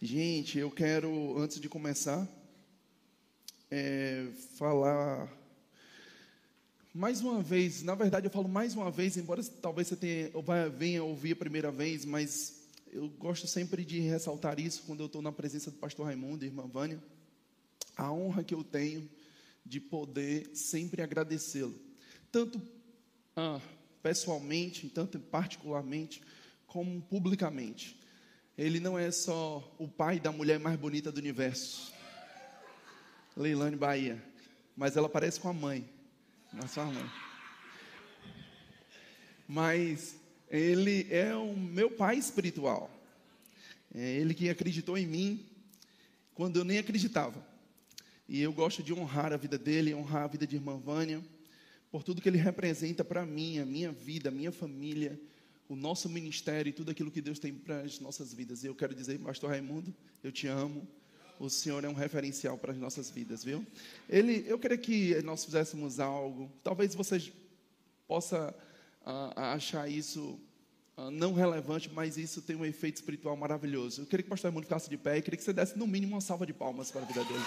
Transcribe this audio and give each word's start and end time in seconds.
Gente, 0.00 0.58
eu 0.58 0.70
quero, 0.70 1.38
antes 1.38 1.58
de 1.58 1.70
começar, 1.70 2.28
é, 3.70 4.26
falar 4.58 5.26
mais 6.92 7.22
uma 7.22 7.40
vez. 7.40 7.82
Na 7.82 7.94
verdade, 7.94 8.26
eu 8.26 8.30
falo 8.30 8.46
mais 8.46 8.74
uma 8.74 8.90
vez, 8.90 9.16
embora 9.16 9.42
talvez 9.42 9.88
você 9.88 9.96
tenha, 9.96 10.30
venha 10.76 11.02
ouvir 11.02 11.32
a 11.32 11.36
primeira 11.36 11.72
vez, 11.72 12.04
mas 12.04 12.68
eu 12.92 13.08
gosto 13.08 13.46
sempre 13.46 13.86
de 13.86 13.98
ressaltar 14.00 14.60
isso 14.60 14.82
quando 14.86 15.00
eu 15.00 15.06
estou 15.06 15.22
na 15.22 15.32
presença 15.32 15.70
do 15.70 15.78
pastor 15.78 16.04
Raimundo 16.04 16.44
e 16.44 16.48
irmã 16.48 16.66
Vânia. 16.66 17.02
A 17.96 18.12
honra 18.12 18.44
que 18.44 18.54
eu 18.54 18.62
tenho 18.62 19.08
de 19.64 19.80
poder 19.80 20.50
sempre 20.52 21.00
agradecê-lo, 21.00 21.74
tanto 22.30 22.60
ah, 23.34 23.62
pessoalmente, 24.02 24.90
tanto 24.90 25.18
particularmente, 25.18 26.20
como 26.66 27.00
publicamente. 27.00 27.98
Ele 28.56 28.80
não 28.80 28.98
é 28.98 29.10
só 29.10 29.74
o 29.78 29.86
pai 29.86 30.18
da 30.18 30.32
mulher 30.32 30.58
mais 30.58 30.78
bonita 30.78 31.12
do 31.12 31.18
universo, 31.18 31.92
Leilane 33.36 33.76
Bahia, 33.76 34.22
mas 34.74 34.96
ela 34.96 35.10
parece 35.10 35.38
com 35.38 35.50
a 35.50 35.52
mãe, 35.52 35.86
a 36.56 36.66
sua 36.66 36.86
mãe. 36.86 37.10
Mas 39.46 40.16
ele 40.50 41.06
é 41.10 41.34
o 41.36 41.54
meu 41.54 41.90
pai 41.90 42.16
espiritual. 42.16 42.90
É 43.94 44.16
ele 44.16 44.32
que 44.32 44.48
acreditou 44.48 44.96
em 44.96 45.06
mim 45.06 45.46
quando 46.34 46.58
eu 46.58 46.64
nem 46.64 46.78
acreditava. 46.78 47.46
E 48.26 48.40
eu 48.40 48.52
gosto 48.52 48.82
de 48.82 48.92
honrar 48.92 49.34
a 49.34 49.36
vida 49.36 49.58
dele, 49.58 49.94
honrar 49.94 50.24
a 50.24 50.28
vida 50.28 50.46
de 50.46 50.56
irmã 50.56 50.78
Vânia, 50.78 51.22
por 51.90 52.02
tudo 52.02 52.22
que 52.22 52.28
ele 52.28 52.38
representa 52.38 53.04
para 53.04 53.24
mim, 53.24 53.58
a 53.58 53.66
minha 53.66 53.92
vida, 53.92 54.30
a 54.30 54.32
minha 54.32 54.50
família, 54.50 55.20
o 55.68 55.74
nosso 55.74 56.08
ministério 56.08 56.70
e 56.70 56.72
tudo 56.72 56.90
aquilo 56.90 57.10
que 57.10 57.20
Deus 57.20 57.38
tem 57.38 57.52
para 57.52 57.80
as 57.80 57.98
nossas 58.00 58.32
vidas. 58.32 58.62
E 58.62 58.66
eu 58.66 58.74
quero 58.74 58.94
dizer, 58.94 59.18
pastor 59.18 59.50
Raimundo, 59.50 59.94
eu 60.22 60.30
te 60.30 60.46
amo. 60.46 60.86
O 61.38 61.50
Senhor 61.50 61.84
é 61.84 61.88
um 61.88 61.92
referencial 61.92 62.56
para 62.56 62.72
as 62.72 62.78
nossas 62.78 63.10
vidas, 63.10 63.44
viu? 63.44 63.66
Ele, 64.08 64.44
eu 64.46 64.58
queria 64.58 64.78
que 64.78 65.20
nós 65.22 65.44
fizéssemos 65.44 66.00
algo. 66.00 66.50
Talvez 66.64 66.94
você 66.94 67.30
possa 68.08 68.54
uh, 69.02 69.38
achar 69.38 69.86
isso 69.90 70.40
uh, 70.96 71.10
não 71.10 71.34
relevante, 71.34 71.90
mas 71.92 72.16
isso 72.16 72.40
tem 72.40 72.56
um 72.56 72.64
efeito 72.64 72.96
espiritual 72.96 73.36
maravilhoso. 73.36 74.02
Eu 74.02 74.06
queria 74.06 74.22
que 74.22 74.28
o 74.28 74.30
pastor 74.30 74.50
Raimundo 74.50 74.66
ficasse 74.66 74.88
de 74.88 74.96
pé 74.96 75.18
e 75.18 75.22
queria 75.22 75.36
que 75.36 75.44
você 75.44 75.52
desse 75.52 75.78
no 75.78 75.86
mínimo 75.86 76.14
uma 76.14 76.22
salva 76.22 76.46
de 76.46 76.54
palmas 76.54 76.90
para 76.90 77.02
a 77.02 77.04
vida 77.04 77.22
dele. 77.24 77.44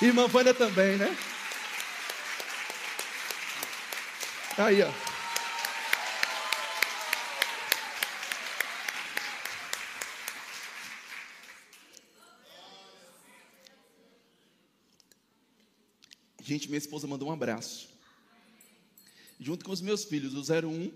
Irmã 0.00 0.28
Vânia 0.28 0.54
também, 0.54 0.96
né? 0.96 1.16
Aí, 4.58 4.80
ó. 4.82 4.90
Gente, 16.40 16.68
minha 16.68 16.78
esposa 16.78 17.06
mandou 17.06 17.28
um 17.28 17.32
abraço. 17.32 17.90
Junto 19.38 19.62
com 19.62 19.72
os 19.72 19.82
meus 19.82 20.04
filhos, 20.04 20.32
o 20.32 20.40
01, 20.40 20.90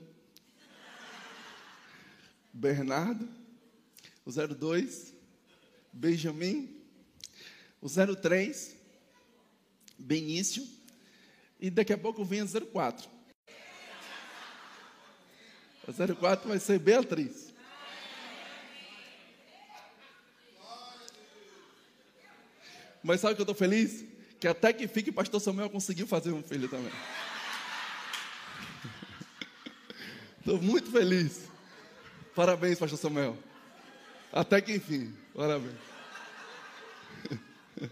Bernardo, 2.51 3.29
o 4.25 4.31
02, 4.33 5.13
Benjamin, 5.93 6.81
o 7.79 7.89
03, 7.91 8.75
Benício, 9.99 10.67
e 11.61 11.69
daqui 11.69 11.93
a 11.93 11.99
pouco 11.99 12.25
vem 12.25 12.41
o 12.41 12.49
04. 12.73 13.20
O 15.87 15.93
04 16.17 16.49
vai 16.49 16.59
ser 16.59 16.79
Beatriz. 16.79 17.51
Mas 23.03 23.21
sabe 23.21 23.35
que 23.35 23.41
eu 23.41 23.45
estou 23.45 23.55
feliz? 23.55 24.05
Que 24.39 24.47
até 24.47 24.73
que 24.73 24.87
fique, 24.87 25.11
pastor 25.11 25.41
Samuel 25.41 25.71
conseguiu 25.71 26.07
fazer 26.07 26.33
um 26.33 26.43
filho 26.43 26.69
também. 26.69 26.93
Estou 30.41 30.61
muito 30.61 30.91
feliz. 30.91 31.49
Parabéns, 32.35 32.79
pastor 32.79 32.99
Samuel. 32.99 33.37
Até 34.33 34.61
que 34.61 34.75
enfim, 34.75 35.15
parabéns. 35.35 35.75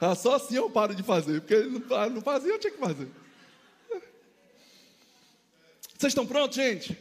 Ah, 0.00 0.14
só 0.14 0.34
assim 0.34 0.56
eu 0.56 0.68
paro 0.68 0.94
de 0.94 1.02
fazer, 1.02 1.40
porque 1.40 1.54
ele 1.54 1.78
não, 1.78 2.10
não 2.10 2.20
fazia, 2.20 2.50
eu 2.50 2.58
tinha 2.58 2.72
que 2.72 2.78
fazer. 2.78 3.08
Vocês 6.04 6.10
estão 6.10 6.26
prontos, 6.26 6.56
gente? 6.56 6.98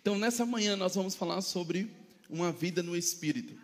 Então, 0.00 0.18
nessa 0.18 0.44
manhã 0.44 0.74
nós 0.74 0.96
vamos 0.96 1.14
falar 1.14 1.40
sobre 1.42 1.88
uma 2.28 2.50
vida 2.50 2.82
no 2.82 2.96
Espírito. 2.96 3.54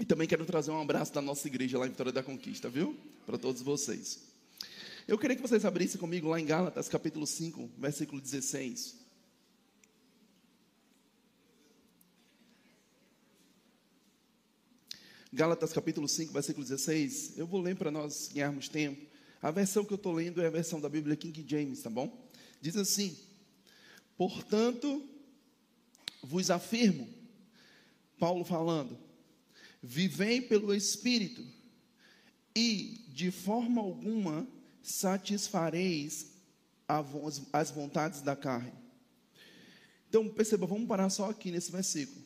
E 0.00 0.04
também 0.04 0.26
quero 0.26 0.44
trazer 0.44 0.72
um 0.72 0.82
abraço 0.82 1.14
da 1.14 1.22
nossa 1.22 1.46
igreja 1.46 1.78
lá 1.78 1.86
em 1.86 1.90
Vitória 1.90 2.10
da 2.10 2.24
Conquista, 2.24 2.68
viu? 2.68 2.98
Para 3.24 3.38
todos 3.38 3.62
vocês. 3.62 4.18
Eu 5.06 5.16
queria 5.16 5.36
que 5.36 5.42
vocês 5.42 5.64
abrissem 5.64 6.00
comigo 6.00 6.26
lá 6.26 6.40
em 6.40 6.44
Gálatas, 6.44 6.88
capítulo 6.88 7.24
5, 7.24 7.70
versículo 7.78 8.20
16. 8.20 8.96
Gálatas 15.32 15.72
capítulo 15.72 16.08
5, 16.08 16.32
versículo 16.32 16.66
16. 16.66 17.38
Eu 17.38 17.46
vou 17.46 17.60
ler 17.60 17.76
para 17.76 17.92
nós 17.92 18.28
ganharmos 18.34 18.68
tempo. 18.68 19.06
A 19.40 19.52
versão 19.52 19.84
que 19.84 19.92
eu 19.92 19.96
estou 19.96 20.12
lendo 20.12 20.42
é 20.42 20.48
a 20.48 20.50
versão 20.50 20.80
da 20.80 20.88
Bíblia 20.88 21.14
King 21.14 21.44
James, 21.48 21.80
tá 21.80 21.88
bom? 21.88 22.27
Diz 22.60 22.76
assim: 22.76 23.16
Portanto, 24.16 25.08
vos 26.22 26.50
afirmo, 26.50 27.08
Paulo 28.18 28.44
falando, 28.44 28.98
vivem 29.82 30.42
pelo 30.42 30.74
Espírito, 30.74 31.46
e 32.54 33.04
de 33.08 33.30
forma 33.30 33.80
alguma 33.80 34.46
satisfareis 34.82 36.32
as 37.52 37.70
vontades 37.70 38.22
da 38.22 38.34
carne. 38.34 38.72
Então, 40.08 40.28
perceba, 40.28 40.66
vamos 40.66 40.88
parar 40.88 41.10
só 41.10 41.30
aqui 41.30 41.50
nesse 41.50 41.70
versículo. 41.70 42.24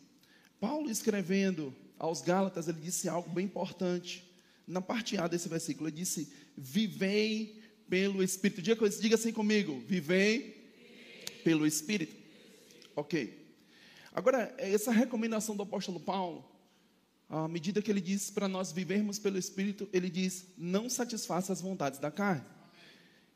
Paulo 0.60 0.88
escrevendo 0.88 1.74
aos 1.98 2.22
Gálatas, 2.22 2.68
ele 2.68 2.80
disse 2.80 3.08
algo 3.08 3.28
bem 3.30 3.44
importante. 3.44 4.32
Na 4.66 4.80
parte 4.80 5.16
A 5.18 5.26
desse 5.26 5.48
versículo, 5.48 5.88
ele 5.88 5.96
disse: 5.96 6.32
Vivei 6.56 7.61
pelo 7.88 8.22
Espírito. 8.22 8.62
Diga, 8.62 8.88
diga 8.88 9.14
assim 9.14 9.32
comigo: 9.32 9.80
Vivei 9.86 10.72
pelo 11.44 11.66
Espírito. 11.66 12.14
Ok. 12.94 13.40
Agora, 14.14 14.54
essa 14.58 14.92
recomendação 14.92 15.56
do 15.56 15.62
apóstolo 15.62 15.98
Paulo, 15.98 16.44
à 17.28 17.48
medida 17.48 17.80
que 17.80 17.90
ele 17.90 18.00
diz 18.00 18.30
para 18.30 18.46
nós 18.46 18.72
vivermos 18.72 19.18
pelo 19.18 19.38
Espírito, 19.38 19.88
ele 19.92 20.10
diz: 20.10 20.46
Não 20.56 20.88
satisfaça 20.88 21.52
as 21.52 21.60
vontades 21.60 21.98
da 21.98 22.10
carne. 22.10 22.44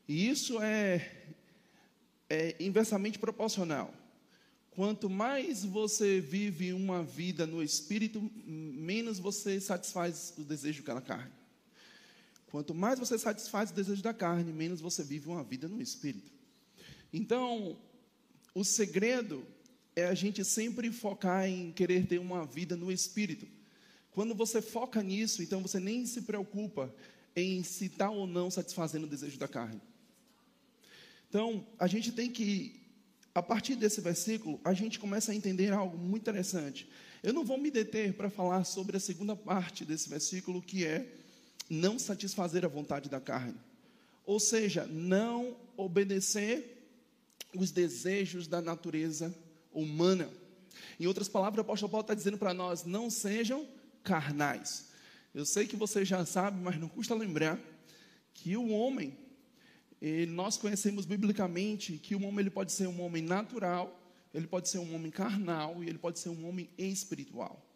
E 0.07 0.29
isso 0.29 0.61
é, 0.61 1.11
é 2.29 2.55
inversamente 2.59 3.19
proporcional. 3.19 3.93
Quanto 4.71 5.09
mais 5.09 5.65
você 5.65 6.21
vive 6.21 6.71
uma 6.71 7.03
vida 7.03 7.47
no 7.47 7.63
espírito, 7.63 8.21
menos 8.45 9.17
você 9.17 9.59
satisfaz 9.59 10.35
o 10.37 10.43
desejo 10.43 10.83
da 10.83 11.01
carne. 11.01 11.31
Quanto 12.47 12.73
mais 12.73 12.97
você 12.97 13.17
satisfaz 13.17 13.71
o 13.71 13.73
desejo 13.73 14.01
da 14.01 14.13
carne, 14.13 14.51
menos 14.51 14.81
você 14.81 15.03
vive 15.03 15.27
uma 15.27 15.43
vida 15.43 15.67
no 15.67 15.81
espírito. 15.81 16.31
Então, 17.11 17.77
o 18.53 18.63
segredo 18.63 19.45
é 19.95 20.05
a 20.05 20.13
gente 20.13 20.43
sempre 20.43 20.91
focar 20.91 21.47
em 21.47 21.71
querer 21.71 22.07
ter 22.07 22.19
uma 22.19 22.45
vida 22.45 22.75
no 22.75 22.91
espírito. 22.91 23.47
Quando 24.11 24.33
você 24.33 24.61
foca 24.61 25.03
nisso, 25.03 25.43
então 25.43 25.61
você 25.61 25.79
nem 25.79 26.05
se 26.05 26.21
preocupa 26.21 26.93
em 27.35 27.63
se 27.63 27.85
está 27.85 28.09
ou 28.09 28.25
não 28.25 28.49
satisfazendo 28.49 29.03
o 29.03 29.09
desejo 29.09 29.37
da 29.37 29.47
carne. 29.47 29.81
Então, 31.29 31.67
a 31.77 31.87
gente 31.87 32.11
tem 32.11 32.31
que 32.31 32.87
a 33.37 33.43
partir 33.43 33.75
desse 33.75 34.01
versículo, 34.01 34.59
a 34.63 34.73
gente 34.73 34.97
começa 34.97 35.31
a 35.31 35.35
entender 35.35 35.71
algo 35.71 35.95
muito 35.95 36.23
interessante. 36.23 36.89
Eu 37.21 37.33
não 37.33 37.45
vou 37.45 37.59
me 37.59 37.69
deter 37.69 38.13
para 38.13 38.31
falar 38.31 38.63
sobre 38.63 38.97
a 38.97 38.99
segunda 38.99 39.35
parte 39.35 39.85
desse 39.85 40.09
versículo, 40.09 40.59
que 40.59 40.83
é 40.83 41.07
não 41.69 41.99
satisfazer 41.99 42.63
a 42.65 42.69
vontade 42.69 43.09
da 43.09 43.19
carne. 43.19 43.55
Ou 44.25 44.39
seja, 44.39 44.85
não 44.85 45.55
obedecer 45.75 46.77
os 47.55 47.71
desejos 47.71 48.47
da 48.47 48.61
natureza 48.61 49.33
humana. 49.71 50.29
Em 50.99 51.07
outras 51.07 51.27
palavras, 51.29 51.59
o 51.59 51.61
apóstolo 51.61 51.91
Paulo 51.91 52.03
está 52.03 52.13
dizendo 52.13 52.37
para 52.37 52.53
nós: 52.53 52.83
não 52.83 53.09
sejam 53.09 53.67
carnais. 54.03 54.87
Eu 55.33 55.45
sei 55.45 55.67
que 55.67 55.75
você 55.75 56.03
já 56.03 56.25
sabe, 56.25 56.59
mas 56.61 56.79
não 56.79 56.89
custa 56.89 57.13
lembrar 57.13 57.59
que 58.33 58.57
o 58.57 58.69
homem 58.69 59.17
nós 60.27 60.57
conhecemos 60.57 61.05
biblicamente 61.05 61.97
que 61.97 62.15
o 62.15 62.23
homem 62.23 62.41
ele 62.41 62.49
pode 62.49 62.71
ser 62.71 62.87
um 62.87 63.01
homem 63.01 63.21
natural, 63.23 63.99
ele 64.33 64.45
pode 64.45 64.69
ser 64.69 64.77
um 64.77 64.93
homem 64.93 65.09
carnal 65.09 65.83
e 65.83 65.89
ele 65.89 65.97
pode 65.97 66.19
ser 66.19 66.29
um 66.29 66.47
homem 66.47 66.69
espiritual. 66.77 67.66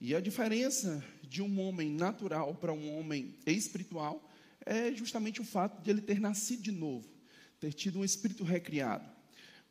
E 0.00 0.14
a 0.14 0.20
diferença 0.20 1.04
de 1.22 1.42
um 1.42 1.60
homem 1.60 1.90
natural 1.90 2.54
para 2.54 2.72
um 2.72 2.98
homem 2.98 3.34
espiritual 3.44 4.30
é 4.64 4.92
justamente 4.92 5.40
o 5.40 5.44
fato 5.44 5.82
de 5.82 5.90
ele 5.90 6.00
ter 6.00 6.20
nascido 6.20 6.62
de 6.62 6.70
novo, 6.70 7.08
ter 7.58 7.72
tido 7.72 7.98
um 7.98 8.04
espírito 8.04 8.44
recriado. 8.44 9.08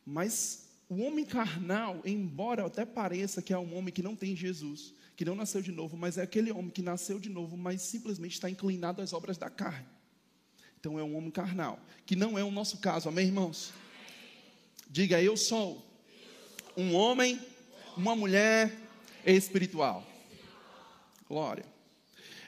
Mas 0.05 0.67
o 0.89 1.01
homem 1.01 1.25
carnal, 1.25 2.01
embora 2.05 2.65
até 2.65 2.85
pareça 2.85 3.41
que 3.41 3.53
é 3.53 3.57
um 3.57 3.75
homem 3.75 3.93
que 3.93 4.03
não 4.03 4.15
tem 4.15 4.35
Jesus, 4.35 4.93
que 5.15 5.23
não 5.23 5.35
nasceu 5.35 5.61
de 5.61 5.71
novo, 5.71 5.95
mas 5.95 6.17
é 6.17 6.21
aquele 6.21 6.51
homem 6.51 6.71
que 6.71 6.81
nasceu 6.81 7.19
de 7.19 7.29
novo, 7.29 7.55
mas 7.55 7.81
simplesmente 7.81 8.33
está 8.33 8.49
inclinado 8.49 9.01
às 9.01 9.13
obras 9.13 9.37
da 9.37 9.49
carne. 9.49 9.87
Então 10.79 10.99
é 10.99 11.03
um 11.03 11.15
homem 11.15 11.31
carnal, 11.31 11.79
que 12.05 12.15
não 12.15 12.37
é 12.37 12.43
o 12.43 12.51
nosso 12.51 12.77
caso, 12.77 13.09
amém, 13.09 13.27
irmãos? 13.27 13.73
Diga, 14.89 15.21
eu 15.21 15.35
sou 15.35 15.85
um 16.75 16.93
homem, 16.93 17.39
uma 17.95 18.15
mulher 18.15 18.77
espiritual. 19.25 20.16
Glória. 21.27 21.65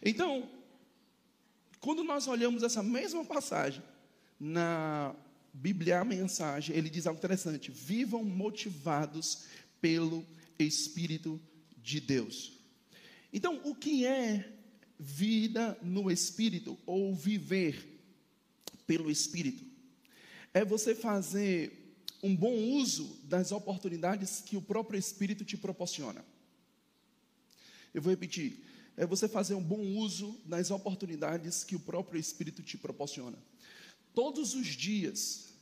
Então, 0.04 0.50
quando 1.80 2.04
nós 2.04 2.28
olhamos 2.28 2.64
essa 2.64 2.81
mesma 2.81 3.24
passagem 3.26 3.84
na 4.40 5.16
Bíblia, 5.54 6.00
a 6.00 6.06
mensagem, 6.06 6.76
ele 6.76 6.90
diz 6.90 7.06
algo 7.06 7.20
interessante: 7.20 7.72
vivam 7.72 8.24
motivados 8.24 9.46
pelo 9.81 10.26
Espírito 10.58 11.40
de 11.78 12.00
Deus. 12.00 12.54
Então, 13.31 13.62
o 13.64 13.76
que 13.76 14.06
é 14.06 14.52
vida 14.98 15.78
no 15.81 16.12
Espírito 16.12 16.78
ou 16.86 17.16
viver 17.16 18.00
pelo 18.86 19.10
Espírito? 19.10 19.64
É 20.54 20.66
você 20.66 20.96
fazer 20.96 21.96
um 22.22 22.36
bom 22.36 22.54
uso 22.54 23.18
das 23.24 23.52
oportunidades 23.52 24.42
que 24.46 24.58
o 24.58 24.62
próprio 24.62 25.00
Espírito 25.00 25.46
te 25.46 25.56
proporciona. 25.58 26.24
Eu 27.94 28.02
vou 28.02 28.12
repetir: 28.12 28.64
é 29.00 29.06
você 29.06 29.30
fazer 29.30 29.54
um 29.56 29.63
bom 29.63 29.80
uso 29.80 30.38
das 30.44 30.72
oportunidades 30.72 31.63
que 31.63 31.74
o 31.74 31.80
próprio 31.80 32.19
Espírito 32.19 32.62
te 32.62 32.78
proporciona. 32.78 33.38
Todos 34.13 34.54
os 34.54 34.68
dias, 34.68 35.54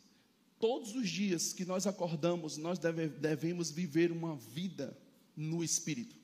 todos 0.60 0.96
os 0.96 1.08
dias 1.08 1.54
que 1.54 1.64
nós 1.64 1.86
acordamos, 1.86 2.58
nós 2.58 2.80
deve, 2.80 3.08
devemos 3.08 3.70
viver 3.70 4.12
uma 4.12 4.36
vida 4.36 4.98
no 5.36 5.64
Espírito. 5.64 6.16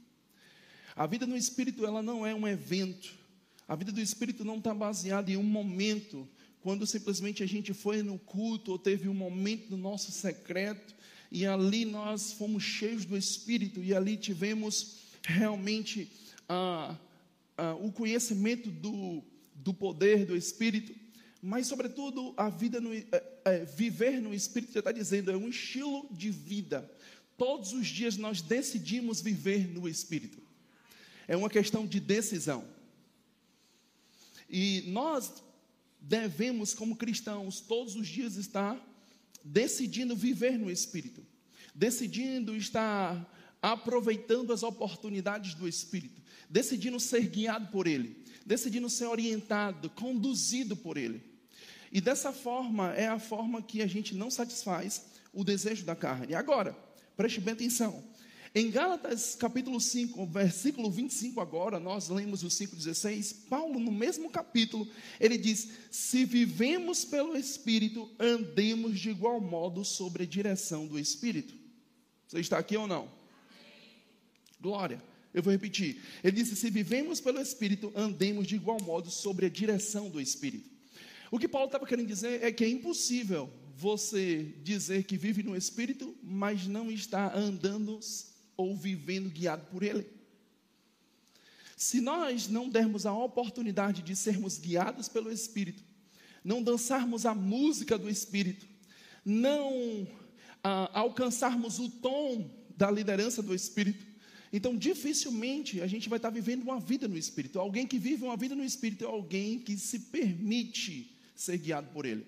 A 0.96 1.06
vida 1.06 1.28
no 1.28 1.38
Espírito, 1.38 1.86
ela 1.86 2.02
não 2.02 2.26
é 2.26 2.34
um 2.34 2.48
evento. 2.48 3.14
A 3.68 3.76
vida 3.76 3.92
do 3.92 4.02
Espírito 4.02 4.44
não 4.44 4.58
está 4.58 4.74
baseada 4.74 5.30
em 5.30 5.38
um 5.38 5.44
momento, 5.44 6.28
quando 6.62 6.88
simplesmente 6.88 7.44
a 7.44 7.46
gente 7.46 7.76
foi 7.76 8.02
no 8.02 8.18
culto 8.18 8.72
ou 8.72 8.80
teve 8.80 9.08
um 9.08 9.14
momento 9.14 9.70
no 9.70 9.78
nosso 9.78 10.12
secreto 10.12 10.96
e 11.32 11.46
ali 11.46 11.86
nós 11.86 12.34
fomos 12.34 12.64
cheios 12.64 13.06
do 13.06 13.16
Espírito 13.16 13.84
e 13.84 13.94
ali 13.94 14.18
tivemos 14.18 14.98
realmente 15.22 16.12
ah, 16.48 16.98
ah, 17.58 17.76
o 17.76 17.92
conhecimento 17.92 18.70
do, 18.70 19.24
do 19.56 19.74
poder 19.74 20.26
do 20.26 20.36
Espírito 20.36 21.04
mas 21.46 21.68
sobretudo 21.68 22.34
a 22.38 22.48
vida 22.48 22.80
no, 22.80 22.94
é, 22.94 23.06
é, 23.44 23.66
viver 23.66 24.22
no 24.22 24.34
Espírito 24.34 24.72
já 24.72 24.80
está 24.80 24.94
dizendo 24.94 25.30
é 25.30 25.36
um 25.36 25.50
estilo 25.50 26.08
de 26.10 26.30
vida. 26.30 26.90
Todos 27.38 27.74
os 27.74 27.86
dias 27.86 28.16
nós 28.16 28.42
decidimos 28.42 29.20
viver 29.20 29.68
no 29.68 29.90
Espírito. 29.90 30.42
É 31.28 31.36
uma 31.36 31.50
questão 31.50 31.86
de 31.86 32.00
decisão. 32.00 32.66
E 34.50 34.86
nós 34.88 35.34
devemos, 36.00 36.74
como 36.74 36.96
cristãos, 36.96 37.60
todos 37.60 37.98
os 37.98 38.08
dias 38.08 38.38
estar 38.38 38.82
decidindo 39.44 40.16
viver 40.16 40.58
no 40.58 40.72
Espírito, 40.72 41.26
decidindo 41.76 42.56
estar 42.56 43.30
aproveitando 43.62 44.54
as 44.54 44.64
oportunidades 44.64 45.56
do 45.56 45.68
Espírito, 45.68 46.22
decidindo 46.54 47.00
ser 47.00 47.28
guiado 47.30 47.72
por 47.72 47.88
Ele, 47.88 48.16
decidindo 48.46 48.88
ser 48.88 49.08
orientado, 49.08 49.90
conduzido 49.90 50.78
por 50.78 50.98
Ele. 50.98 51.20
E 51.92 52.00
dessa 52.00 52.32
forma 52.32 52.94
é 52.94 53.08
a 53.08 53.18
forma 53.18 53.60
que 53.60 53.82
a 53.82 53.88
gente 53.88 54.14
não 54.14 54.30
satisfaz 54.30 55.06
o 55.34 55.44
desejo 55.44 55.84
da 55.84 55.96
carne. 55.96 56.36
Agora, 56.36 56.78
preste 57.18 57.42
bem 57.42 57.56
atenção. 57.56 58.04
Em 58.54 58.70
Gálatas 58.70 59.34
capítulo 59.34 59.82
5, 59.82 60.28
versículo 60.28 60.92
25 60.92 61.42
agora, 61.42 61.80
nós 61.80 62.08
lemos 62.08 62.44
o 62.44 62.50
5,16, 62.50 63.48
Paulo 63.50 63.80
no 63.80 63.92
mesmo 63.92 64.30
capítulo, 64.30 64.88
ele 65.20 65.40
diz, 65.40 65.70
se 65.90 66.24
vivemos 66.24 67.04
pelo 67.04 67.36
Espírito, 67.36 68.08
andemos 68.20 69.00
de 69.00 69.10
igual 69.10 69.42
modo 69.42 69.84
sobre 69.84 70.22
a 70.22 70.28
direção 70.28 70.86
do 70.86 71.00
Espírito. 71.00 71.56
Você 72.28 72.40
está 72.40 72.60
aqui 72.60 72.78
ou 72.78 72.86
não? 72.86 73.10
Glória. 74.62 75.13
Eu 75.34 75.42
vou 75.42 75.52
repetir. 75.52 76.02
Ele 76.24 76.36
disse, 76.38 76.56
se 76.56 76.70
vivemos 76.70 77.20
pelo 77.20 77.42
Espírito, 77.42 77.92
andemos 77.96 78.46
de 78.46 78.56
igual 78.56 78.80
modo 78.82 79.10
sobre 79.10 79.46
a 79.46 79.50
direção 79.50 80.10
do 80.10 80.22
Espírito. 80.22 80.70
O 81.32 81.40
que 81.40 81.48
Paulo 81.48 81.66
estava 81.66 81.88
querendo 81.88 82.08
dizer 82.08 82.44
é 82.44 82.52
que 82.52 82.64
é 82.64 82.70
impossível 82.70 83.52
você 83.76 84.54
dizer 84.64 85.04
que 85.06 85.18
vive 85.18 85.42
no 85.42 85.56
Espírito, 85.56 86.16
mas 86.22 86.68
não 86.68 86.92
está 86.92 87.36
andando 87.36 88.00
ou 88.56 88.78
vivendo 88.78 89.30
guiado 89.32 89.66
por 89.66 89.82
Ele. 89.82 90.06
Se 91.76 92.00
nós 92.00 92.48
não 92.48 92.70
dermos 92.70 93.06
a 93.06 93.14
oportunidade 93.14 94.04
de 94.04 94.16
sermos 94.16 94.60
guiados 94.60 95.10
pelo 95.10 95.32
Espírito, 95.32 95.84
não 96.44 96.62
dançarmos 96.62 97.26
a 97.26 97.34
música 97.34 97.98
do 97.98 98.10
Espírito, 98.10 98.68
não 99.26 100.08
ah, 100.64 100.92
alcançarmos 100.94 101.80
o 101.80 101.90
tom 101.90 102.50
da 102.78 102.92
liderança 102.92 103.42
do 103.42 103.56
Espírito, 103.56 104.13
então 104.54 104.78
dificilmente 104.78 105.82
a 105.82 105.88
gente 105.88 106.08
vai 106.08 106.18
estar 106.18 106.30
vivendo 106.30 106.62
uma 106.62 106.80
vida 106.80 107.08
no 107.08 107.18
Espírito. 107.18 107.60
Alguém 107.60 107.88
que 107.88 107.98
vive 107.98 108.24
uma 108.24 108.38
vida 108.38 108.54
no 108.54 108.64
Espírito 108.64 109.04
é 109.04 109.08
alguém 109.08 109.58
que 109.58 109.76
se 109.76 109.98
permite 109.98 111.18
ser 111.36 111.58
guiado 111.58 111.90
por 111.90 112.06
Ele. 112.06 112.24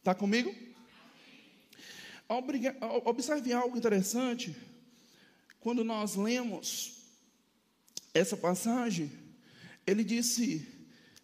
Está 0.00 0.12
comigo? 0.16 0.52
Observe 3.04 3.52
algo 3.52 3.78
interessante. 3.78 4.56
Quando 5.60 5.84
nós 5.84 6.16
lemos 6.16 7.02
essa 8.12 8.36
passagem, 8.36 9.10
ele 9.86 10.02
disse: 10.02 10.66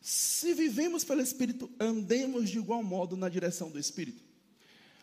Se 0.01 0.55
vivemos 0.55 1.03
pelo 1.03 1.21
Espírito, 1.21 1.69
andemos 1.81 2.49
de 2.49 2.59
igual 2.59 2.85
modo 2.85 3.17
na 3.17 3.29
direção 3.29 3.69
do 3.69 3.81
Espírito. 3.81 4.23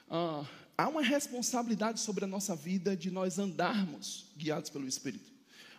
Ah, 0.10 0.46
há 0.80 0.88
uma 0.88 1.02
responsabilidade 1.02 2.00
sobre 2.00 2.24
a 2.24 2.28
nossa 2.28 2.56
vida 2.56 2.96
de 2.96 3.12
nós 3.12 3.38
andarmos 3.38 4.28
guiados 4.38 4.70
pelo 4.70 4.88
Espírito. 4.88 5.30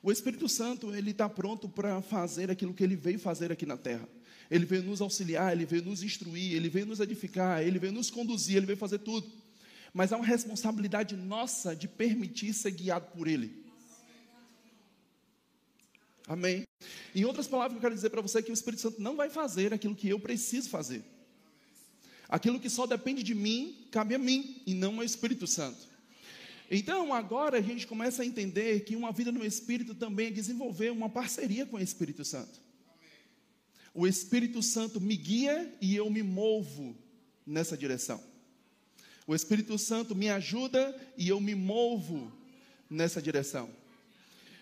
O 0.03 0.13
Espírito 0.13 0.47
Santo, 0.47 0.95
ele 0.95 1.11
está 1.11 1.27
pronto 1.27 1.71
para 1.71 2.03
fazer 2.03 2.51
aquilo 2.51 2.75
que 2.75 2.85
ele 2.85 2.97
veio 2.97 3.19
fazer 3.19 3.51
aqui 3.51 3.65
na 3.65 3.79
terra. 3.79 4.07
Ele 4.51 4.67
veio 4.67 4.83
nos 4.83 5.01
auxiliar, 5.01 5.53
ele 5.53 5.65
veio 5.65 5.83
nos 5.83 6.03
instruir, 6.03 6.55
ele 6.55 6.69
veio 6.69 6.85
nos 6.85 7.01
edificar, 7.01 7.63
ele 7.63 7.79
veio 7.79 7.95
nos 7.95 8.11
conduzir, 8.11 8.59
ele 8.59 8.67
veio 8.67 8.77
fazer 8.77 8.99
tudo. 8.99 9.27
Mas 9.95 10.13
há 10.13 10.17
uma 10.17 10.27
responsabilidade 10.27 11.17
nossa 11.17 11.75
de 11.75 11.89
permitir 11.89 12.53
ser 12.53 12.71
guiado 12.71 13.07
por 13.17 13.27
ele. 13.27 13.65
Amém. 16.29 16.65
Em 17.15 17.25
outras 17.25 17.49
palavras, 17.49 17.75
eu 17.75 17.81
quero 17.81 17.95
dizer 17.95 18.11
para 18.11 18.21
você 18.21 18.43
que 18.43 18.51
o 18.51 18.55
Espírito 18.55 18.83
Santo 18.83 19.01
não 19.01 19.17
vai 19.17 19.31
fazer 19.31 19.73
aquilo 19.73 19.97
que 19.97 20.11
eu 20.11 20.21
preciso 20.21 20.69
fazer. 20.69 21.03
Aquilo 22.31 22.61
que 22.61 22.71
só 22.71 22.87
depende 22.87 23.25
de 23.25 23.35
mim, 23.35 23.77
cabe 23.91 24.15
a 24.15 24.19
mim 24.19 24.63
e 24.65 24.73
não 24.73 24.99
ao 24.99 25.05
Espírito 25.05 25.49
Santo. 25.49 25.91
Então, 26.71 27.13
agora 27.13 27.59
a 27.59 27.61
gente 27.61 27.89
começa 27.89 28.23
a 28.23 28.27
entender 28.27 28.85
que 28.85 28.95
uma 28.95 29.11
vida 29.11 29.33
no 29.33 29.45
Espírito 29.45 29.97
também 29.97 30.29
é 30.29 30.31
desenvolver 30.31 30.93
uma 30.93 31.09
parceria 31.09 31.67
com 31.67 31.77
o 31.77 31.81
Espírito 31.81 32.25
Santo. 32.25 32.61
O 33.93 34.07
Espírito 34.07 34.63
Santo 34.63 35.01
me 35.01 35.17
guia 35.17 35.75
e 35.81 35.97
eu 35.97 36.09
me 36.09 36.23
movo 36.23 36.97
nessa 37.45 37.77
direção. 37.77 38.23
O 39.27 39.35
Espírito 39.35 39.77
Santo 39.77 40.15
me 40.15 40.31
ajuda 40.31 40.97
e 41.19 41.29
eu 41.29 41.41
me 41.41 41.57
movo 41.57 42.33
nessa 42.89 43.21
direção. 43.21 43.69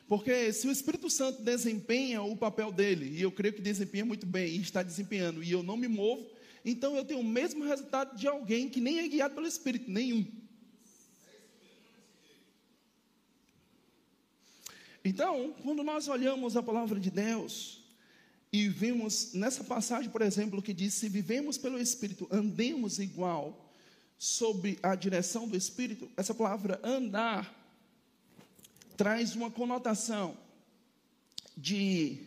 Porque 0.09 0.55
se 0.55 0.67
o 0.67 0.71
Espírito 0.73 1.11
Santo 1.11 1.43
desempenha 1.43 2.23
o 2.23 2.35
papel 2.35 2.73
dele, 2.73 3.15
e 3.15 3.21
eu 3.21 3.31
creio 3.31 3.53
que 3.53 3.61
desempenha 3.61 4.07
muito 4.07 4.25
bem, 4.25 4.57
e 4.57 4.63
está 4.63 4.83
desempenhando, 4.83 5.43
e 5.43 5.53
eu 5.53 5.63
não 5.63 5.77
me 5.77 5.87
movo, 5.87 6.27
então 6.65 6.97
eu 6.97 7.05
tenho 7.05 7.21
o 7.21 7.25
mesmo 7.25 7.65
resultado 7.65 8.17
de 8.17 8.27
alguém 8.27 8.69
que 8.69 8.81
nem 8.81 8.99
é 8.99 9.09
guiado 9.09 9.35
pelo 9.35 9.47
Espírito, 9.47 9.91
nenhum. 9.91 10.27
Então, 15.05 15.55
quando 15.63 15.83
nós 15.83 16.09
olhamos 16.09 16.57
a 16.57 16.63
palavra 16.63 17.01
de 17.01 17.11
Deus, 17.11 17.79
e 18.53 18.69
vimos 18.69 19.35
nessa 19.35 19.63
passagem, 19.63 20.11
por 20.11 20.23
exemplo, 20.23 20.63
que 20.63 20.73
diz: 20.73 20.95
se 20.95 21.09
vivemos 21.09 21.59
pelo 21.59 21.79
Espírito, 21.79 22.27
andemos 22.31 22.99
igual 22.99 23.71
sob 24.19 24.79
a 24.83 24.95
direção 24.95 25.47
do 25.47 25.57
Espírito. 25.57 26.11
Essa 26.17 26.35
palavra 26.35 26.81
andar 26.83 27.55
traz 28.97 29.37
uma 29.37 29.51
conotação 29.51 30.37
de 31.57 32.19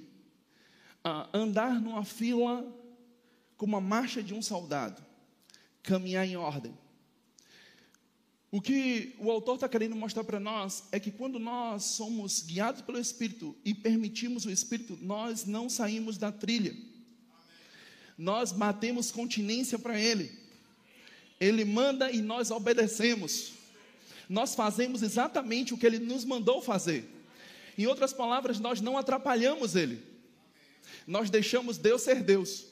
uh, 1.05 1.27
andar 1.33 1.81
numa 1.81 2.05
fila 2.05 2.65
como 3.61 3.77
a 3.77 3.79
marcha 3.79 4.23
de 4.23 4.33
um 4.33 4.41
soldado, 4.41 4.99
caminhar 5.83 6.27
em 6.27 6.35
ordem. 6.35 6.75
O 8.49 8.59
que 8.59 9.13
o 9.19 9.29
autor 9.29 9.53
está 9.53 9.69
querendo 9.69 9.95
mostrar 9.95 10.23
para 10.23 10.39
nós 10.39 10.85
é 10.91 10.99
que 10.99 11.11
quando 11.11 11.37
nós 11.37 11.83
somos 11.83 12.41
guiados 12.41 12.81
pelo 12.81 12.97
Espírito 12.97 13.55
e 13.63 13.75
permitimos 13.75 14.45
o 14.45 14.49
Espírito, 14.49 14.97
nós 14.99 15.45
não 15.45 15.69
saímos 15.69 16.17
da 16.17 16.31
trilha. 16.31 16.75
Nós 18.17 18.51
batemos 18.51 19.11
continência 19.11 19.77
para 19.77 20.01
Ele. 20.01 20.31
Ele 21.39 21.63
manda 21.63 22.09
e 22.09 22.19
nós 22.19 22.49
obedecemos. 22.49 23.51
nós 24.27 24.55
fazemos 24.55 25.03
exatamente 25.03 25.71
o 25.71 25.77
que 25.77 25.85
ele 25.85 25.99
nos 25.99 26.25
mandou 26.25 26.63
fazer. 26.63 27.07
Em 27.77 27.85
outras 27.85 28.11
palavras, 28.11 28.59
nós 28.59 28.81
não 28.81 28.97
atrapalhamos 28.97 29.75
ele. 29.75 30.01
Nós 31.05 31.29
deixamos 31.29 31.77
Deus 31.77 32.01
ser 32.01 32.23
Deus. 32.23 32.70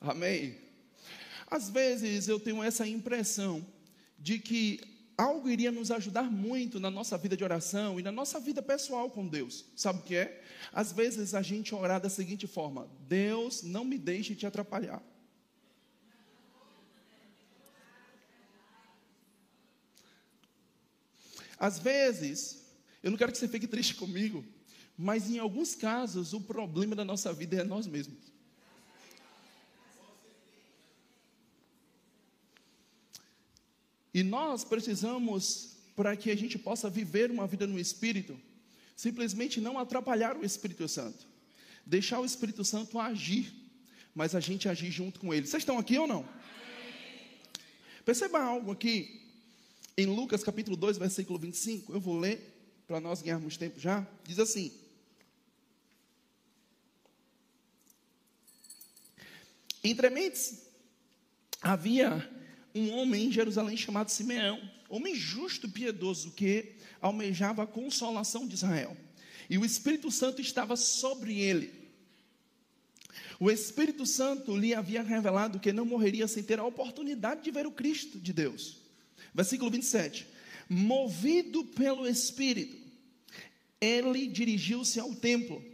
Amém. 0.00 0.56
Às 1.50 1.70
vezes 1.70 2.28
eu 2.28 2.38
tenho 2.38 2.62
essa 2.62 2.86
impressão 2.86 3.66
de 4.18 4.38
que 4.38 4.80
algo 5.16 5.48
iria 5.48 5.72
nos 5.72 5.90
ajudar 5.90 6.30
muito 6.30 6.78
na 6.78 6.90
nossa 6.90 7.18
vida 7.18 7.36
de 7.36 7.42
oração 7.42 7.98
e 7.98 8.02
na 8.02 8.12
nossa 8.12 8.38
vida 8.38 8.62
pessoal 8.62 9.10
com 9.10 9.26
Deus. 9.26 9.64
Sabe 9.74 9.98
o 9.98 10.02
que 10.02 10.14
é? 10.14 10.42
Às 10.72 10.92
vezes 10.92 11.34
a 11.34 11.42
gente 11.42 11.74
orar 11.74 12.00
da 12.00 12.08
seguinte 12.08 12.46
forma: 12.46 12.88
Deus, 13.08 13.62
não 13.62 13.84
me 13.84 13.98
deixe 13.98 14.34
te 14.36 14.46
atrapalhar. 14.46 15.02
Às 21.58 21.80
vezes, 21.80 22.62
eu 23.02 23.10
não 23.10 23.18
quero 23.18 23.32
que 23.32 23.38
você 23.38 23.48
fique 23.48 23.66
triste 23.66 23.96
comigo, 23.96 24.44
mas 24.96 25.28
em 25.28 25.38
alguns 25.38 25.74
casos 25.74 26.32
o 26.32 26.40
problema 26.40 26.94
da 26.94 27.04
nossa 27.04 27.32
vida 27.32 27.56
é 27.56 27.64
nós 27.64 27.86
mesmos. 27.86 28.27
E 34.18 34.22
nós 34.24 34.64
precisamos, 34.64 35.76
para 35.94 36.16
que 36.16 36.28
a 36.28 36.36
gente 36.36 36.58
possa 36.58 36.90
viver 36.90 37.30
uma 37.30 37.46
vida 37.46 37.68
no 37.68 37.78
Espírito, 37.78 38.36
simplesmente 38.96 39.60
não 39.60 39.78
atrapalhar 39.78 40.36
o 40.36 40.44
Espírito 40.44 40.88
Santo, 40.88 41.24
deixar 41.86 42.18
o 42.18 42.24
Espírito 42.24 42.64
Santo 42.64 42.98
agir, 42.98 43.54
mas 44.12 44.34
a 44.34 44.40
gente 44.40 44.68
agir 44.68 44.90
junto 44.90 45.20
com 45.20 45.32
ele. 45.32 45.46
Vocês 45.46 45.62
estão 45.62 45.78
aqui 45.78 45.96
ou 45.96 46.08
não? 46.08 46.28
Perceba 48.04 48.42
algo 48.42 48.72
aqui, 48.72 49.22
em 49.96 50.06
Lucas 50.06 50.42
capítulo 50.42 50.76
2, 50.76 50.98
versículo 50.98 51.38
25, 51.38 51.92
eu 51.92 52.00
vou 52.00 52.18
ler 52.18 52.82
para 52.88 52.98
nós 52.98 53.22
ganharmos 53.22 53.56
tempo 53.56 53.78
já. 53.78 54.04
Diz 54.24 54.40
assim: 54.40 54.72
Entre 59.84 60.10
mentes 60.10 60.66
havia 61.62 62.28
um 62.78 62.92
homem 62.92 63.26
em 63.26 63.32
Jerusalém 63.32 63.76
chamado 63.76 64.10
Simeão, 64.10 64.60
homem 64.88 65.14
justo 65.14 65.66
e 65.66 65.70
piedoso 65.70 66.32
que 66.32 66.72
almejava 67.00 67.62
a 67.62 67.66
consolação 67.66 68.46
de 68.46 68.54
Israel. 68.54 68.96
E 69.48 69.56
o 69.56 69.64
Espírito 69.64 70.10
Santo 70.10 70.40
estava 70.40 70.76
sobre 70.76 71.40
ele. 71.40 71.72
O 73.40 73.50
Espírito 73.50 74.04
Santo 74.04 74.56
lhe 74.56 74.74
havia 74.74 75.02
revelado 75.02 75.60
que 75.60 75.72
não 75.72 75.84
morreria 75.84 76.26
sem 76.26 76.42
ter 76.42 76.58
a 76.58 76.64
oportunidade 76.64 77.42
de 77.42 77.50
ver 77.50 77.66
o 77.66 77.72
Cristo 77.72 78.18
de 78.18 78.32
Deus. 78.32 78.78
Versículo 79.32 79.70
27. 79.70 80.26
Movido 80.68 81.64
pelo 81.64 82.06
Espírito, 82.06 82.76
ele 83.80 84.26
dirigiu-se 84.26 84.98
ao 84.98 85.14
templo. 85.14 85.64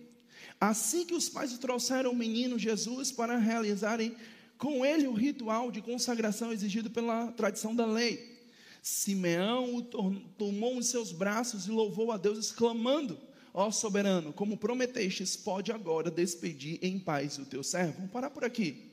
Assim 0.61 1.05
que 1.05 1.15
os 1.15 1.29
pais 1.29 1.57
trouxeram 1.59 2.13
o 2.13 2.17
menino 2.17 2.59
Jesus 2.59 3.11
para 3.11 3.39
realizarem 3.39 4.15
com 4.59 4.85
ele 4.85 5.07
o 5.07 5.13
ritual 5.13 5.71
de 5.71 5.83
consagração 5.83 6.53
exigido 6.53 6.91
pela 6.91 7.33
tradição 7.33 7.75
da 7.75 7.87
lei. 7.87 8.35
Simeão 8.83 9.77
o 9.77 9.83
tomou 9.83 10.75
em 10.75 10.83
seus 10.83 11.11
braços 11.11 11.67
e 11.67 11.71
louvou 11.71 12.13
a 12.13 12.17
Deus, 12.17 12.39
exclamando: 12.39 13.19
Ó 13.53 13.71
soberano, 13.71 14.33
como 14.33 14.57
prometestes, 14.57 15.37
pode 15.37 15.73
agora 15.73 16.11
despedir 16.11 16.79
em 16.83 16.99
paz 16.99 17.39
o 17.39 17.47
teu 17.47 17.63
servo. 17.63 17.95
Vamos 17.97 18.11
parar 18.11 18.31
por 18.31 18.45
aqui. 18.45 18.91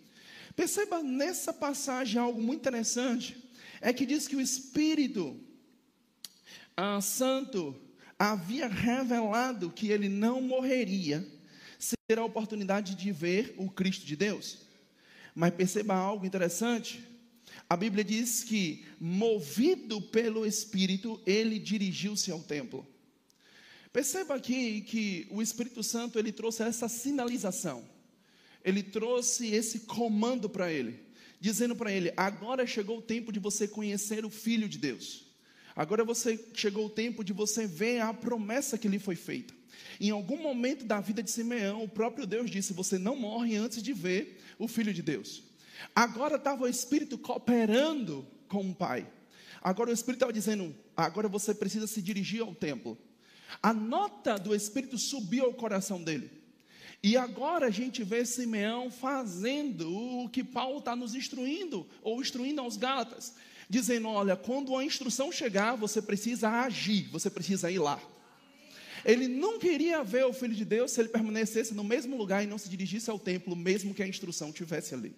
Perceba 0.55 1.01
nessa 1.01 1.51
passagem 1.51 2.21
algo 2.21 2.41
muito 2.41 2.61
interessante: 2.61 3.37
é 3.81 3.91
que 3.91 4.05
diz 4.05 4.27
que 4.27 4.35
o 4.35 4.41
Espírito 4.41 5.37
ah, 6.77 7.01
Santo 7.01 7.75
havia 8.17 8.67
revelado 8.67 9.71
que 9.71 9.89
ele 9.89 10.07
não 10.07 10.41
morreria 10.41 11.27
sem 11.79 11.97
ter 12.07 12.19
a 12.19 12.23
oportunidade 12.23 12.95
de 12.95 13.11
ver 13.11 13.55
o 13.57 13.69
Cristo 13.69 14.05
de 14.05 14.15
Deus. 14.15 14.70
Mas 15.35 15.53
perceba 15.53 15.93
algo 15.93 16.25
interessante. 16.25 17.03
A 17.69 17.77
Bíblia 17.77 18.03
diz 18.03 18.43
que, 18.43 18.85
movido 18.99 20.01
pelo 20.01 20.45
Espírito, 20.45 21.21
ele 21.25 21.57
dirigiu-se 21.57 22.31
ao 22.31 22.39
templo. 22.39 22.85
Perceba 23.93 24.35
aqui 24.35 24.81
que 24.81 25.27
o 25.29 25.41
Espírito 25.41 25.83
Santo 25.83 26.17
ele 26.17 26.31
trouxe 26.31 26.63
essa 26.63 26.87
sinalização. 26.87 27.83
Ele 28.63 28.83
trouxe 28.83 29.47
esse 29.53 29.81
comando 29.81 30.49
para 30.49 30.71
ele, 30.71 30.99
dizendo 31.39 31.75
para 31.75 31.91
ele: 31.91 32.13
agora 32.15 32.65
chegou 32.67 32.99
o 32.99 33.01
tempo 33.01 33.31
de 33.31 33.39
você 33.39 33.67
conhecer 33.67 34.23
o 34.23 34.29
Filho 34.29 34.69
de 34.69 34.77
Deus. 34.77 35.25
Agora 35.75 36.03
você 36.03 36.39
chegou 36.53 36.85
o 36.85 36.89
tempo 36.89 37.23
de 37.23 37.33
você 37.33 37.65
ver 37.65 37.99
a 37.99 38.13
promessa 38.13 38.77
que 38.77 38.87
lhe 38.87 38.99
foi 38.99 39.15
feita. 39.15 39.53
Em 39.99 40.09
algum 40.09 40.41
momento 40.41 40.85
da 40.85 40.99
vida 40.99 41.21
de 41.21 41.29
Simeão, 41.29 41.83
o 41.83 41.89
próprio 41.89 42.25
Deus 42.25 42.49
disse: 42.49 42.73
Você 42.73 42.97
não 42.97 43.15
morre 43.15 43.55
antes 43.55 43.81
de 43.81 43.93
ver 43.93 44.41
o 44.57 44.67
Filho 44.67 44.93
de 44.93 45.01
Deus. 45.01 45.43
Agora 45.95 46.35
estava 46.35 46.63
o 46.63 46.67
Espírito 46.67 47.17
cooperando 47.17 48.25
com 48.47 48.69
o 48.69 48.75
Pai. 48.75 49.07
Agora 49.61 49.89
o 49.89 49.93
Espírito 49.93 50.17
estava 50.17 50.33
dizendo: 50.33 50.75
Agora 50.95 51.27
você 51.27 51.53
precisa 51.53 51.87
se 51.87 52.01
dirigir 52.01 52.41
ao 52.41 52.55
templo. 52.55 52.97
A 53.61 53.73
nota 53.73 54.37
do 54.37 54.55
Espírito 54.55 54.97
subiu 54.97 55.45
ao 55.45 55.53
coração 55.53 56.01
dele. 56.01 56.41
E 57.03 57.17
agora 57.17 57.67
a 57.67 57.71
gente 57.71 58.03
vê 58.03 58.23
Simeão 58.23 58.91
fazendo 58.91 59.91
o 59.91 60.29
que 60.29 60.43
Paulo 60.43 60.79
está 60.79 60.95
nos 60.95 61.15
instruindo, 61.15 61.87
ou 62.03 62.21
instruindo 62.21 62.61
aos 62.61 62.77
Gálatas, 62.77 63.33
dizendo: 63.69 64.07
olha, 64.07 64.35
quando 64.35 64.75
a 64.77 64.85
instrução 64.85 65.31
chegar, 65.31 65.75
você 65.75 66.01
precisa 66.01 66.49
agir, 66.49 67.07
você 67.09 67.29
precisa 67.29 67.71
ir 67.71 67.79
lá. 67.79 67.99
Ele 69.03 69.27
não 69.27 69.57
queria 69.57 70.03
ver 70.03 70.25
o 70.25 70.33
Filho 70.33 70.53
de 70.53 70.65
Deus 70.65 70.91
se 70.91 71.01
ele 71.01 71.09
permanecesse 71.09 71.73
no 71.73 71.83
mesmo 71.83 72.17
lugar 72.17 72.43
e 72.43 72.47
não 72.47 72.57
se 72.57 72.69
dirigisse 72.69 73.09
ao 73.09 73.19
templo, 73.19 73.55
mesmo 73.55 73.93
que 73.93 74.03
a 74.03 74.07
instrução 74.07 74.51
tivesse 74.51 74.93
ali. 74.93 75.15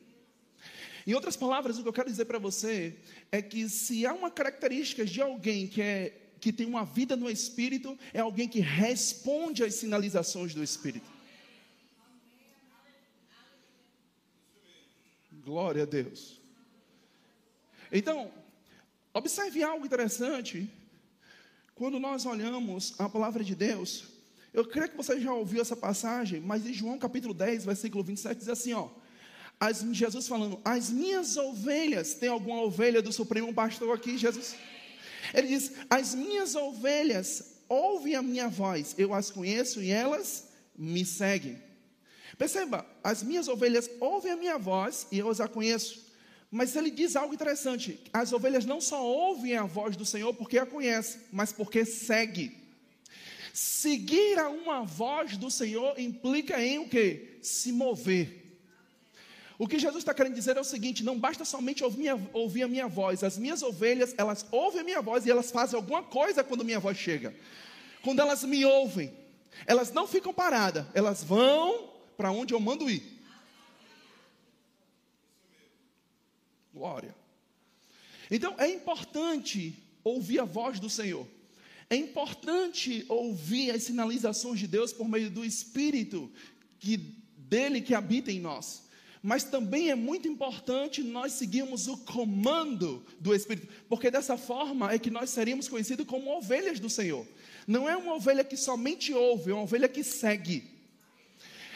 Em 1.06 1.14
outras 1.14 1.36
palavras, 1.36 1.78
o 1.78 1.84
que 1.84 1.90
eu 1.90 1.94
quero 1.94 2.10
dizer 2.10 2.26
para 2.26 2.40
você 2.40 2.96
é 3.32 3.42
que 3.42 3.68
se 3.68 4.06
há 4.06 4.14
uma 4.14 4.32
característica 4.32 5.06
de 5.06 5.22
alguém 5.22 5.68
que, 5.68 5.82
é, 5.82 6.18
que 6.40 6.54
tem 6.54 6.66
uma 6.66 6.86
vida 6.86 7.16
no 7.18 7.30
Espírito, 7.30 7.98
é 8.14 8.20
alguém 8.20 8.48
que 8.48 8.62
responde 8.62 9.64
às 9.64 9.76
sinalizações 9.76 10.54
do 10.54 10.64
Espírito. 10.64 11.12
Glória 15.44 15.84
a 15.84 15.86
Deus. 15.86 16.42
Então, 17.92 18.32
observe 19.14 19.62
algo 19.62 19.86
interessante 19.86 20.72
quando 21.76 22.00
nós 22.00 22.26
olhamos 22.26 22.94
a 23.00 23.10
palavra 23.10 23.44
de 23.44 23.56
Deus, 23.56 24.06
eu 24.54 24.66
creio 24.66 24.90
que 24.90 24.98
você 24.98 25.20
já 25.20 25.34
ouviu 25.34 25.62
essa 25.62 25.76
passagem, 25.76 26.40
mas 26.40 26.66
em 26.66 26.74
João 26.74 26.98
capítulo 27.00 27.34
10, 27.34 27.66
versículo 27.66 28.04
27, 28.04 28.38
diz 28.38 28.50
assim: 28.50 28.74
ó, 28.74 28.90
as, 29.60 29.82
Jesus 29.92 30.28
falando, 30.28 30.60
as 30.64 30.90
minhas 30.90 31.38
ovelhas, 31.38 32.14
tem 32.16 32.30
alguma 32.30 32.62
ovelha 32.62 33.02
do 33.02 33.12
Supremo 33.12 33.54
Pastor 33.54 33.96
aqui, 33.96 34.18
Jesus? 34.18 34.56
Ele 35.34 35.48
diz: 35.48 35.72
As 35.90 36.14
minhas 36.14 36.56
ovelhas 36.56 37.56
ouvem 37.70 38.16
a 38.16 38.22
minha 38.22 38.48
voz, 38.48 38.94
eu 38.98 39.14
as 39.14 39.32
conheço 39.32 39.82
e 39.82 39.90
elas 39.90 40.50
me 40.78 41.06
seguem. 41.06 41.62
Perceba, 42.38 42.86
as 43.04 43.24
minhas 43.24 43.48
ovelhas 43.48 43.90
ouvem 44.00 44.32
a 44.32 44.38
minha 44.38 44.58
voz 44.58 45.08
e 45.12 45.20
eu 45.20 45.30
as 45.30 45.40
conheço. 45.48 46.13
Mas 46.54 46.76
ele 46.76 46.92
diz 46.92 47.16
algo 47.16 47.34
interessante: 47.34 48.00
as 48.14 48.32
ovelhas 48.32 48.64
não 48.64 48.80
só 48.80 49.04
ouvem 49.04 49.58
a 49.58 49.64
voz 49.64 49.98
do 49.98 50.06
Senhor 50.06 50.32
porque 50.36 50.60
a 50.60 50.68
conhecem, 50.68 51.22
mas 51.32 51.52
porque 51.52 51.84
segue. 51.84 52.56
Seguir 53.52 54.38
a 54.38 54.50
uma 54.50 54.84
voz 54.84 55.36
do 55.36 55.50
Senhor 55.50 56.00
implica 56.00 56.64
em 56.64 56.78
o 56.78 56.88
que? 56.88 57.40
Se 57.42 57.72
mover. 57.72 58.56
O 59.58 59.68
que 59.68 59.80
Jesus 59.80 60.02
está 60.02 60.14
querendo 60.14 60.36
dizer 60.36 60.56
é 60.56 60.60
o 60.60 60.64
seguinte: 60.64 61.04
não 61.04 61.18
basta 61.18 61.44
somente 61.44 61.84
ouvir, 61.84 61.98
minha, 61.98 62.30
ouvir 62.32 62.62
a 62.62 62.68
minha 62.68 62.88
voz, 62.88 63.24
as 63.24 63.36
minhas 63.36 63.64
ovelhas, 63.64 64.14
elas 64.16 64.46
ouvem 64.52 64.82
a 64.82 64.84
minha 64.84 65.02
voz 65.02 65.26
e 65.26 65.32
elas 65.32 65.50
fazem 65.50 65.76
alguma 65.76 66.04
coisa 66.04 66.44
quando 66.44 66.64
minha 66.64 66.80
voz 66.80 66.96
chega. 66.96 67.34
Quando 68.04 68.20
elas 68.20 68.44
me 68.44 68.64
ouvem, 68.64 69.12
elas 69.66 69.92
não 69.92 70.06
ficam 70.06 70.32
paradas, 70.32 70.86
elas 70.94 71.24
vão 71.24 71.90
para 72.16 72.32
onde 72.32 72.54
eu 72.54 72.60
mando 72.60 72.88
ir. 72.88 73.13
Glória. 76.84 77.16
Então 78.30 78.56
é 78.58 78.68
importante 78.68 79.74
ouvir 80.04 80.40
a 80.42 80.44
voz 80.44 80.82
do 80.82 80.90
Senhor. 80.90 81.26
É 81.90 81.96
importante 81.96 83.06
ouvir 83.08 83.72
as 83.72 83.84
sinalizações 83.84 84.60
de 84.60 84.68
Deus 84.68 84.92
por 84.92 85.08
meio 85.08 85.30
do 85.30 85.46
Espírito 85.46 86.30
que 86.82 86.98
dele 87.38 87.80
que 87.80 87.96
habita 87.96 88.34
em 88.34 88.42
nós. 88.42 88.84
Mas 89.22 89.46
também 89.46 89.92
é 89.92 89.96
muito 89.96 90.28
importante 90.28 91.02
nós 91.02 91.32
seguirmos 91.32 91.88
o 91.88 91.96
comando 92.00 93.02
do 93.18 93.34
Espírito, 93.34 93.70
porque 93.88 94.12
dessa 94.12 94.36
forma 94.36 94.92
é 94.92 95.00
que 95.00 95.10
nós 95.10 95.30
seríamos 95.30 95.70
conhecidos 95.70 96.06
como 96.06 96.36
ovelhas 96.36 96.82
do 96.82 96.90
Senhor. 96.90 97.26
Não 97.66 97.88
é 97.88 97.96
uma 97.96 98.16
ovelha 98.16 98.44
que 98.44 98.58
somente 98.58 99.14
ouve, 99.14 99.52
é 99.52 99.54
uma 99.54 99.64
ovelha 99.64 99.88
que 99.88 100.04
segue. 100.04 100.70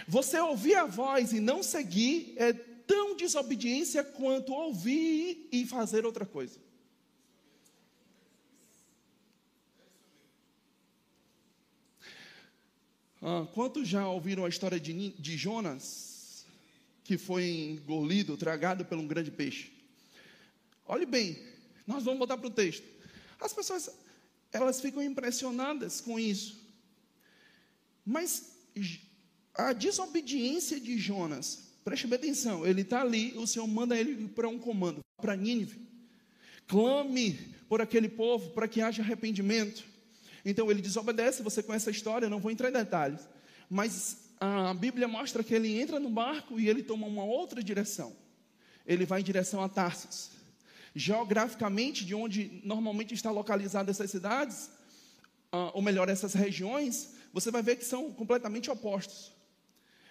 Você 0.06 0.38
ouvir 0.38 0.76
a 0.76 0.86
voz 0.86 1.32
e 1.32 1.40
não 1.40 1.64
seguir 1.64 2.34
é 2.36 2.54
tão 2.88 3.16
desobediência 3.16 4.04
quanto 4.04 4.54
ouvir 4.54 5.48
e 5.52 5.66
fazer 5.66 6.06
outra 6.06 6.26
coisa. 6.26 6.58
Ah, 13.22 13.46
quantos 13.54 13.88
já 13.88 14.08
ouviram 14.08 14.46
a 14.46 14.50
história 14.50 14.80
de, 14.80 15.10
de 15.10 15.38
Jonas, 15.38 16.46
que 17.04 17.18
foi 17.18 17.50
engolido, 17.50 18.38
tragado 18.38 18.86
por 18.86 18.98
um 18.98 19.06
grande 19.06 19.32
peixe? 19.32 19.72
Olhe 20.86 21.06
bem, 21.06 21.38
nós 21.86 22.04
vamos 22.04 22.20
voltar 22.20 22.38
para 22.38 22.48
o 22.48 22.52
texto. 22.52 22.86
As 23.40 23.52
pessoas, 23.52 23.90
elas 24.52 24.80
ficam 24.80 25.04
impressionadas 25.04 26.00
com 26.00 26.18
isso. 26.18 26.66
Mas 28.06 28.54
a 29.54 29.74
desobediência 29.74 30.80
de 30.80 30.98
Jonas 30.98 31.67
preste 31.88 32.06
bem 32.06 32.18
atenção, 32.18 32.68
ele 32.68 32.82
está 32.82 33.00
ali, 33.00 33.34
o 33.38 33.48
Senhor 33.48 33.66
manda 33.66 33.98
ele 33.98 34.28
para 34.28 34.50
um 34.50 34.60
comando, 34.60 35.00
para 35.22 35.38
Nínive. 35.38 35.80
Clame 36.68 37.40
por 37.70 37.80
aquele 37.80 38.10
povo 38.10 38.50
para 38.50 38.68
que 38.68 38.82
haja 38.82 39.02
arrependimento. 39.02 39.86
Então 40.44 40.70
ele 40.70 40.82
desobedece, 40.82 41.42
você 41.42 41.64
conhece 41.64 41.88
a 41.88 41.92
história, 41.94 42.30
não 42.30 42.42
vou 42.42 42.52
entrar 42.52 42.68
em 42.68 42.74
detalhes. 42.74 43.22
Mas 43.70 44.32
a 44.38 44.74
Bíblia 44.74 45.08
mostra 45.08 45.42
que 45.42 45.56
ele 45.56 45.80
entra 45.80 45.98
no 45.98 46.10
barco 46.10 46.60
e 46.60 46.68
ele 46.68 46.84
toma 46.84 47.08
uma 47.08 47.24
outra 47.24 47.64
direção. 47.64 48.14
Ele 48.86 49.06
vai 49.06 49.22
em 49.22 49.24
direção 49.24 49.64
a 49.64 49.70
Tarsis. 49.70 50.32
Geograficamente, 50.94 52.04
de 52.04 52.14
onde 52.14 52.62
normalmente 52.66 53.14
está 53.14 53.32
localizadas 53.32 53.96
essas 53.96 54.12
cidades, 54.12 54.70
ou 55.74 55.82
melhor, 55.82 56.10
essas 56.10 56.34
regiões, 56.34 57.14
você 57.32 57.50
vai 57.50 57.64
ver 57.64 57.78
que 57.78 57.86
são 57.86 58.12
completamente 58.12 58.70
opostos. 58.70 59.37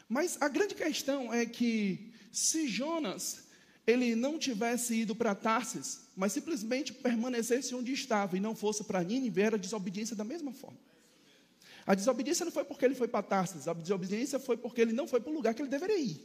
Mas 0.09 0.41
a 0.41 0.49
grande 0.49 0.75
questão 0.75 1.33
é 1.33 1.45
que 1.45 2.13
se 2.31 2.69
Jonas 2.69 3.47
ele 3.87 4.15
não 4.15 4.39
tivesse 4.39 4.95
ido 4.95 5.15
para 5.15 5.35
Tarsis, 5.35 6.01
mas 6.17 6.33
simplesmente 6.33 6.93
permanecesse 6.93 7.75
onde 7.75 7.93
estava 7.93 8.37
e 8.37 8.41
não 8.41 8.55
fosse 8.55 8.83
para 8.85 9.03
Nínive, 9.03 9.41
era 9.41 9.59
desobediência 9.59 10.17
da 10.17 10.25
mesma 10.25 10.53
forma. 10.53 10.79
A 11.87 11.95
desobediência 11.95 12.45
não 12.45 12.51
foi 12.51 12.65
porque 12.65 12.85
ele 12.85 12.97
foi 12.97 13.07
para 13.07 13.23
Tarsis, 13.23 13.69
a 13.69 13.73
desobediência 13.73 14.41
foi 14.41 14.57
porque 14.57 14.81
ele 14.81 14.93
não 14.93 15.07
foi 15.07 15.21
para 15.21 15.31
o 15.31 15.35
lugar 15.35 15.55
que 15.55 15.63
ele 15.63 15.69
deveria 15.69 15.99
ir. 15.99 16.21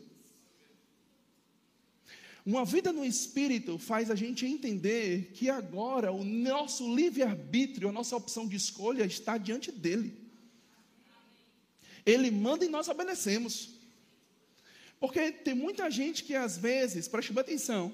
Uma 2.44 2.66
vida 2.66 2.92
no 2.92 3.06
Espírito 3.06 3.78
faz 3.78 4.10
a 4.10 4.16
gente 4.16 4.48
entender 4.48 5.32
que 5.36 5.48
agora 5.48 6.12
o 6.12 6.24
nosso 6.24 6.96
livre-arbítrio, 6.96 7.90
a 7.90 7.92
nossa 7.92 8.16
opção 8.16 8.48
de 8.48 8.56
escolha 8.56 9.06
está 9.06 9.38
diante 9.38 9.72
dele. 9.72 10.20
Ele 12.04 12.32
manda 12.32 12.66
e 12.66 12.70
nós 12.70 12.88
obedecemos. 12.88 13.71
Porque 15.02 15.32
tem 15.32 15.56
muita 15.56 15.90
gente 15.90 16.24
que 16.24 16.36
às 16.36 16.56
vezes, 16.56 17.08
preste 17.08 17.38
atenção, 17.38 17.92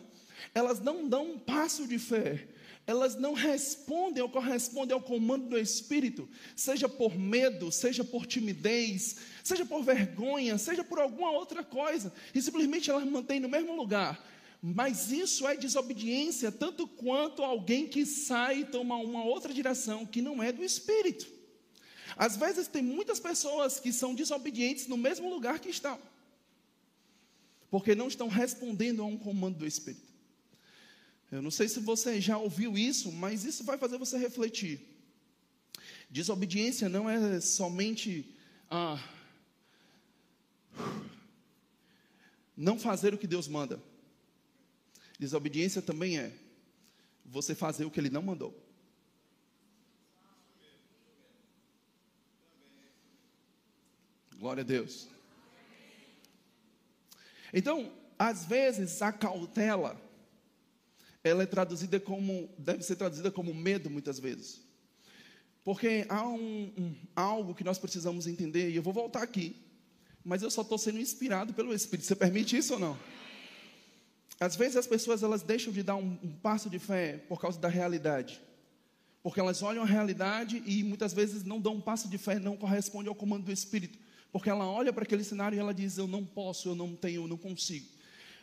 elas 0.53 0.81
não 0.81 1.07
dão 1.07 1.31
um 1.31 1.39
passo 1.39 1.87
de 1.87 1.97
fé, 1.97 2.45
elas 2.85 3.15
não 3.15 3.33
respondem 3.33 4.21
ou 4.21 4.27
correspondem 4.27 4.93
ao 4.93 5.01
comando 5.01 5.47
do 5.47 5.57
Espírito, 5.57 6.27
seja 6.53 6.89
por 6.89 7.17
medo, 7.17 7.71
seja 7.71 8.03
por 8.03 8.25
timidez, 8.25 9.15
seja 9.41 9.65
por 9.65 9.83
vergonha, 9.83 10.57
seja 10.57 10.83
por 10.83 10.99
alguma 10.99 11.31
outra 11.31 11.63
coisa, 11.63 12.13
e 12.35 12.41
simplesmente 12.41 12.91
elas 12.91 13.05
mantêm 13.05 13.39
no 13.39 13.47
mesmo 13.47 13.73
lugar. 13.73 14.21
Mas 14.61 15.09
isso 15.09 15.47
é 15.47 15.55
desobediência, 15.55 16.51
tanto 16.51 16.85
quanto 16.85 17.41
alguém 17.41 17.87
que 17.87 18.05
sai 18.05 18.59
e 18.59 18.65
toma 18.65 18.97
uma 18.97 19.23
outra 19.23 19.53
direção 19.53 20.05
que 20.05 20.21
não 20.21 20.43
é 20.43 20.51
do 20.51 20.61
Espírito. 20.61 21.25
Às 22.17 22.35
vezes 22.35 22.67
tem 22.67 22.81
muitas 22.81 23.17
pessoas 23.17 23.79
que 23.79 23.93
são 23.93 24.13
desobedientes 24.13 24.87
no 24.87 24.97
mesmo 24.97 25.29
lugar 25.29 25.59
que 25.59 25.69
estão, 25.69 25.97
porque 27.69 27.95
não 27.95 28.07
estão 28.07 28.27
respondendo 28.27 29.01
a 29.01 29.05
um 29.05 29.17
comando 29.17 29.57
do 29.57 29.67
Espírito. 29.67 30.07
Eu 31.31 31.41
não 31.41 31.51
sei 31.51 31.67
se 31.67 31.79
você 31.79 32.21
já 32.21 32.38
ouviu 32.38 32.77
isso, 32.77 33.12
mas 33.12 33.43
isso 33.43 33.63
vai 33.63 33.77
fazer 33.77 33.97
você 33.97 34.17
refletir. 34.17 34.79
Desobediência 36.09 36.87
não 36.87 37.09
é 37.09 37.42
somente 37.42 38.33
ah, 38.72 38.98
não 42.55 42.79
fazer 42.79 43.13
o 43.13 43.18
que 43.18 43.27
Deus 43.27 43.48
manda. 43.48 43.81
Desobediência 45.20 45.81
também 45.81 46.18
é 46.18 46.33
você 47.25 47.53
fazer 47.53 47.83
o 47.83 47.92
que 47.92 48.00
Ele 48.00 48.09
não 48.09 48.22
mandou. 48.22 48.57
Glória 54.39 54.61
a 54.61 54.65
Deus. 54.65 55.07
Então, 57.53 57.92
às 58.18 58.46
vezes, 58.46 59.01
a 59.01 59.12
cautela, 59.12 60.00
ela 61.24 61.44
é 61.44 61.46
traduzida 61.46 62.00
como, 62.00 62.50
deve 62.57 62.83
ser 62.83 62.96
traduzida 62.96 63.31
como 63.31 63.53
medo, 63.53 63.90
muitas 63.90 64.20
vezes. 64.20 64.62
Porque 65.64 66.05
há 66.07 66.25
um, 66.27 66.72
um, 66.77 66.96
algo 67.16 67.53
que 67.53 67.64
nós 67.64 67.77
precisamos 67.77 68.27
entender, 68.27 68.70
e 68.70 68.75
eu 68.75 68.81
vou 68.81 68.94
voltar 68.94 69.22
aqui, 69.22 69.55
mas 70.24 70.42
eu 70.42 70.50
só 70.50 70.62
estou 70.62 70.77
sendo 70.77 71.00
inspirado 71.00 71.53
pelo 71.53 71.74
Espírito. 71.74 72.05
Você 72.05 72.16
permite 72.16 72.57
isso 72.57 72.74
ou 72.74 72.79
não? 72.79 72.98
Às 74.40 74.55
vezes 74.55 74.77
as 74.77 74.88
pessoas 74.88 75.24
elas 75.24 75.42
deixam 75.42 75.74
de 75.74 75.81
dar 75.81 75.96
um, 75.96 76.18
um 76.24 76.31
passo 76.31 76.70
de 76.70 76.79
fé 76.79 77.18
por 77.27 77.42
causa 77.42 77.60
da 77.60 77.68
realidade. 77.68 78.42
Porque 79.24 79.40
elas 79.40 79.62
olham 79.62 79.83
a 79.83 79.86
realidade 79.86 80.62
e 80.66 80.83
muitas 80.83 81.14
vezes 81.14 81.44
não 81.44 81.60
dão 81.60 81.75
um 81.75 81.81
passo 81.81 82.07
de 82.07 82.18
fé, 82.18 82.40
não 82.40 82.55
corresponde 82.55 83.10
ao 83.10 83.16
comando 83.16 83.46
do 83.46 83.51
Espírito. 83.51 83.98
Porque 84.31 84.50
ela 84.50 84.70
olha 84.70 84.92
para 84.92 85.03
aquele 85.03 85.24
cenário 85.24 85.55
e 85.55 85.59
ela 85.59 85.74
diz: 85.74 85.98
Eu 85.98 86.07
não 86.07 86.25
posso, 86.25 86.70
eu 86.70 86.75
não 86.75 86.96
tenho, 86.96 87.24
eu 87.24 87.27
não 87.27 87.37
consigo. 87.37 87.87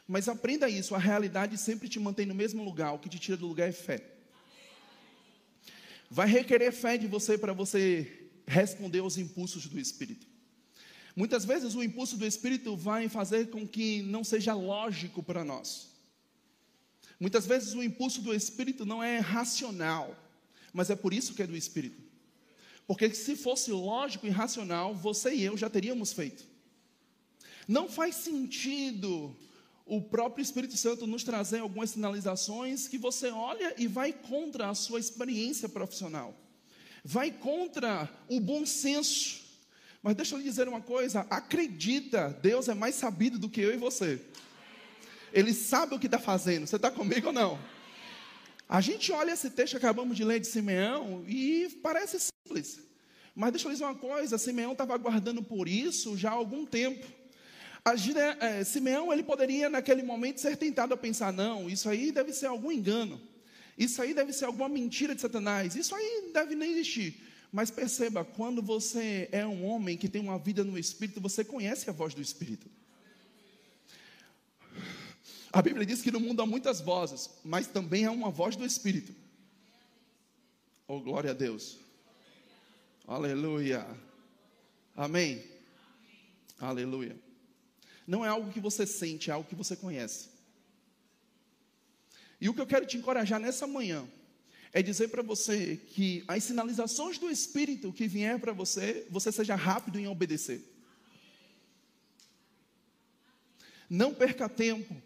Mas 0.07 0.29
aprenda 0.29 0.69
isso: 0.69 0.95
a 0.95 0.99
realidade 0.99 1.57
sempre 1.59 1.89
te 1.89 1.99
mantém 1.99 2.27
no 2.27 2.35
mesmo 2.35 2.63
lugar, 2.63 2.93
o 2.93 2.99
que 2.99 3.09
te 3.09 3.19
tira 3.19 3.37
do 3.37 3.47
lugar 3.47 3.69
é 3.69 3.73
fé. 3.73 4.03
Vai 6.11 6.29
requerer 6.29 6.73
fé 6.73 6.97
de 6.97 7.07
você 7.07 7.37
para 7.37 7.53
você 7.53 8.29
responder 8.47 9.01
aos 9.01 9.19
impulsos 9.19 9.67
do 9.67 9.79
Espírito. 9.79 10.27
Muitas 11.17 11.45
vezes 11.45 11.75
o 11.75 11.83
impulso 11.83 12.17
do 12.17 12.27
Espírito 12.27 12.77
vai 12.77 13.09
fazer 13.09 13.51
com 13.51 13.67
que 13.67 14.03
não 14.03 14.23
seja 14.23 14.53
lógico 14.53 15.23
para 15.23 15.45
nós. 15.45 15.89
Muitas 17.19 17.47
vezes 17.47 17.73
o 17.75 17.83
impulso 17.83 18.21
do 18.21 18.35
Espírito 18.35 18.85
não 18.85 19.03
é 19.03 19.19
racional, 19.19 20.17
mas 20.73 20.91
é 20.91 20.97
por 20.97 21.15
isso 21.15 21.35
que 21.35 21.43
é 21.43 21.47
do 21.47 21.57
Espírito. 21.57 22.04
Porque 22.87 23.15
se 23.15 23.37
fosse 23.37 23.71
lógico 23.71 24.27
e 24.27 24.31
racional, 24.31 24.95
você 24.95 25.35
e 25.35 25.43
eu 25.43 25.57
já 25.57 25.71
teríamos 25.71 26.13
feito. 26.13 26.45
Não 27.67 27.89
faz 27.89 28.17
sentido 28.17 29.35
o 29.87 30.01
próprio 30.01 30.43
Espírito 30.43 30.77
Santo 30.77 31.07
nos 31.07 31.25
trazer 31.25 31.61
algumas 31.61 31.91
sinalizações 31.91 32.89
que 32.89 32.99
você 32.99 33.31
olha 33.31 33.75
e 33.79 33.87
vai 33.87 34.13
contra 34.13 34.71
a 34.71 34.75
sua 34.75 34.99
experiência 34.99 35.69
profissional, 35.69 36.35
vai 37.05 37.31
contra 37.31 38.11
o 38.29 38.41
bom 38.41 38.65
senso. 38.65 39.43
Mas 40.03 40.17
deixa 40.17 40.35
eu 40.35 40.39
lhe 40.39 40.45
dizer 40.45 40.69
uma 40.69 40.83
coisa: 40.83 41.27
acredita, 41.31 42.39
Deus 42.43 42.69
é 42.69 42.75
mais 42.75 42.95
sabido 42.95 43.39
do 43.39 43.49
que 43.49 43.61
eu 43.61 43.73
e 43.73 43.79
você. 43.79 44.21
Ele 45.33 45.53
sabe 45.53 45.95
o 45.95 45.99
que 45.99 46.07
está 46.07 46.19
fazendo. 46.19 46.67
Você 46.67 46.77
está 46.77 46.91
comigo 46.91 47.29
ou 47.29 47.33
não? 47.33 47.59
A 48.69 48.81
gente 48.81 49.13
olha 49.13 49.33
esse 49.33 49.51
texto 49.51 49.73
que 49.73 49.79
acabamos 49.79 50.17
de 50.17 50.25
ler 50.25 50.41
de 50.41 50.47
Simeão 50.47 51.25
e 51.29 51.69
parece 51.83 52.19
simples. 52.19 52.81
Mas 53.35 53.53
deixa 53.53 53.69
eu 53.69 53.73
dizer 53.73 53.85
uma 53.85 53.95
coisa: 53.95 54.39
Simeão 54.39 54.73
estava 54.73 54.95
aguardando 54.95 55.43
por 55.43 55.69
isso 55.69 56.17
já 56.17 56.31
há 56.31 56.35
algum 56.35 56.65
tempo. 56.65 57.07
A, 57.85 57.93
é, 58.47 58.65
Simeão 58.65 59.13
ele 59.13 59.23
poderia 59.23 59.69
naquele 59.69 60.03
momento 60.03 60.41
ser 60.41 60.57
tentado 60.57 60.95
a 60.95 60.97
pensar: 60.97 61.33
não, 61.33 61.69
isso 61.69 61.89
aí 61.89 62.11
deve 62.11 62.33
ser 62.33 62.47
algum 62.47 62.73
engano, 62.73 63.21
isso 63.77 64.01
aí 64.01 64.15
deve 64.15 64.33
ser 64.33 64.47
alguma 64.47 64.69
mentira 64.69 65.15
de 65.15 65.21
Satanás, 65.21 65.77
isso 65.77 65.95
aí 65.95 66.31
deve 66.33 66.55
nem 66.55 66.73
existir. 66.73 67.23
Mas 67.53 67.71
perceba, 67.71 68.25
quando 68.25 68.61
você 68.63 69.29
é 69.31 69.47
um 69.47 69.65
homem 69.65 69.97
que 69.97 70.09
tem 70.09 70.21
uma 70.21 70.39
vida 70.39 70.65
no 70.65 70.79
Espírito, 70.79 71.21
você 71.21 71.45
conhece 71.45 71.89
a 71.89 71.93
voz 71.93 72.15
do 72.15 72.21
Espírito. 72.21 72.69
A 75.55 75.63
Bíblia 75.63 75.87
diz 75.87 76.03
que 76.03 76.11
no 76.11 76.19
mundo 76.19 76.43
há 76.43 76.47
muitas 76.47 76.81
vozes, 76.81 77.31
mas 77.45 77.69
também 77.69 78.05
há 78.05 78.11
uma 78.11 78.29
voz 78.29 78.57
do 78.57 78.67
Espírito. 78.67 79.15
Oh, 80.89 80.99
glória 80.99 81.31
a 81.31 81.33
Deus. 81.33 81.79
Aleluia. 83.07 83.87
Amém. 84.97 85.45
Aleluia. 86.59 87.17
Não 88.05 88.25
é 88.25 88.29
algo 88.29 88.53
que 88.53 88.59
você 88.59 88.85
sente, 88.85 89.31
é 89.31 89.33
algo 89.33 89.49
que 89.49 89.55
você 89.55 89.77
conhece. 89.77 90.29
E 92.41 92.49
o 92.49 92.55
que 92.55 92.61
eu 92.61 92.67
quero 92.67 92.85
te 92.85 92.97
encorajar 92.97 93.39
nessa 93.39 93.65
manhã 93.65 94.05
é 94.73 94.83
dizer 94.83 95.07
para 95.07 95.23
você 95.23 95.77
que 95.77 96.25
as 96.27 96.43
sinalizações 96.43 97.17
do 97.17 97.31
Espírito 97.31 97.93
que 97.93 98.09
vier 98.09 98.41
para 98.41 98.53
você, 98.53 99.07
você 99.09 99.31
seja 99.31 99.55
rápido 99.55 100.01
em 100.01 100.09
obedecer. 100.09 100.69
Não 103.89 104.13
perca 104.13 104.49
tempo 104.49 105.01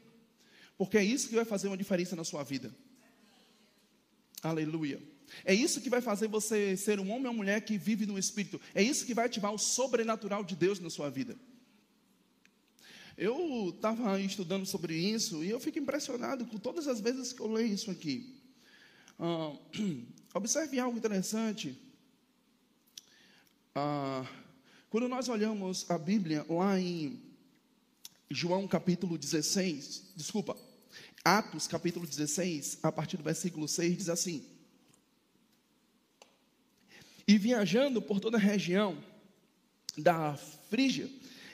porque 0.78 0.96
é 0.96 1.04
isso 1.04 1.28
que 1.28 1.34
vai 1.34 1.44
fazer 1.44 1.68
uma 1.68 1.76
diferença 1.76 2.16
na 2.16 2.24
sua 2.24 2.42
vida. 2.44 2.74
Aleluia. 4.42 5.02
É 5.44 5.52
isso 5.52 5.80
que 5.80 5.90
vai 5.90 6.00
fazer 6.00 6.28
você 6.28 6.76
ser 6.76 7.00
um 7.00 7.10
homem 7.10 7.26
ou 7.26 7.34
mulher 7.34 7.60
que 7.62 7.76
vive 7.76 8.06
no 8.06 8.18
Espírito. 8.18 8.60
É 8.74 8.82
isso 8.82 9.04
que 9.04 9.12
vai 9.12 9.26
ativar 9.26 9.52
o 9.52 9.58
sobrenatural 9.58 10.44
de 10.44 10.54
Deus 10.56 10.78
na 10.78 10.88
sua 10.88 11.10
vida. 11.10 11.36
Eu 13.16 13.72
estava 13.74 14.20
estudando 14.20 14.64
sobre 14.64 14.96
isso 14.96 15.42
e 15.42 15.50
eu 15.50 15.58
fico 15.58 15.78
impressionado 15.78 16.46
com 16.46 16.56
todas 16.56 16.86
as 16.86 17.00
vezes 17.00 17.32
que 17.32 17.40
eu 17.40 17.52
leio 17.52 17.74
isso 17.74 17.90
aqui. 17.90 18.32
Uh, 19.18 19.58
observe 20.32 20.78
algo 20.78 20.96
interessante. 20.96 21.76
Uh, 23.74 24.26
Quando 24.88 25.08
nós 25.08 25.28
olhamos 25.28 25.90
a 25.90 25.98
Bíblia 25.98 26.46
lá 26.48 26.80
em 26.80 27.20
João 28.30 28.66
capítulo 28.66 29.18
16, 29.18 30.12
desculpa, 30.16 30.56
Atos 31.28 31.66
capítulo 31.66 32.06
16, 32.06 32.78
a 32.82 32.90
partir 32.90 33.18
do 33.18 33.22
versículo 33.22 33.68
6, 33.68 33.98
diz 33.98 34.08
assim: 34.08 34.42
E 37.26 37.36
viajando 37.36 38.00
por 38.00 38.18
toda 38.18 38.38
a 38.38 38.40
região 38.40 38.96
da 39.98 40.34
Frígia 40.70 41.06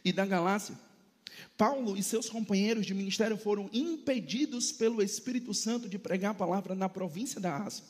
e 0.04 0.12
da 0.12 0.24
Galácia, 0.24 0.78
Paulo 1.58 1.96
e 1.96 2.04
seus 2.04 2.28
companheiros 2.28 2.86
de 2.86 2.94
ministério 2.94 3.36
foram 3.36 3.68
impedidos 3.72 4.70
pelo 4.70 5.02
Espírito 5.02 5.52
Santo 5.52 5.88
de 5.88 5.98
pregar 5.98 6.30
a 6.30 6.34
palavra 6.34 6.76
na 6.76 6.88
província 6.88 7.40
da 7.40 7.56
Ásia. 7.56 7.82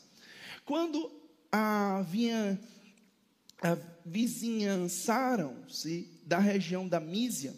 Quando 0.65 1.11
havia 1.51 2.59
vizinhançaram-se 4.03 6.09
da 6.25 6.39
região 6.39 6.87
da 6.87 6.99
Mísia, 6.99 7.53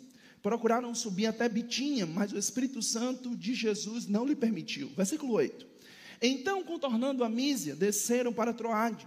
procuraram 0.48 0.96
subir 0.96 1.26
até 1.26 1.50
Bitinha, 1.50 2.06
mas 2.06 2.32
o 2.32 2.38
Espírito 2.38 2.82
Santo 2.82 3.36
de 3.36 3.54
Jesus 3.54 4.08
não 4.08 4.26
lhe 4.26 4.34
permitiu. 4.34 4.90
Versículo 4.96 5.34
8. 5.34 5.68
Então, 6.22 6.64
contornando 6.64 7.22
a 7.22 7.28
Mísia, 7.28 7.76
desceram 7.76 8.32
para 8.32 8.54
Troade. 8.54 9.06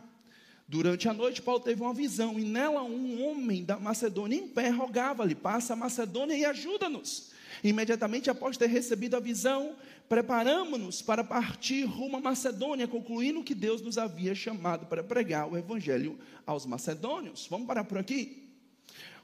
Durante 0.69 1.09
a 1.09 1.15
noite, 1.15 1.41
Paulo 1.41 1.59
teve 1.59 1.81
uma 1.81 1.95
visão, 1.95 2.39
e 2.39 2.45
nela 2.45 2.83
um 2.83 3.25
homem 3.25 3.65
da 3.65 3.79
Macedônia 3.79 4.37
em 4.37 4.49
pé 4.49 4.69
rogava-lhe: 4.69 5.35
Passa 5.35 5.73
a 5.73 5.77
Macedônia 5.77 6.37
e 6.37 6.45
ajuda-nos. 6.45 7.31
Imediatamente 7.65 8.29
após 8.29 8.59
ter 8.59 8.67
recebido 8.67 9.17
a 9.17 9.21
visão, 9.21 9.77
preparamos-nos 10.11 11.01
para 11.01 11.25
partir 11.25 11.85
rumo 11.85 12.19
à 12.19 12.21
Macedônia, 12.21 12.87
concluindo 12.87 13.43
que 13.43 13.55
Deus 13.55 13.81
nos 13.81 13.97
havia 13.97 14.35
chamado 14.35 14.85
para 14.85 15.03
pregar 15.03 15.51
o 15.51 15.57
evangelho 15.57 16.19
aos 16.47 16.67
macedônios. 16.67 17.47
Vamos 17.49 17.67
parar 17.67 17.85
por 17.85 17.97
aqui? 17.97 18.50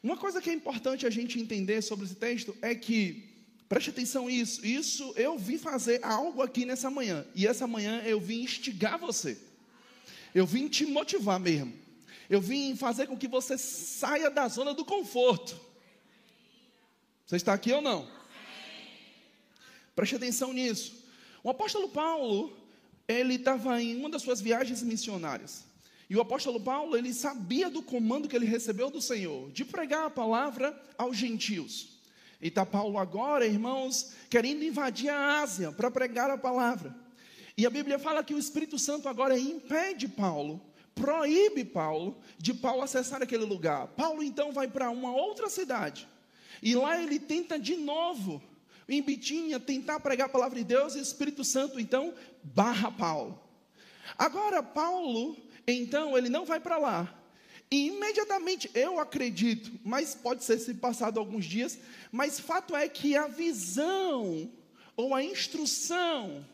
Uma 0.07 0.17
coisa 0.17 0.41
que 0.41 0.49
é 0.49 0.53
importante 0.53 1.05
a 1.05 1.11
gente 1.11 1.41
entender 1.41 1.83
sobre 1.83 2.05
esse 2.05 2.15
texto 2.15 2.57
é 2.63 2.77
que, 2.77 3.29
preste 3.69 3.91
atenção 3.91 4.29
nisso, 4.29 4.65
isso 4.65 5.13
eu 5.17 5.37
vim 5.37 5.59
fazer 5.59 5.99
algo 6.05 6.43
aqui 6.43 6.65
nessa 6.65 6.89
manhã, 6.89 7.27
e 7.35 7.45
essa 7.45 7.67
manhã 7.67 8.01
eu 8.05 8.21
vim 8.21 8.43
instigar 8.43 9.01
você. 9.01 9.37
Eu 10.33 10.47
vim 10.47 10.69
te 10.69 10.87
motivar 10.87 11.41
mesmo. 11.41 11.75
Eu 12.31 12.41
vim 12.41 12.77
fazer 12.77 13.09
com 13.09 13.19
que 13.19 13.27
você 13.27 13.59
saia 13.59 14.31
da 14.31 14.47
zona 14.47 14.73
do 14.73 14.85
conforto. 14.85 15.61
Você 17.27 17.35
está 17.35 17.53
aqui 17.53 17.73
ou 17.73 17.83
não? 17.83 18.09
Preste 19.97 20.15
atenção 20.15 20.53
nisso. 20.53 21.05
O 21.43 21.51
apóstolo 21.51 21.89
Paulo, 21.89 22.57
ele 23.09 23.35
estava 23.35 23.83
em 23.83 23.97
uma 23.97 24.09
das 24.09 24.23
suas 24.23 24.41
viagens 24.41 24.85
missionárias. 24.85 25.65
E 26.09 26.17
o 26.17 26.21
apóstolo 26.21 26.61
Paulo, 26.61 26.97
ele 26.97 27.13
sabia 27.13 27.69
do 27.69 27.83
comando 27.83 28.29
que 28.29 28.37
ele 28.37 28.47
recebeu 28.47 28.91
do 28.91 29.01
Senhor, 29.01 29.51
de 29.51 29.65
pregar 29.65 30.07
a 30.07 30.11
palavra 30.11 30.81
aos 30.97 31.17
gentios. 31.17 31.97
E 32.41 32.49
está 32.49 32.65
Paulo 32.65 32.99
agora, 32.99 33.47
irmãos, 33.47 34.13
querendo 34.31 34.63
invadir 34.63 35.09
a 35.09 35.41
Ásia 35.41 35.73
para 35.73 35.91
pregar 35.91 36.31
a 36.31 36.39
palavra. 36.39 36.95
E 37.57 37.67
a 37.67 37.71
Bíblia 37.71 37.99
fala 37.99 38.23
que 38.23 38.35
o 38.35 38.39
Espírito 38.39 38.79
Santo 38.79 39.09
agora 39.09 39.39
impede 39.39 40.07
Paulo, 40.07 40.61
proíbe 40.95 41.65
Paulo 41.65 42.19
de 42.39 42.55
Paulo 42.55 42.83
acessar 42.83 43.23
aquele 43.23 43.45
lugar. 43.45 43.89
Paulo 43.89 44.23
então 44.23 44.53
vai 44.53 44.69
para 44.69 44.91
uma 44.91 45.13
outra 45.13 45.49
cidade. 45.49 46.07
E 46.63 46.75
lá 46.75 47.03
ele 47.03 47.19
tenta 47.19 47.59
de 47.59 47.77
novo, 47.77 48.43
em 48.89 49.03
Bitinha, 49.03 49.59
tentar 49.59 50.01
pregar 50.01 50.27
a 50.27 50.33
palavra 50.33 50.59
de 50.59 50.65
Deus, 50.65 50.95
e 50.95 50.99
o 50.99 51.03
Espírito 51.03 51.43
Santo 51.43 51.81
então 51.81 52.15
barra 52.43 52.91
Paulo. 52.91 53.41
Agora 54.19 54.63
Paulo, 54.63 55.37
então, 55.67 56.17
ele 56.17 56.29
não 56.29 56.45
vai 56.45 56.61
para 56.61 56.79
lá. 56.79 57.13
E 57.71 57.89
imediatamente, 57.89 58.71
eu 58.75 59.01
acredito, 59.01 59.73
mas 59.85 60.15
pode 60.15 60.45
ser 60.45 60.59
se 60.59 60.75
passado 60.75 61.19
alguns 61.19 61.45
dias, 61.45 61.79
mas 62.13 62.39
fato 62.39 62.77
é 62.77 62.89
que 62.89 63.17
a 63.17 63.27
visão 63.27 64.51
ou 64.97 65.15
a 65.15 65.23
instrução 65.23 66.47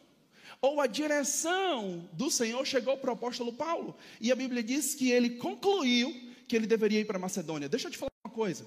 ou 0.61 0.81
a 0.81 0.87
direção 0.87 2.09
do 2.13 2.31
Senhor 2.31 2.65
chegou 2.65 2.97
para 2.97 3.11
o 3.11 3.15
apóstolo 3.15 3.53
Paulo. 3.53 3.97
E 4.21 4.33
a 4.33 4.37
Bíblia 4.37 4.63
diz 4.63 4.95
que 4.95 5.11
ele 5.11 5.31
concluiu 5.31 6.15
que 6.49 6.57
ele 6.57 6.67
deveria 6.67 7.01
ir 7.01 7.05
para 7.05 7.19
Macedônia. 7.19 7.69
Deixa 7.69 7.89
eu 7.89 7.93
te 7.93 7.99
falar 7.99 8.13
uma 8.25 8.33
coisa. 8.33 8.65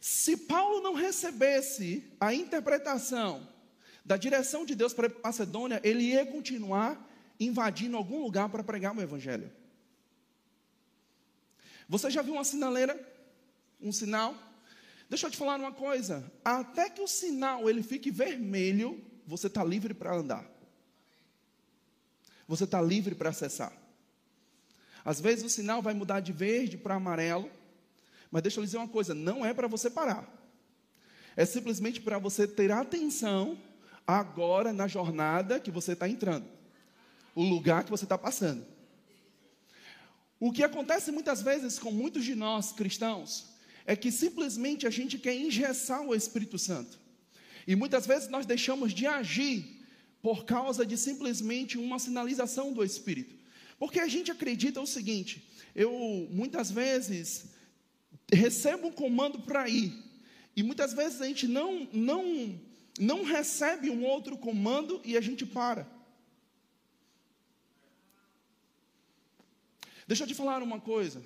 Se 0.00 0.36
Paulo 0.36 0.80
não 0.80 0.94
recebesse 0.94 2.04
a 2.18 2.32
interpretação 2.32 3.46
da 4.04 4.16
direção 4.16 4.64
de 4.64 4.74
Deus 4.74 4.94
para 4.94 5.12
Macedônia, 5.22 5.80
ele 5.84 6.04
ia 6.04 6.24
continuar 6.24 7.06
invadindo 7.38 7.96
algum 7.96 8.22
lugar 8.22 8.48
para 8.48 8.64
pregar 8.64 8.96
o 8.96 9.02
evangelho. 9.02 9.50
Você 11.88 12.10
já 12.10 12.22
viu 12.22 12.34
uma 12.34 12.44
sinaleira? 12.44 12.98
Um 13.80 13.92
sinal? 13.92 14.34
Deixa 15.08 15.26
eu 15.26 15.30
te 15.30 15.36
falar 15.36 15.58
uma 15.58 15.72
coisa. 15.72 16.30
Até 16.44 16.90
que 16.90 17.00
o 17.00 17.08
sinal 17.08 17.68
ele 17.68 17.82
fique 17.82 18.10
vermelho, 18.10 19.02
você 19.26 19.46
está 19.46 19.64
livre 19.64 19.94
para 19.94 20.14
andar 20.14 20.58
você 22.48 22.64
está 22.64 22.80
livre 22.80 23.14
para 23.14 23.28
acessar. 23.28 23.70
Às 25.04 25.20
vezes 25.20 25.44
o 25.44 25.50
sinal 25.50 25.82
vai 25.82 25.92
mudar 25.92 26.20
de 26.20 26.32
verde 26.32 26.78
para 26.78 26.94
amarelo, 26.94 27.50
mas 28.30 28.42
deixa 28.42 28.58
eu 28.58 28.64
dizer 28.64 28.78
uma 28.78 28.88
coisa: 28.88 29.14
não 29.14 29.44
é 29.44 29.52
para 29.52 29.68
você 29.68 29.90
parar, 29.90 30.26
é 31.36 31.44
simplesmente 31.44 32.00
para 32.00 32.18
você 32.18 32.48
ter 32.48 32.72
atenção 32.72 33.58
agora 34.06 34.72
na 34.72 34.88
jornada 34.88 35.60
que 35.60 35.70
você 35.70 35.92
está 35.92 36.08
entrando, 36.08 36.46
o 37.34 37.42
lugar 37.42 37.84
que 37.84 37.90
você 37.90 38.06
está 38.06 38.16
passando. 38.16 38.66
O 40.40 40.52
que 40.52 40.62
acontece 40.62 41.10
muitas 41.10 41.42
vezes 41.42 41.78
com 41.78 41.90
muitos 41.90 42.24
de 42.24 42.34
nós 42.34 42.72
cristãos 42.72 43.46
é 43.84 43.96
que 43.96 44.12
simplesmente 44.12 44.86
a 44.86 44.90
gente 44.90 45.18
quer 45.18 45.34
engessar 45.34 46.02
o 46.02 46.14
Espírito 46.14 46.58
Santo. 46.58 46.98
E 47.66 47.74
muitas 47.74 48.06
vezes 48.06 48.28
nós 48.28 48.46
deixamos 48.46 48.94
de 48.94 49.06
agir 49.06 49.84
por 50.22 50.44
causa 50.44 50.86
de 50.86 50.96
simplesmente 50.96 51.76
uma 51.76 51.98
sinalização 51.98 52.72
do 52.72 52.84
Espírito. 52.84 53.34
Porque 53.78 54.00
a 54.00 54.08
gente 54.08 54.30
acredita 54.30 54.80
o 54.80 54.86
seguinte: 54.86 55.48
eu 55.74 56.28
muitas 56.30 56.70
vezes 56.70 57.46
recebo 58.32 58.88
um 58.88 58.92
comando 58.92 59.40
para 59.40 59.68
ir, 59.68 59.92
e 60.54 60.62
muitas 60.62 60.92
vezes 60.92 61.20
a 61.20 61.26
gente 61.26 61.46
não, 61.46 61.88
não, 61.92 62.60
não 62.98 63.24
recebe 63.24 63.90
um 63.90 64.04
outro 64.04 64.36
comando 64.36 65.00
e 65.04 65.16
a 65.16 65.20
gente 65.20 65.46
para. 65.46 65.97
Deixa 70.08 70.24
eu 70.24 70.26
te 70.26 70.34
falar 70.34 70.62
uma 70.62 70.80
coisa. 70.80 71.22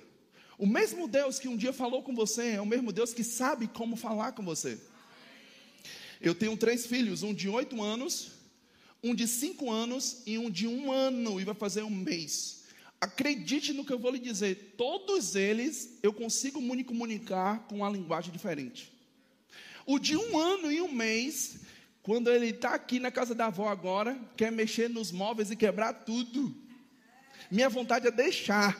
O 0.57 0.67
mesmo 0.67 1.07
Deus 1.07 1.39
que 1.39 1.47
um 1.47 1.55
dia 1.55 1.71
falou 1.71 2.03
com 2.03 2.13
você 2.13 2.49
é 2.49 2.61
o 2.61 2.65
mesmo 2.65 2.91
Deus 2.91 3.13
que 3.13 3.23
sabe 3.23 3.65
como 3.69 3.95
falar 3.95 4.33
com 4.33 4.43
você. 4.43 4.77
Eu 6.19 6.35
tenho 6.35 6.57
três 6.57 6.85
filhos, 6.85 7.23
um 7.23 7.33
de 7.33 7.47
oito 7.47 7.81
anos, 7.81 8.31
um 9.01 9.15
de 9.15 9.25
cinco 9.25 9.71
anos 9.71 10.21
e 10.25 10.37
um 10.37 10.49
de 10.49 10.67
um 10.67 10.91
ano, 10.91 11.39
e 11.39 11.45
vai 11.45 11.55
fazer 11.55 11.81
um 11.83 11.89
mês. 11.89 12.65
Acredite 12.99 13.71
no 13.71 13.85
que 13.85 13.93
eu 13.93 13.99
vou 13.99 14.11
lhe 14.11 14.19
dizer, 14.19 14.75
todos 14.77 15.35
eles 15.35 15.97
eu 16.03 16.11
consigo 16.11 16.61
me 16.61 16.83
comunicar 16.83 17.65
com 17.67 17.77
uma 17.77 17.89
linguagem 17.89 18.33
diferente. 18.33 18.91
O 19.85 19.97
de 19.97 20.17
um 20.17 20.37
ano 20.37 20.69
e 20.69 20.81
um 20.81 20.91
mês, 20.91 21.59
quando 22.01 22.29
ele 22.29 22.47
está 22.47 22.73
aqui 22.73 22.99
na 22.99 23.11
casa 23.11 23.33
da 23.33 23.45
avó 23.45 23.69
agora, 23.69 24.19
quer 24.35 24.51
mexer 24.51 24.89
nos 24.89 25.09
móveis 25.09 25.51
e 25.51 25.55
quebrar 25.55 25.93
tudo. 26.05 26.62
Minha 27.53 27.69
vontade 27.69 28.07
é 28.07 28.11
deixar. 28.11 28.75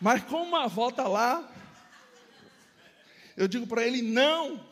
Mas 0.00 0.22
como 0.22 0.54
a 0.54 0.66
avó 0.66 0.88
está 0.88 1.08
lá, 1.08 1.52
eu 3.36 3.48
digo 3.48 3.66
para 3.66 3.84
ele: 3.84 4.02
não, 4.02 4.64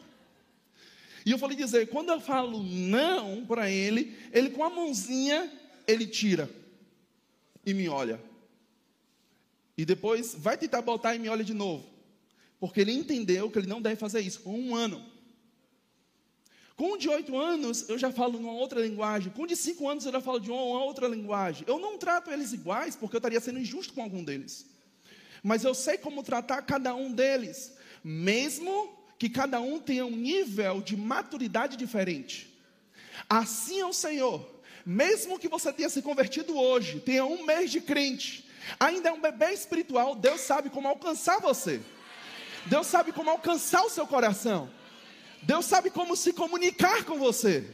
e 1.27 1.33
eu 1.33 1.49
lhe 1.49 1.57
dizer, 1.57 1.89
quando 1.89 2.11
eu 2.11 2.21
falo 2.21 2.63
não 2.63 3.45
para 3.45 3.69
ele, 3.69 4.17
ele 4.31 4.51
com 4.51 4.63
a 4.63 4.71
mãozinha, 4.71 5.51
ele 5.89 6.07
tira 6.07 6.49
e 7.67 7.75
me 7.75 7.89
olha. 7.89 8.23
E 9.77 9.85
depois 9.85 10.37
vai 10.37 10.57
tentar 10.57 10.83
botar 10.83 11.17
e 11.17 11.19
me 11.19 11.29
olha 11.29 11.43
de 11.43 11.53
novo. 11.53 11.85
Porque 12.61 12.81
ele 12.81 12.93
entendeu 12.93 13.51
que 13.51 13.59
ele 13.59 13.67
não 13.67 13.83
deve 13.83 13.97
fazer 13.97 14.21
isso. 14.21 14.41
Com 14.43 14.57
um 14.57 14.77
ano. 14.77 15.14
Com 16.77 16.95
um 16.95 16.99
de 16.99 17.09
oito 17.09 17.39
anos, 17.39 17.89
eu 17.89 17.97
já 17.97 18.11
falo 18.11 18.39
numa 18.39 18.53
outra 18.53 18.81
linguagem. 18.81 19.33
Com 19.33 19.43
um 19.43 19.47
de 19.47 19.55
cinco 19.55 19.89
anos, 19.89 20.05
eu 20.05 20.13
já 20.13 20.21
falo 20.21 20.41
de 20.41 20.51
uma 20.51 20.83
outra 20.83 21.07
linguagem. 21.07 21.65
Eu 21.69 21.79
não 21.79 21.97
trato 21.97 22.31
eles 22.31 22.53
iguais, 22.53 22.97
porque 22.97 23.15
eu 23.15 23.19
estaria 23.19 23.41
sendo 23.41 23.61
injusto 23.61 23.93
com 23.93 24.03
algum 24.03 24.25
deles. 24.25 24.67
Mas 25.43 25.63
eu 25.63 25.75
sei 25.75 25.97
como 25.97 26.23
tratar 26.23 26.63
cada 26.63 26.95
um 26.95 27.13
deles. 27.13 27.73
Mesmo 28.03 28.93
que 29.19 29.29
cada 29.29 29.61
um 29.61 29.79
tenha 29.79 30.05
um 30.05 30.17
nível 30.17 30.81
de 30.81 30.97
maturidade 30.97 31.77
diferente. 31.77 32.53
Assim 33.29 33.81
é 33.81 33.87
o 33.87 33.93
Senhor. 33.93 34.55
Mesmo 34.85 35.39
que 35.39 35.49
você 35.49 35.73
tenha 35.73 35.89
se 35.89 36.03
convertido 36.03 36.59
hoje, 36.59 37.01
tenha 37.01 37.25
um 37.25 37.45
mês 37.47 37.71
de 37.71 37.81
crente, 37.81 38.47
ainda 38.79 39.09
é 39.09 39.13
um 39.13 39.21
bebê 39.21 39.51
espiritual, 39.53 40.15
Deus 40.15 40.43
sabe 40.43 40.69
como 40.69 40.89
alcançar 40.89 41.41
você. 41.41 41.81
Deus 42.67 42.87
sabe 42.87 43.13
como 43.13 43.31
alcançar 43.31 43.83
o 43.83 43.91
seu 43.91 44.07
coração. 44.07 44.69
Deus 45.45 45.67
sabe 45.67 45.91
como 45.91 46.17
se 46.17 46.33
comunicar 46.33 47.05
com 47.05 47.19
você. 47.19 47.65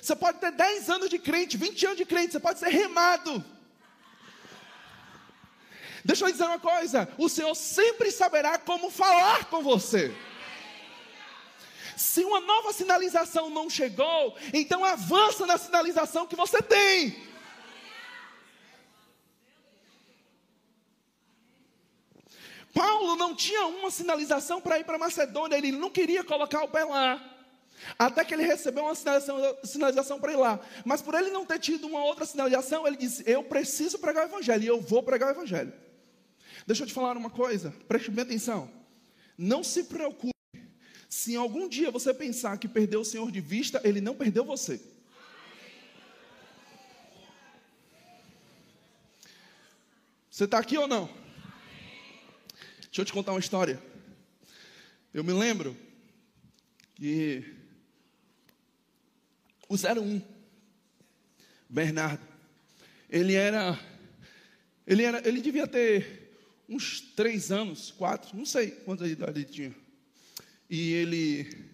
Você 0.00 0.14
pode 0.14 0.38
ter 0.38 0.52
10 0.52 0.90
anos 0.90 1.08
de 1.08 1.18
crente, 1.18 1.56
20 1.56 1.86
anos 1.86 1.98
de 1.98 2.04
crente, 2.04 2.32
você 2.32 2.40
pode 2.40 2.58
ser 2.58 2.68
remado. 2.68 3.42
Deixa 6.04 6.26
eu 6.26 6.30
dizer 6.30 6.44
uma 6.44 6.58
coisa: 6.58 7.08
o 7.16 7.28
Senhor 7.28 7.54
sempre 7.54 8.10
saberá 8.10 8.58
como 8.58 8.90
falar 8.90 9.46
com 9.46 9.62
você. 9.62 10.14
Se 11.96 12.22
uma 12.24 12.40
nova 12.40 12.72
sinalização 12.72 13.48
não 13.48 13.70
chegou, 13.70 14.36
então 14.52 14.84
avança 14.84 15.46
na 15.46 15.56
sinalização 15.56 16.26
que 16.26 16.36
você 16.36 16.60
tem. 16.60 17.33
Paulo 22.74 23.14
não 23.14 23.34
tinha 23.36 23.66
uma 23.66 23.90
sinalização 23.90 24.60
para 24.60 24.80
ir 24.80 24.84
para 24.84 24.98
Macedônia, 24.98 25.56
ele 25.56 25.70
não 25.70 25.88
queria 25.88 26.24
colocar 26.24 26.64
o 26.64 26.68
pé 26.68 26.84
lá. 26.84 27.30
Até 27.98 28.24
que 28.24 28.34
ele 28.34 28.42
recebeu 28.42 28.84
uma 28.84 28.94
sinalização, 28.94 29.56
sinalização 29.62 30.20
para 30.20 30.32
ir 30.32 30.36
lá. 30.36 30.60
Mas 30.84 31.00
por 31.00 31.14
ele 31.14 31.30
não 31.30 31.46
ter 31.46 31.60
tido 31.60 31.86
uma 31.86 32.04
outra 32.04 32.26
sinalização, 32.26 32.86
ele 32.86 32.96
disse: 32.96 33.22
Eu 33.26 33.44
preciso 33.44 33.98
pregar 33.98 34.24
o 34.24 34.28
evangelho 34.28 34.64
e 34.64 34.66
eu 34.66 34.80
vou 34.80 35.02
pregar 35.02 35.28
o 35.28 35.32
evangelho. 35.32 35.72
Deixa 36.66 36.82
eu 36.82 36.86
te 36.86 36.92
falar 36.92 37.16
uma 37.16 37.30
coisa, 37.30 37.72
preste 37.86 38.10
bem 38.10 38.24
atenção. 38.24 38.70
Não 39.38 39.62
se 39.62 39.84
preocupe 39.84 40.34
se 41.08 41.36
algum 41.36 41.68
dia 41.68 41.92
você 41.92 42.12
pensar 42.12 42.58
que 42.58 42.66
perdeu 42.66 43.00
o 43.00 43.04
Senhor 43.04 43.30
de 43.30 43.40
vista, 43.40 43.80
Ele 43.84 44.00
não 44.00 44.16
perdeu 44.16 44.44
você. 44.44 44.80
Você 50.28 50.44
está 50.44 50.58
aqui 50.58 50.76
ou 50.76 50.88
não? 50.88 51.23
Deixa 52.94 53.02
eu 53.02 53.06
te 53.06 53.12
contar 53.12 53.32
uma 53.32 53.40
história. 53.40 53.82
Eu 55.12 55.24
me 55.24 55.32
lembro 55.32 55.76
que 56.94 57.44
o 59.68 59.74
01, 59.74 60.22
Bernardo, 61.68 62.24
ele 63.10 63.34
era, 63.34 63.76
ele 64.86 65.02
era, 65.02 65.26
ele 65.26 65.40
devia 65.40 65.66
ter 65.66 66.38
uns 66.68 67.00
três 67.00 67.50
anos, 67.50 67.90
quatro, 67.90 68.36
não 68.36 68.46
sei 68.46 68.70
quantas 68.70 69.10
idade 69.10 69.40
ele 69.40 69.50
tinha. 69.50 69.74
E 70.70 70.92
ele 70.92 71.68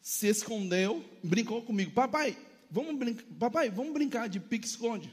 se 0.00 0.28
escondeu, 0.28 1.04
brincou 1.20 1.62
comigo, 1.62 1.90
papai, 1.90 2.38
vamos 2.70 2.96
brincar, 2.96 3.24
papai, 3.40 3.70
vamos 3.70 3.92
brincar 3.92 4.28
de 4.28 4.38
pique-esconde. 4.38 5.12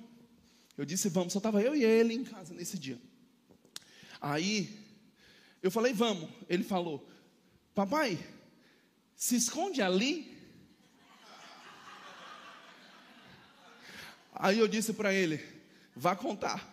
Eu 0.77 0.85
disse, 0.85 1.09
vamos, 1.09 1.33
só 1.33 1.39
estava 1.39 1.63
eu 1.63 1.75
e 1.75 1.83
ele 1.83 2.13
em 2.13 2.23
casa 2.23 2.53
nesse 2.53 2.77
dia. 2.77 3.01
Aí, 4.21 4.82
eu 5.63 5.71
falei, 5.71 5.93
vamos. 5.93 6.29
Ele 6.47 6.63
falou, 6.63 7.07
papai, 7.73 8.19
se 9.15 9.35
esconde 9.35 9.81
ali 9.81 10.33
Aí 14.35 14.59
eu 14.59 14.67
disse 14.67 14.93
para 14.93 15.13
ele: 15.13 15.39
vá 15.95 16.15
contar. 16.15 16.69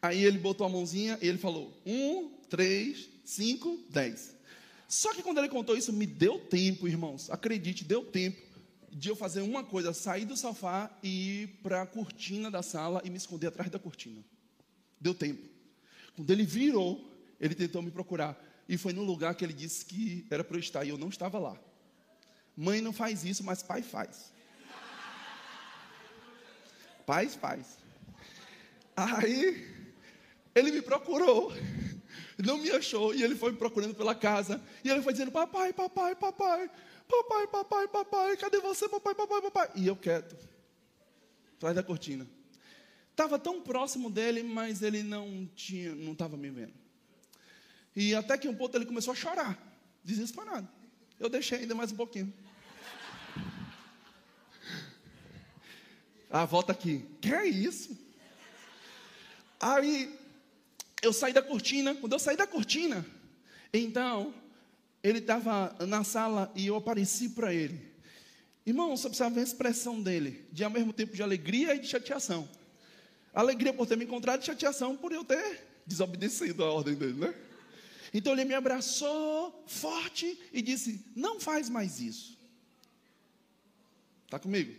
Aí 0.00 0.24
ele 0.24 0.38
botou 0.38 0.66
a 0.66 0.70
mãozinha 0.70 1.18
e 1.20 1.26
ele 1.26 1.38
falou: 1.38 1.72
um, 1.84 2.30
três, 2.48 3.08
cinco, 3.24 3.78
dez. 3.90 4.34
Só 4.88 5.12
que 5.12 5.22
quando 5.22 5.38
ele 5.38 5.48
contou 5.48 5.76
isso, 5.76 5.92
me 5.92 6.06
deu 6.06 6.38
tempo, 6.38 6.88
irmãos. 6.88 7.28
Acredite, 7.30 7.84
deu 7.84 8.04
tempo 8.04 8.40
de 8.90 9.08
eu 9.08 9.16
fazer 9.16 9.42
uma 9.42 9.64
coisa: 9.64 9.92
sair 9.92 10.24
do 10.24 10.36
sofá 10.36 10.90
e 11.02 11.42
ir 11.42 11.48
para 11.62 11.82
a 11.82 11.86
cortina 11.86 12.50
da 12.50 12.62
sala 12.62 13.02
e 13.04 13.10
me 13.10 13.16
esconder 13.16 13.48
atrás 13.48 13.70
da 13.70 13.78
cortina. 13.78 14.24
Deu 15.00 15.14
tempo. 15.14 15.42
Quando 16.16 16.30
ele 16.30 16.44
virou, 16.44 17.04
ele 17.40 17.54
tentou 17.54 17.82
me 17.82 17.90
procurar. 17.90 18.38
E 18.68 18.76
foi 18.76 18.92
no 18.92 19.02
lugar 19.02 19.34
que 19.34 19.44
ele 19.44 19.52
disse 19.52 19.84
que 19.84 20.26
era 20.30 20.44
para 20.44 20.56
eu 20.56 20.60
estar 20.60 20.84
e 20.84 20.90
eu 20.90 20.98
não 20.98 21.08
estava 21.08 21.38
lá. 21.38 21.56
Mãe 22.56 22.80
não 22.80 22.92
faz 22.92 23.24
isso, 23.24 23.44
mas 23.44 23.62
pai 23.62 23.82
faz. 23.82 24.32
Paz, 27.06 27.36
paz. 27.36 27.78
Aí, 28.94 29.66
ele 30.54 30.72
me 30.72 30.82
procurou, 30.82 31.52
não 32.36 32.58
me 32.58 32.70
achou, 32.70 33.14
e 33.14 33.22
ele 33.22 33.36
foi 33.36 33.52
me 33.52 33.58
procurando 33.58 33.94
pela 33.94 34.14
casa, 34.14 34.60
e 34.84 34.90
ele 34.90 35.00
foi 35.00 35.12
dizendo: 35.12 35.30
Papai, 35.30 35.72
papai, 35.72 36.16
papai, 36.16 36.68
papai, 37.08 37.46
papai, 37.46 37.88
papai, 37.88 38.36
cadê 38.36 38.58
você, 38.58 38.88
papai, 38.88 39.14
papai, 39.14 39.40
papai? 39.40 39.70
E 39.76 39.86
eu 39.86 39.96
quieto, 39.96 40.36
atrás 41.56 41.76
da 41.76 41.82
cortina. 41.82 42.26
Estava 43.10 43.38
tão 43.38 43.62
próximo 43.62 44.10
dele, 44.10 44.42
mas 44.42 44.82
ele 44.82 45.02
não 45.02 45.48
tinha, 45.54 45.94
não 45.94 46.12
estava 46.12 46.36
me 46.36 46.50
vendo. 46.50 46.74
E 48.00 48.14
até 48.14 48.38
que 48.38 48.46
um 48.46 48.54
ponto 48.54 48.76
ele 48.76 48.86
começou 48.86 49.10
a 49.10 49.16
chorar, 49.16 49.58
desesperado. 50.04 50.68
Eu 51.18 51.28
deixei 51.28 51.58
ainda 51.58 51.74
mais 51.74 51.90
um 51.90 51.96
pouquinho. 51.96 52.32
Ah, 56.30 56.44
volta 56.44 56.70
aqui. 56.70 57.04
Que 57.20 57.34
é 57.34 57.44
isso? 57.44 57.98
Aí 59.58 60.16
eu 61.02 61.12
saí 61.12 61.32
da 61.32 61.42
cortina. 61.42 61.92
Quando 61.96 62.12
eu 62.12 62.20
saí 62.20 62.36
da 62.36 62.46
cortina, 62.46 63.04
então 63.74 64.32
ele 65.02 65.18
estava 65.18 65.74
na 65.84 66.04
sala 66.04 66.52
e 66.54 66.68
eu 66.68 66.76
apareci 66.76 67.30
para 67.30 67.52
ele. 67.52 67.80
Irmão, 68.64 68.96
você 68.96 69.08
precisa 69.08 69.28
ver 69.28 69.40
a 69.40 69.42
expressão 69.42 70.00
dele, 70.00 70.46
de 70.52 70.62
ao 70.62 70.70
mesmo 70.70 70.92
tempo 70.92 71.16
de 71.16 71.22
alegria 71.24 71.74
e 71.74 71.80
de 71.80 71.88
chateação. 71.88 72.48
Alegria 73.34 73.74
por 73.74 73.88
ter 73.88 73.96
me 73.96 74.04
encontrado 74.04 74.40
e 74.40 74.46
chateação 74.46 74.96
por 74.96 75.10
eu 75.10 75.24
ter 75.24 75.66
desobedecido 75.84 76.62
a 76.62 76.72
ordem 76.72 76.94
dele, 76.94 77.14
né? 77.14 77.47
Então 78.12 78.32
ele 78.32 78.44
me 78.44 78.54
abraçou 78.54 79.64
forte 79.66 80.38
e 80.52 80.62
disse: 80.62 81.04
Não 81.14 81.40
faz 81.40 81.68
mais 81.68 82.00
isso. 82.00 82.38
Está 84.24 84.38
comigo? 84.38 84.74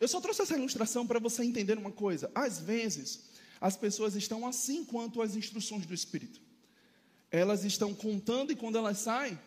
Eu 0.00 0.08
só 0.08 0.20
trouxe 0.20 0.42
essa 0.42 0.56
ilustração 0.56 1.06
para 1.06 1.18
você 1.18 1.44
entender 1.44 1.78
uma 1.78 1.92
coisa. 1.92 2.30
Às 2.34 2.60
vezes, 2.60 3.30
as 3.60 3.76
pessoas 3.76 4.14
estão 4.14 4.46
assim 4.46 4.84
quanto 4.84 5.22
as 5.22 5.36
instruções 5.36 5.86
do 5.86 5.94
Espírito. 5.94 6.40
Elas 7.30 7.64
estão 7.64 7.94
contando 7.94 8.52
e 8.52 8.56
quando 8.56 8.76
elas 8.76 8.98
saem, 8.98 9.38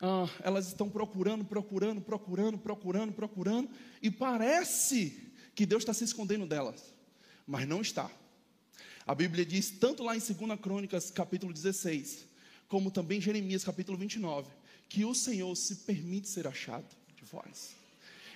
ah, 0.00 0.28
elas 0.42 0.66
estão 0.68 0.88
procurando, 0.88 1.44
procurando, 1.44 2.00
procurando, 2.00 2.58
procurando, 2.58 3.12
procurando, 3.12 3.70
e 4.02 4.10
parece 4.10 5.32
que 5.54 5.66
Deus 5.66 5.82
está 5.82 5.92
se 5.92 6.04
escondendo 6.04 6.46
delas, 6.46 6.92
mas 7.46 7.68
não 7.68 7.80
está. 7.80 8.10
A 9.06 9.14
Bíblia 9.14 9.44
diz, 9.44 9.70
tanto 9.70 10.02
lá 10.02 10.16
em 10.16 10.20
2 10.20 10.60
Crônicas, 10.60 11.10
capítulo 11.10 11.52
16, 11.52 12.26
como 12.68 12.90
também 12.90 13.18
em 13.18 13.20
Jeremias, 13.20 13.64
capítulo 13.64 13.98
29, 13.98 14.50
que 14.88 15.04
o 15.04 15.14
Senhor 15.14 15.54
se 15.56 15.76
permite 15.76 16.28
ser 16.28 16.46
achado 16.46 16.86
de 17.16 17.24
vós. 17.24 17.74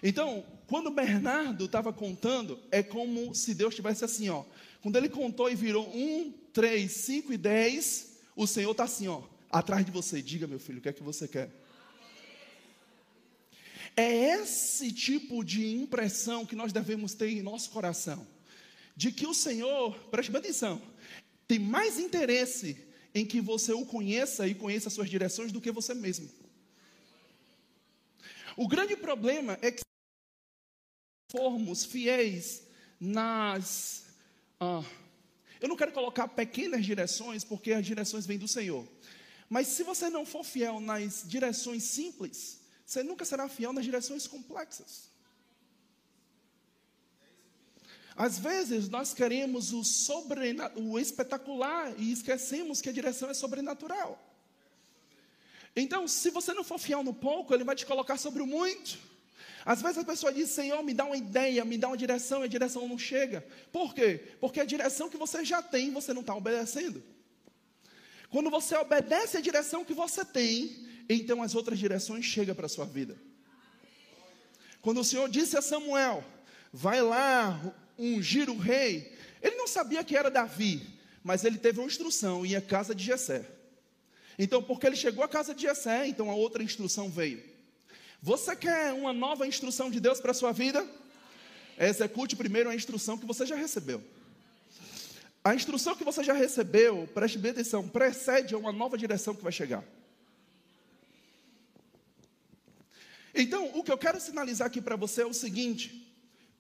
Então, 0.02 0.44
quando 0.66 0.90
Bernardo 0.90 1.64
estava 1.64 1.92
contando, 1.92 2.58
é 2.70 2.82
como 2.82 3.34
se 3.34 3.54
Deus 3.54 3.74
tivesse 3.74 4.04
assim, 4.04 4.28
ó. 4.28 4.44
Quando 4.82 4.96
ele 4.96 5.08
contou 5.08 5.50
e 5.50 5.54
virou 5.54 5.88
um, 5.96 6.32
três, 6.52 6.92
cinco 6.92 7.32
e 7.32 7.38
dez, 7.38 8.18
o 8.36 8.46
Senhor 8.46 8.72
está 8.72 8.84
assim, 8.84 9.08
ó, 9.08 9.22
atrás 9.50 9.84
de 9.84 9.90
você. 9.90 10.20
Diga, 10.20 10.46
meu 10.46 10.58
filho, 10.58 10.78
o 10.78 10.82
que 10.82 10.88
é 10.88 10.92
que 10.92 11.02
você 11.02 11.26
quer? 11.26 11.50
É 13.96 14.40
esse 14.40 14.92
tipo 14.92 15.44
de 15.44 15.66
impressão 15.74 16.44
que 16.44 16.56
nós 16.56 16.72
devemos 16.72 17.14
ter 17.14 17.30
em 17.30 17.40
nosso 17.40 17.70
coração. 17.70 18.26
De 18.96 19.10
que 19.10 19.26
o 19.26 19.34
Senhor, 19.34 19.96
preste 20.10 20.30
atenção, 20.36 20.80
tem 21.46 21.58
mais 21.58 21.98
interesse 21.98 22.76
em 23.14 23.24
que 23.24 23.40
você 23.40 23.72
o 23.72 23.86
conheça 23.86 24.46
e 24.46 24.54
conheça 24.54 24.88
as 24.88 24.94
suas 24.94 25.10
direções 25.10 25.52
do 25.52 25.60
que 25.60 25.70
você 25.70 25.94
mesmo. 25.94 26.28
O 28.56 28.68
grande 28.68 28.96
problema 28.96 29.58
é 29.60 29.70
que 29.70 29.82
formos 31.30 31.84
fiéis 31.84 32.62
nas. 33.00 34.04
Ah, 34.60 34.84
eu 35.60 35.68
não 35.68 35.76
quero 35.76 35.92
colocar 35.92 36.28
pequenas 36.28 36.84
direções, 36.84 37.42
porque 37.42 37.72
as 37.72 37.84
direções 37.84 38.26
vêm 38.26 38.38
do 38.38 38.46
Senhor. 38.46 38.86
Mas 39.48 39.68
se 39.68 39.82
você 39.82 40.08
não 40.08 40.24
for 40.24 40.44
fiel 40.44 40.80
nas 40.80 41.24
direções 41.26 41.82
simples, 41.84 42.60
você 42.84 43.02
nunca 43.02 43.24
será 43.24 43.48
fiel 43.48 43.72
nas 43.72 43.84
direções 43.84 44.26
complexas. 44.26 45.10
Às 48.16 48.38
vezes 48.38 48.88
nós 48.88 49.12
queremos 49.12 49.72
o, 49.72 49.82
o 50.76 50.98
espetacular 50.98 51.92
e 51.98 52.12
esquecemos 52.12 52.80
que 52.80 52.88
a 52.88 52.92
direção 52.92 53.28
é 53.28 53.34
sobrenatural. 53.34 54.20
Então, 55.74 56.06
se 56.06 56.30
você 56.30 56.54
não 56.54 56.62
for 56.62 56.78
fiel 56.78 57.02
no 57.02 57.12
pouco, 57.12 57.52
ele 57.52 57.64
vai 57.64 57.74
te 57.74 57.84
colocar 57.84 58.16
sobre 58.16 58.40
o 58.40 58.46
muito. 58.46 58.96
Às 59.64 59.82
vezes 59.82 59.98
a 59.98 60.04
pessoa 60.04 60.32
diz, 60.32 60.50
Senhor, 60.50 60.82
me 60.84 60.94
dá 60.94 61.04
uma 61.04 61.16
ideia, 61.16 61.64
me 61.64 61.76
dá 61.76 61.88
uma 61.88 61.96
direção, 61.96 62.42
e 62.42 62.44
a 62.44 62.48
direção 62.48 62.86
não 62.86 62.98
chega. 62.98 63.44
Por 63.72 63.92
quê? 63.94 64.22
Porque 64.40 64.60
a 64.60 64.64
direção 64.64 65.08
que 65.08 65.16
você 65.16 65.44
já 65.44 65.60
tem, 65.62 65.90
você 65.90 66.12
não 66.12 66.20
está 66.20 66.34
obedecendo. 66.36 67.02
Quando 68.30 68.50
você 68.50 68.76
obedece 68.76 69.36
a 69.36 69.40
direção 69.40 69.84
que 69.84 69.94
você 69.94 70.24
tem, 70.24 70.86
então 71.08 71.42
as 71.42 71.54
outras 71.54 71.78
direções 71.78 72.24
chegam 72.24 72.54
para 72.54 72.66
a 72.66 72.68
sua 72.68 72.84
vida. 72.84 73.16
Quando 74.80 75.00
o 75.00 75.04
Senhor 75.04 75.28
disse 75.28 75.56
a 75.56 75.62
Samuel, 75.62 76.22
vai 76.72 77.00
lá 77.00 77.58
ungir 77.98 78.50
o 78.50 78.58
rei, 78.58 79.12
ele 79.42 79.56
não 79.56 79.66
sabia 79.66 80.02
que 80.04 80.16
era 80.16 80.30
Davi, 80.30 80.86
mas 81.22 81.44
ele 81.44 81.58
teve 81.58 81.80
uma 81.80 81.86
instrução, 81.86 82.44
ia 82.44 82.58
à 82.58 82.62
casa 82.62 82.94
de 82.94 83.04
Jessé. 83.04 83.44
Então, 84.38 84.62
porque 84.62 84.86
ele 84.86 84.96
chegou 84.96 85.24
à 85.24 85.28
casa 85.28 85.54
de 85.54 85.62
Jessé, 85.62 86.06
então 86.06 86.30
a 86.30 86.34
outra 86.34 86.62
instrução 86.62 87.08
veio. 87.08 87.42
Você 88.20 88.56
quer 88.56 88.92
uma 88.92 89.12
nova 89.12 89.46
instrução 89.46 89.90
de 89.90 90.00
Deus 90.00 90.20
para 90.20 90.30
a 90.30 90.34
sua 90.34 90.50
vida? 90.50 90.86
Execute 91.78 92.36
primeiro 92.36 92.70
a 92.70 92.74
instrução 92.74 93.18
que 93.18 93.26
você 93.26 93.44
já 93.44 93.56
recebeu. 93.56 94.02
A 95.42 95.54
instrução 95.54 95.94
que 95.94 96.04
você 96.04 96.24
já 96.24 96.32
recebeu, 96.32 97.06
preste 97.12 97.36
bem 97.36 97.50
atenção, 97.50 97.86
precede 97.86 98.54
a 98.54 98.58
uma 98.58 98.72
nova 98.72 98.96
direção 98.96 99.34
que 99.34 99.42
vai 99.42 99.52
chegar. 99.52 99.84
Então, 103.34 103.70
o 103.74 103.82
que 103.82 103.92
eu 103.92 103.98
quero 103.98 104.20
sinalizar 104.20 104.68
aqui 104.68 104.80
para 104.80 104.96
você 104.96 105.22
é 105.22 105.26
o 105.26 105.34
seguinte: 105.34 106.03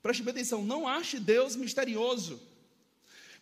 preste 0.04 0.22
bem 0.22 0.32
atenção, 0.32 0.62
não 0.62 0.86
ache 0.86 1.18
Deus 1.18 1.56
misterioso, 1.56 2.38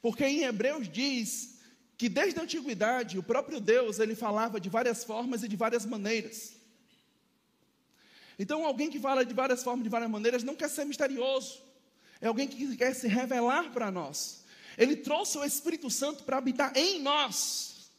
porque 0.00 0.24
em 0.24 0.44
Hebreus 0.44 0.88
diz 0.88 1.58
que 1.98 2.08
desde 2.08 2.38
a 2.38 2.44
antiguidade 2.44 3.18
o 3.18 3.22
próprio 3.22 3.60
Deus 3.60 3.98
ele 3.98 4.14
falava 4.14 4.60
de 4.60 4.68
várias 4.68 5.02
formas 5.02 5.42
e 5.42 5.48
de 5.48 5.56
várias 5.56 5.84
maneiras. 5.84 6.54
Então, 8.38 8.64
alguém 8.64 8.88
que 8.90 9.00
fala 9.00 9.26
de 9.26 9.34
várias 9.34 9.64
formas, 9.64 9.82
de 9.82 9.88
várias 9.88 10.08
maneiras, 10.08 10.44
não 10.44 10.54
quer 10.54 10.70
ser 10.70 10.84
misterioso, 10.84 11.60
é 12.20 12.28
alguém 12.28 12.46
que 12.46 12.76
quer 12.76 12.94
se 12.94 13.08
revelar 13.08 13.72
para 13.72 13.90
nós. 13.90 14.44
Ele 14.78 14.94
trouxe 14.94 15.38
o 15.38 15.44
Espírito 15.44 15.90
Santo 15.90 16.22
para 16.22 16.38
habitar 16.38 16.76
em 16.76 17.00
nós, 17.02 17.90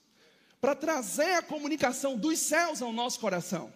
para 0.62 0.74
trazer 0.74 1.34
a 1.34 1.42
comunicação 1.42 2.18
dos 2.18 2.40
céus 2.40 2.82
ao 2.82 2.94
nosso 2.94 3.20
coração 3.20 3.74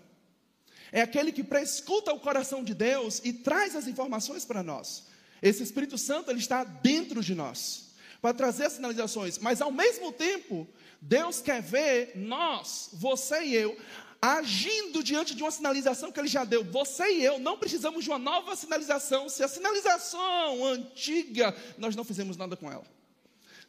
é 0.92 1.02
aquele 1.02 1.32
que 1.32 1.44
prescuta 1.44 2.14
o 2.14 2.20
coração 2.20 2.64
de 2.64 2.74
Deus 2.74 3.22
e 3.24 3.34
traz 3.34 3.76
as 3.76 3.88
informações 3.88 4.46
para 4.46 4.64
nós. 4.64 5.06
Esse 5.42 5.64
Espírito 5.64 5.98
Santo 5.98 6.32
ele 6.32 6.40
está 6.40 6.64
dentro 6.64 7.22
de 7.22 7.36
nós 7.36 7.88
para 8.22 8.34
trazer 8.34 8.66
as 8.66 8.74
sinalizações, 8.74 9.38
mas 9.38 9.62
ao 9.62 9.72
mesmo 9.72 10.12
tempo, 10.12 10.68
Deus 11.00 11.40
quer 11.40 11.62
ver 11.62 12.14
nós, 12.16 12.90
você 12.94 13.44
e 13.44 13.56
eu, 13.56 13.78
agindo 14.22 15.04
diante 15.04 15.36
de 15.36 15.44
uma 15.44 15.52
sinalização 15.52 16.12
que 16.12 16.20
ele 16.20 16.28
já 16.28 16.44
deu. 16.44 16.64
Você 16.64 17.08
e 17.12 17.24
eu 17.24 17.38
não 17.38 17.58
precisamos 17.58 18.04
de 18.04 18.10
uma 18.10 18.18
nova 18.18 18.56
sinalização. 18.56 19.30
Se 19.30 19.44
a 19.44 19.48
sinalização 19.48 20.66
antiga, 20.66 21.56
nós 21.78 21.96
não 21.96 22.04
fizemos 22.04 22.36
nada 22.36 22.56
com 22.56 22.72
ela. 22.72 22.84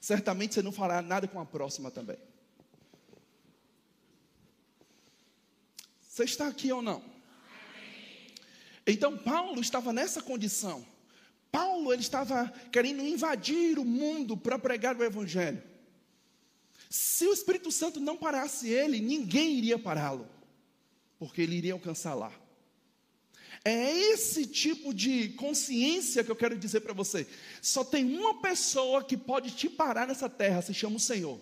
Certamente 0.00 0.54
você 0.54 0.62
não 0.62 0.72
fará 0.72 1.02
nada 1.02 1.28
com 1.28 1.40
a 1.40 1.44
próxima 1.44 1.90
também. 1.90 2.16
Você 6.18 6.24
está 6.24 6.48
aqui 6.48 6.72
ou 6.72 6.82
não? 6.82 7.00
Então 8.84 9.16
Paulo 9.16 9.60
estava 9.60 9.92
nessa 9.92 10.20
condição. 10.20 10.84
Paulo 11.52 11.92
ele 11.92 12.02
estava 12.02 12.52
querendo 12.72 13.02
invadir 13.02 13.78
o 13.78 13.84
mundo 13.84 14.36
para 14.36 14.58
pregar 14.58 14.96
o 14.96 15.04
evangelho. 15.04 15.62
Se 16.90 17.24
o 17.24 17.32
Espírito 17.32 17.70
Santo 17.70 18.00
não 18.00 18.16
parasse 18.16 18.68
ele, 18.68 19.00
ninguém 19.00 19.58
iria 19.58 19.78
pará-lo, 19.78 20.28
porque 21.20 21.40
ele 21.40 21.54
iria 21.54 21.74
alcançar 21.74 22.14
lá. 22.14 22.32
É 23.64 23.96
esse 24.10 24.44
tipo 24.44 24.92
de 24.92 25.28
consciência 25.34 26.24
que 26.24 26.32
eu 26.32 26.36
quero 26.36 26.58
dizer 26.58 26.80
para 26.80 26.92
você. 26.92 27.28
Só 27.62 27.84
tem 27.84 28.18
uma 28.18 28.40
pessoa 28.40 29.04
que 29.04 29.16
pode 29.16 29.52
te 29.52 29.68
parar 29.68 30.08
nessa 30.08 30.28
terra, 30.28 30.62
se 30.62 30.74
chama 30.74 30.96
o 30.96 31.00
Senhor. 31.00 31.40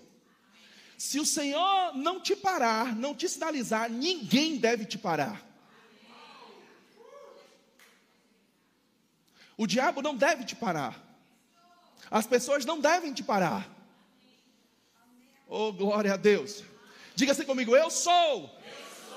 Se 0.96 1.20
o 1.20 1.26
Senhor 1.26 1.94
não 1.94 2.20
te 2.20 2.34
parar, 2.34 2.96
não 2.96 3.14
te 3.14 3.28
sinalizar, 3.28 3.90
ninguém 3.90 4.56
deve 4.56 4.84
te 4.84 4.96
parar. 4.96 5.44
O 9.56 9.66
diabo 9.66 10.02
não 10.02 10.14
deve 10.14 10.44
te 10.44 10.54
parar. 10.54 11.02
As 12.10 12.26
pessoas 12.26 12.64
não 12.64 12.80
devem 12.80 13.12
te 13.12 13.22
parar. 13.22 13.68
Oh, 15.48 15.72
glória 15.72 16.14
a 16.14 16.16
Deus. 16.16 16.62
Diga 17.14 17.32
assim 17.32 17.44
comigo: 17.44 17.76
eu 17.76 17.90
sou, 17.90 18.50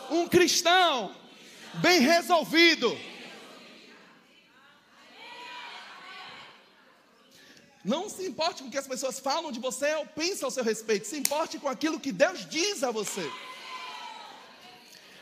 um 0.09 0.27
cristão 0.27 1.15
bem 1.75 1.99
resolvido. 1.99 2.97
Não 7.83 8.09
se 8.09 8.25
importe 8.25 8.61
com 8.61 8.67
o 8.67 8.71
que 8.71 8.77
as 8.77 8.87
pessoas 8.87 9.19
falam 9.19 9.51
de 9.51 9.59
você 9.59 9.93
ou 9.95 10.05
pensam 10.05 10.47
ao 10.47 10.51
seu 10.51 10.63
respeito. 10.63 11.07
Se 11.07 11.17
importe 11.17 11.57
com 11.57 11.67
aquilo 11.67 11.99
que 11.99 12.11
Deus 12.11 12.45
diz 12.49 12.83
a 12.83 12.91
você. 12.91 13.29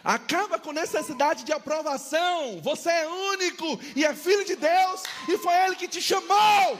Acaba 0.04 0.58
com 0.58 0.72
necessidade 0.72 1.44
de 1.44 1.52
aprovação. 1.52 2.60
Você 2.62 2.90
é 2.90 3.08
único 3.08 3.80
e 3.96 4.06
é 4.06 4.14
filho 4.16 4.46
de 4.46 4.56
Deus 4.56 5.04
e 5.28 5.38
foi 5.38 5.54
Ele 5.54 5.76
que 5.76 5.88
te 5.88 6.02
chamou. 6.02 6.80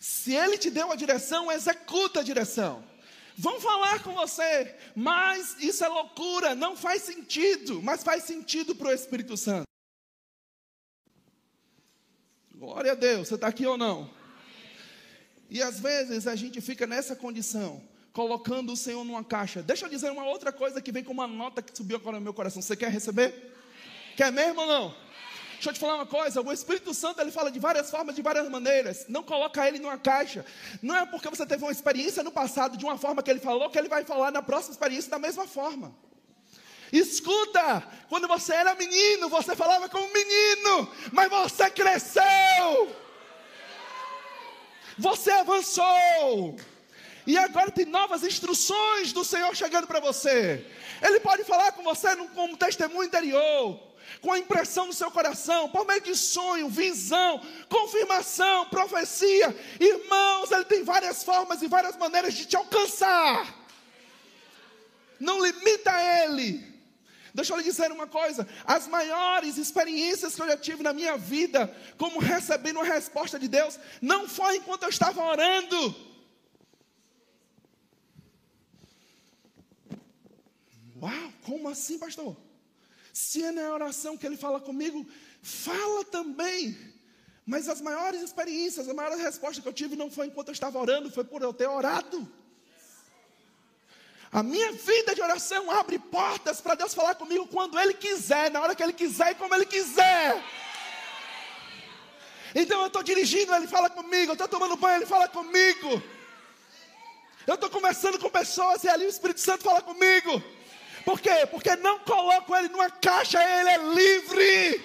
Se 0.00 0.34
Ele 0.34 0.58
te 0.58 0.70
deu 0.70 0.90
a 0.90 0.96
direção, 0.96 1.52
executa 1.52 2.20
a 2.20 2.24
direção. 2.24 2.82
Vão 3.38 3.60
falar 3.60 4.02
com 4.02 4.14
você, 4.14 4.74
mas 4.94 5.56
isso 5.60 5.84
é 5.84 5.88
loucura, 5.88 6.54
não 6.54 6.74
faz 6.74 7.02
sentido, 7.02 7.82
mas 7.82 8.02
faz 8.02 8.24
sentido 8.24 8.74
para 8.74 8.88
o 8.88 8.92
Espírito 8.92 9.36
Santo. 9.36 9.66
Glória 12.66 12.90
a 12.90 12.94
Deus, 12.96 13.28
você 13.28 13.36
está 13.36 13.46
aqui 13.46 13.64
ou 13.64 13.78
não? 13.78 14.10
E 15.48 15.62
às 15.62 15.78
vezes 15.78 16.26
a 16.26 16.34
gente 16.34 16.60
fica 16.60 16.84
nessa 16.84 17.14
condição, 17.14 17.80
colocando 18.12 18.72
o 18.72 18.76
Senhor 18.76 19.04
numa 19.04 19.22
caixa. 19.22 19.62
Deixa 19.62 19.86
eu 19.86 19.88
dizer 19.88 20.10
uma 20.10 20.24
outra 20.24 20.50
coisa 20.50 20.82
que 20.82 20.90
vem 20.90 21.04
com 21.04 21.12
uma 21.12 21.28
nota 21.28 21.62
que 21.62 21.76
subiu 21.76 21.96
agora 21.96 22.16
no 22.16 22.24
meu 22.24 22.34
coração. 22.34 22.60
Você 22.60 22.74
quer 22.74 22.90
receber? 22.90 23.54
Quer 24.16 24.32
mesmo 24.32 24.62
ou 24.62 24.66
não? 24.66 24.94
Deixa 25.52 25.70
eu 25.70 25.74
te 25.74 25.78
falar 25.78 25.94
uma 25.94 26.06
coisa, 26.06 26.42
o 26.42 26.52
Espírito 26.52 26.92
Santo 26.92 27.20
ele 27.20 27.30
fala 27.30 27.52
de 27.52 27.60
várias 27.60 27.88
formas, 27.88 28.16
de 28.16 28.20
várias 28.20 28.48
maneiras. 28.48 29.06
Não 29.08 29.22
coloca 29.22 29.64
ele 29.68 29.78
numa 29.78 29.96
caixa. 29.96 30.44
Não 30.82 30.96
é 30.96 31.06
porque 31.06 31.30
você 31.30 31.46
teve 31.46 31.62
uma 31.62 31.70
experiência 31.70 32.24
no 32.24 32.32
passado 32.32 32.76
de 32.76 32.84
uma 32.84 32.98
forma 32.98 33.22
que 33.22 33.30
ele 33.30 33.38
falou 33.38 33.70
que 33.70 33.78
ele 33.78 33.88
vai 33.88 34.02
falar 34.04 34.32
na 34.32 34.42
próxima 34.42 34.72
experiência 34.72 35.08
da 35.08 35.20
mesma 35.20 35.46
forma. 35.46 35.94
Escuta, 36.92 37.82
quando 38.08 38.28
você 38.28 38.54
era 38.54 38.74
menino, 38.74 39.28
você 39.28 39.56
falava 39.56 39.88
como 39.88 40.12
menino, 40.12 40.90
mas 41.12 41.28
você 41.28 41.70
cresceu. 41.70 42.94
Você 44.98 45.30
avançou. 45.30 46.56
E 47.26 47.36
agora 47.36 47.72
tem 47.72 47.84
novas 47.84 48.22
instruções 48.22 49.12
do 49.12 49.24
Senhor 49.24 49.54
chegando 49.54 49.86
para 49.86 49.98
você. 49.98 50.64
Ele 51.02 51.18
pode 51.18 51.42
falar 51.42 51.72
com 51.72 51.82
você 51.82 52.14
como 52.34 52.56
testemunho 52.56 53.04
interior, 53.04 53.80
com 54.20 54.32
a 54.32 54.38
impressão 54.38 54.86
no 54.86 54.92
seu 54.92 55.10
coração, 55.10 55.68
por 55.68 55.84
meio 55.84 56.00
de 56.00 56.14
sonho, 56.14 56.68
visão, 56.68 57.44
confirmação, 57.68 58.66
profecia. 58.66 59.54
Irmãos, 59.80 60.52
ele 60.52 60.64
tem 60.66 60.84
várias 60.84 61.24
formas 61.24 61.62
e 61.62 61.66
várias 61.66 61.96
maneiras 61.96 62.32
de 62.32 62.46
te 62.46 62.56
alcançar. 62.56 63.66
Não 65.18 65.44
limita 65.44 65.90
ele. 66.24 66.75
Deixa 67.36 67.52
eu 67.52 67.58
lhe 67.58 67.64
dizer 67.64 67.92
uma 67.92 68.06
coisa: 68.06 68.48
as 68.64 68.88
maiores 68.88 69.58
experiências 69.58 70.34
que 70.34 70.40
eu 70.40 70.46
já 70.46 70.56
tive 70.56 70.82
na 70.82 70.94
minha 70.94 71.18
vida, 71.18 71.60
como 71.98 72.18
recebendo 72.18 72.78
uma 72.78 72.86
resposta 72.86 73.38
de 73.38 73.46
Deus, 73.46 73.78
não 74.00 74.26
foi 74.26 74.56
enquanto 74.56 74.84
eu 74.84 74.88
estava 74.88 75.22
orando. 75.22 75.94
Uau, 81.02 81.32
como 81.42 81.68
assim, 81.68 81.98
pastor? 81.98 82.34
Se 83.12 83.44
é 83.44 83.52
na 83.52 83.70
oração 83.74 84.16
que 84.16 84.26
ele 84.26 84.38
fala 84.38 84.58
comigo, 84.58 85.06
fala 85.42 86.06
também. 86.06 86.74
Mas 87.44 87.68
as 87.68 87.82
maiores 87.82 88.22
experiências, 88.22 88.88
as 88.88 88.94
maiores 88.94 89.20
respostas 89.20 89.62
que 89.62 89.68
eu 89.68 89.74
tive 89.74 89.94
não 89.94 90.10
foi 90.10 90.28
enquanto 90.28 90.48
eu 90.48 90.54
estava 90.54 90.78
orando, 90.78 91.10
foi 91.10 91.22
por 91.22 91.42
eu 91.42 91.52
ter 91.52 91.68
orado. 91.68 92.26
A 94.32 94.42
minha 94.42 94.72
vida 94.72 95.14
de 95.14 95.22
oração 95.22 95.70
abre 95.70 95.98
portas 95.98 96.60
para 96.60 96.74
Deus 96.74 96.92
falar 96.92 97.14
comigo 97.14 97.46
quando 97.46 97.78
Ele 97.78 97.94
quiser, 97.94 98.50
na 98.50 98.60
hora 98.60 98.74
que 98.74 98.82
Ele 98.82 98.92
quiser 98.92 99.32
e 99.32 99.34
como 99.34 99.54
Ele 99.54 99.66
quiser. 99.66 100.42
Então 102.54 102.80
eu 102.80 102.86
estou 102.86 103.02
dirigindo, 103.02 103.54
Ele 103.54 103.66
fala 103.66 103.88
comigo. 103.88 104.30
Eu 104.30 104.34
estou 104.34 104.48
tomando 104.48 104.76
banho, 104.76 104.96
Ele 104.96 105.06
fala 105.06 105.28
comigo. 105.28 106.02
Eu 107.46 107.54
estou 107.54 107.70
conversando 107.70 108.18
com 108.18 108.28
pessoas 108.28 108.82
e 108.82 108.88
ali 108.88 109.06
o 109.06 109.08
Espírito 109.08 109.40
Santo 109.40 109.62
fala 109.62 109.80
comigo. 109.80 110.42
Por 111.04 111.20
quê? 111.20 111.46
Porque 111.48 111.76
não 111.76 112.00
coloco 112.00 112.54
Ele 112.56 112.68
numa 112.68 112.90
caixa, 112.90 113.40
Ele 113.40 113.70
é 113.70 113.78
livre. 113.78 114.84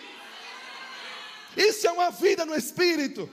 Isso 1.57 1.87
é 1.87 1.91
uma 1.91 2.11
vida 2.11 2.45
no 2.45 2.55
Espírito, 2.55 3.29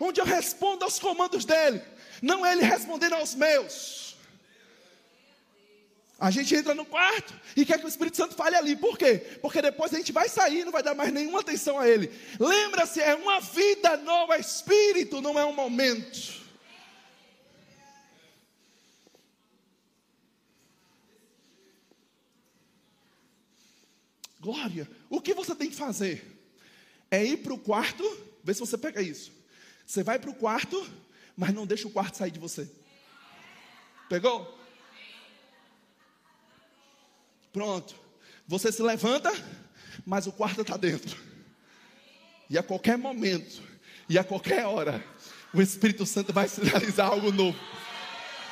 onde 0.00 0.20
eu 0.20 0.24
respondo 0.24 0.84
aos 0.84 0.98
comandos 0.98 1.44
dEle, 1.44 1.80
não 2.20 2.44
Ele 2.44 2.62
respondendo 2.62 3.14
aos 3.14 3.34
meus. 3.34 4.01
A 6.22 6.30
gente 6.30 6.54
entra 6.54 6.72
no 6.72 6.84
quarto 6.84 7.34
e 7.56 7.66
quer 7.66 7.80
que 7.80 7.84
o 7.84 7.88
Espírito 7.88 8.16
Santo 8.16 8.36
fale 8.36 8.54
ali. 8.54 8.76
Por 8.76 8.96
quê? 8.96 9.18
Porque 9.42 9.60
depois 9.60 9.92
a 9.92 9.96
gente 9.96 10.12
vai 10.12 10.28
sair 10.28 10.60
e 10.60 10.64
não 10.64 10.70
vai 10.70 10.80
dar 10.80 10.94
mais 10.94 11.12
nenhuma 11.12 11.40
atenção 11.40 11.80
a 11.80 11.88
Ele. 11.88 12.12
Lembra-se, 12.38 13.00
é 13.00 13.12
uma 13.16 13.40
vida 13.40 13.96
nova, 13.96 14.38
Espírito, 14.38 15.20
não 15.20 15.36
é 15.36 15.44
um 15.44 15.52
momento. 15.52 16.40
Glória, 24.38 24.88
o 25.10 25.20
que 25.20 25.34
você 25.34 25.56
tem 25.56 25.68
que 25.68 25.74
fazer? 25.74 26.40
É 27.10 27.24
ir 27.24 27.38
para 27.38 27.52
o 27.52 27.58
quarto, 27.58 28.04
vê 28.44 28.54
se 28.54 28.60
você 28.60 28.78
pega 28.78 29.02
isso. 29.02 29.32
Você 29.84 30.04
vai 30.04 30.20
para 30.20 30.30
o 30.30 30.36
quarto, 30.36 30.88
mas 31.36 31.52
não 31.52 31.66
deixa 31.66 31.88
o 31.88 31.90
quarto 31.90 32.16
sair 32.16 32.30
de 32.30 32.38
você. 32.38 32.70
Pegou? 34.08 34.61
Pronto. 37.52 37.94
Você 38.46 38.72
se 38.72 38.82
levanta, 38.82 39.32
mas 40.04 40.26
o 40.26 40.32
quarto 40.32 40.62
está 40.62 40.76
dentro. 40.76 41.16
E 42.48 42.58
a 42.58 42.62
qualquer 42.62 42.98
momento, 42.98 43.62
e 44.08 44.18
a 44.18 44.24
qualquer 44.24 44.66
hora, 44.66 45.04
o 45.54 45.60
Espírito 45.60 46.04
Santo 46.06 46.32
vai 46.32 46.48
sinalizar 46.48 47.08
algo 47.08 47.30
novo. 47.30 47.58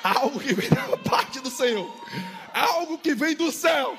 Algo 0.03 0.41
que 0.41 0.55
vem 0.55 0.71
da 0.71 0.97
parte 0.97 1.41
do 1.41 1.51
Senhor. 1.51 1.87
Algo 2.53 2.99
que 2.99 3.15
vem 3.15 3.35
do 3.35 3.53
céu 3.53 3.97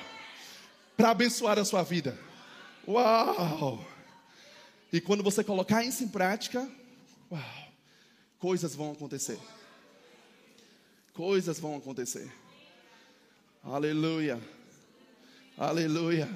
para 0.98 1.12
abençoar 1.12 1.60
a 1.60 1.66
sua 1.66 1.84
vida. 1.84 2.18
Uau! 2.88 3.86
E 4.92 5.00
quando 5.00 5.24
você 5.24 5.44
colocar 5.44 5.84
isso 5.84 6.04
em 6.04 6.08
prática, 6.08 6.68
uau, 7.32 7.42
coisas 8.40 8.76
vão 8.76 8.92
acontecer. 8.92 9.40
Coisas 11.14 11.60
vão 11.60 11.78
acontecer. 11.78 12.32
Aleluia. 13.64 14.42
Aleluia. 15.64 16.28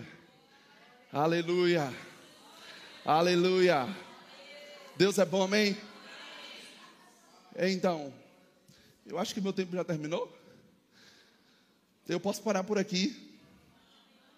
Aleluia. 1.12 1.92
Aleluia. 3.04 3.88
Deus 4.96 5.18
é 5.18 5.26
bom, 5.26 5.42
amém? 5.42 5.76
Então, 7.58 8.14
eu 9.04 9.18
acho 9.18 9.34
que 9.34 9.42
meu 9.42 9.52
tempo 9.52 9.76
já 9.76 9.84
terminou. 9.84 10.32
Eu 12.08 12.20
posso 12.20 12.44
parar 12.44 12.64
por 12.64 12.78
aqui, 12.78 13.36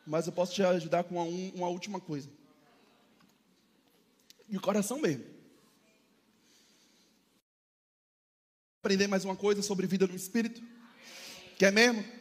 mas 0.05 0.25
eu 0.25 0.31
posso 0.31 0.53
te 0.53 0.63
ajudar 0.63 1.03
com 1.03 1.15
uma, 1.15 1.53
uma 1.53 1.67
última 1.67 1.99
coisa. 1.99 2.29
De 4.47 4.57
coração 4.57 5.01
mesmo. 5.01 5.25
Aprender 8.81 9.07
mais 9.07 9.25
uma 9.25 9.35
coisa 9.35 9.61
sobre 9.61 9.85
vida 9.85 10.07
no 10.07 10.15
Espírito? 10.15 10.63
Quer 11.57 11.73
mesmo? 11.73 12.16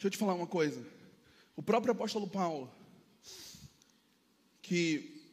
Deixa 0.00 0.06
eu 0.06 0.12
te 0.12 0.16
falar 0.16 0.32
uma 0.32 0.46
coisa. 0.46 0.82
O 1.54 1.62
próprio 1.62 1.92
apóstolo 1.92 2.26
Paulo, 2.26 2.72
que 4.62 5.28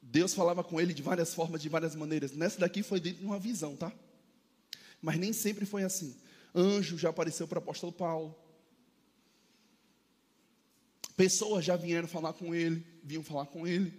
Deus 0.00 0.32
falava 0.32 0.62
com 0.62 0.80
ele 0.80 0.94
de 0.94 1.02
várias 1.02 1.34
formas, 1.34 1.60
de 1.60 1.68
várias 1.68 1.96
maneiras. 1.96 2.36
Nessa 2.36 2.60
daqui 2.60 2.84
foi 2.84 3.00
dentro 3.00 3.18
de 3.18 3.26
uma 3.26 3.36
visão, 3.36 3.74
tá? 3.74 3.92
Mas 5.02 5.18
nem 5.18 5.32
sempre 5.32 5.66
foi 5.66 5.82
assim. 5.82 6.14
Anjo 6.54 6.96
já 6.96 7.08
apareceu 7.08 7.48
para 7.48 7.58
o 7.58 7.62
apóstolo 7.62 7.90
Paulo. 7.90 8.32
Pessoas 11.16 11.64
já 11.64 11.74
vieram 11.74 12.06
falar 12.06 12.32
com 12.34 12.54
ele, 12.54 12.86
vinham 13.02 13.24
falar 13.24 13.46
com 13.46 13.66
ele. 13.66 13.92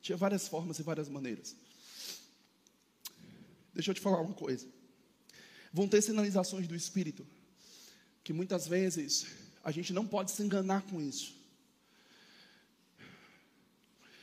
Tinha 0.00 0.16
várias 0.16 0.46
formas 0.46 0.78
e 0.78 0.84
várias 0.84 1.08
maneiras. 1.08 1.56
Deixa 3.74 3.90
eu 3.90 3.94
te 3.94 4.00
falar 4.00 4.20
uma 4.20 4.34
coisa. 4.34 4.68
Vão 5.72 5.88
ter 5.88 6.00
sinalizações 6.00 6.68
do 6.68 6.76
Espírito 6.76 7.26
que 8.30 8.32
muitas 8.32 8.68
vezes 8.68 9.26
a 9.64 9.72
gente 9.72 9.92
não 9.92 10.06
pode 10.06 10.30
se 10.30 10.40
enganar 10.40 10.82
com 10.82 11.02
isso. 11.02 11.34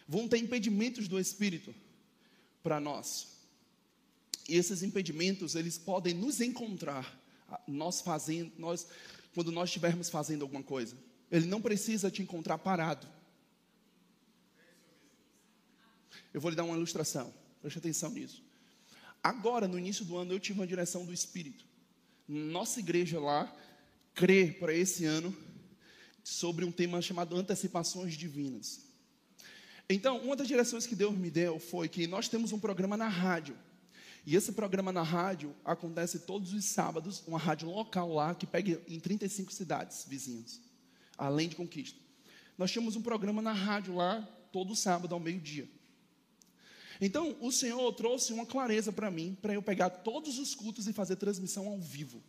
Vão 0.07 0.29
ter 0.29 0.37
impedimentos 0.37 1.09
do 1.09 1.19
Espírito 1.19 1.75
para 2.63 2.79
nós. 2.79 3.27
E 4.47 4.55
esses 4.55 4.81
impedimentos, 4.81 5.55
eles 5.55 5.77
podem 5.77 6.13
nos 6.13 6.39
encontrar, 6.39 7.19
nós 7.67 7.99
fazendo, 7.99 8.49
nós, 8.57 8.87
quando 9.35 9.51
nós 9.51 9.67
estivermos 9.67 10.09
fazendo 10.09 10.43
alguma 10.43 10.63
coisa. 10.63 10.95
Ele 11.29 11.45
não 11.45 11.61
precisa 11.61 12.09
te 12.09 12.21
encontrar 12.21 12.57
parado. 12.59 13.05
Eu 16.33 16.39
vou 16.39 16.49
lhe 16.49 16.55
dar 16.55 16.63
uma 16.63 16.77
ilustração, 16.77 17.33
preste 17.59 17.79
atenção 17.79 18.11
nisso. 18.11 18.41
Agora, 19.21 19.67
no 19.67 19.77
início 19.77 20.05
do 20.05 20.15
ano, 20.15 20.31
eu 20.31 20.39
tive 20.39 20.61
uma 20.61 20.67
direção 20.67 21.05
do 21.05 21.11
Espírito. 21.11 21.65
Nossa 22.25 22.79
igreja 22.79 23.19
lá, 23.19 23.53
crê 24.17 24.47
para 24.47 24.73
esse 24.73 25.05
ano 25.05 25.33
sobre 26.23 26.65
um 26.65 26.71
tema 26.71 26.99
chamado 27.03 27.35
antecipações 27.35 28.15
divinas. 28.15 28.81
Então, 29.87 30.17
uma 30.17 30.35
das 30.35 30.47
direções 30.47 30.87
que 30.87 30.95
Deus 30.95 31.15
me 31.15 31.29
deu 31.29 31.59
foi 31.59 31.87
que 31.87 32.07
nós 32.07 32.27
temos 32.27 32.51
um 32.51 32.59
programa 32.59 32.97
na 32.97 33.07
rádio. 33.07 33.55
E 34.25 34.35
esse 34.35 34.53
programa 34.53 34.91
na 34.91 35.03
rádio 35.03 35.55
acontece 35.63 36.21
todos 36.21 36.51
os 36.51 36.65
sábados, 36.65 37.23
uma 37.27 37.37
rádio 37.37 37.69
local 37.69 38.11
lá 38.11 38.33
que 38.33 38.47
pega 38.47 38.81
em 38.87 38.99
35 38.99 39.53
cidades 39.53 40.03
vizinhas, 40.09 40.59
além 41.15 41.47
de 41.47 41.55
Conquista. 41.55 41.99
Nós 42.57 42.71
tínhamos 42.71 42.95
um 42.95 43.03
programa 43.03 43.39
na 43.39 43.53
rádio 43.53 43.95
lá 43.95 44.21
todo 44.51 44.75
sábado 44.75 45.13
ao 45.13 45.19
meio-dia. 45.19 45.69
Então, 46.99 47.37
o 47.39 47.51
Senhor 47.51 47.93
trouxe 47.93 48.33
uma 48.33 48.47
clareza 48.47 48.91
para 48.91 49.11
mim, 49.11 49.37
para 49.39 49.53
eu 49.53 49.61
pegar 49.61 49.91
todos 49.91 50.39
os 50.39 50.55
cultos 50.55 50.87
e 50.87 50.91
fazer 50.91 51.17
transmissão 51.17 51.67
ao 51.67 51.79
vivo 51.79 52.21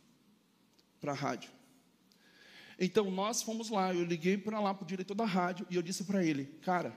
para 1.00 1.12
a 1.12 1.16
rádio. 1.16 1.57
Então 2.78 3.10
nós 3.10 3.42
fomos 3.42 3.70
lá, 3.70 3.92
eu 3.92 4.04
liguei 4.04 4.38
para 4.38 4.60
lá 4.60 4.72
para 4.72 4.84
o 4.84 4.86
diretor 4.86 5.14
da 5.14 5.24
rádio 5.24 5.66
e 5.68 5.74
eu 5.74 5.82
disse 5.82 6.04
para 6.04 6.24
ele, 6.24 6.44
cara, 6.62 6.96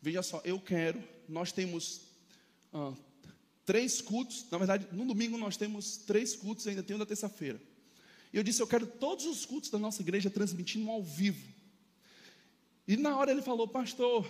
veja 0.00 0.22
só, 0.22 0.40
eu 0.44 0.58
quero, 0.58 1.02
nós 1.28 1.52
temos 1.52 2.02
ah, 2.72 2.94
três 3.66 4.00
cultos, 4.00 4.46
na 4.50 4.56
verdade, 4.56 4.88
no 4.92 5.04
domingo 5.04 5.36
nós 5.36 5.56
temos 5.56 5.98
três 5.98 6.34
cultos, 6.34 6.66
ainda 6.66 6.82
tem 6.82 6.96
um 6.96 6.98
da 6.98 7.06
terça-feira. 7.06 7.60
E 8.32 8.36
eu 8.36 8.42
disse, 8.42 8.62
eu 8.62 8.66
quero 8.66 8.86
todos 8.86 9.26
os 9.26 9.44
cultos 9.44 9.70
da 9.70 9.78
nossa 9.78 10.00
igreja 10.00 10.30
transmitindo 10.30 10.90
ao 10.90 11.02
vivo. 11.02 11.46
E 12.88 12.96
na 12.96 13.16
hora 13.16 13.30
ele 13.30 13.42
falou, 13.42 13.68
pastor, 13.68 14.28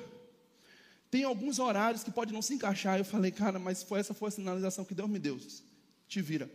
tem 1.11 1.22
alguns 1.22 1.59
horários 1.61 2.03
que 2.03 2.11
pode 2.11 2.33
não 2.33 2.43
se 2.43 2.55
encaixar. 2.55 2.99
Eu 2.99 3.05
falei, 3.05 3.31
cara, 3.31 3.59
mas 3.59 3.83
foi 3.83 4.01
essa 4.01 4.12
foi 4.12 4.29
a 4.29 4.33
sinalização 4.33 4.85
que 4.85 4.95
Deus 4.95 5.09
me 5.09 5.18
deu. 5.18 5.41
Te 6.09 6.20
vira. 6.20 6.51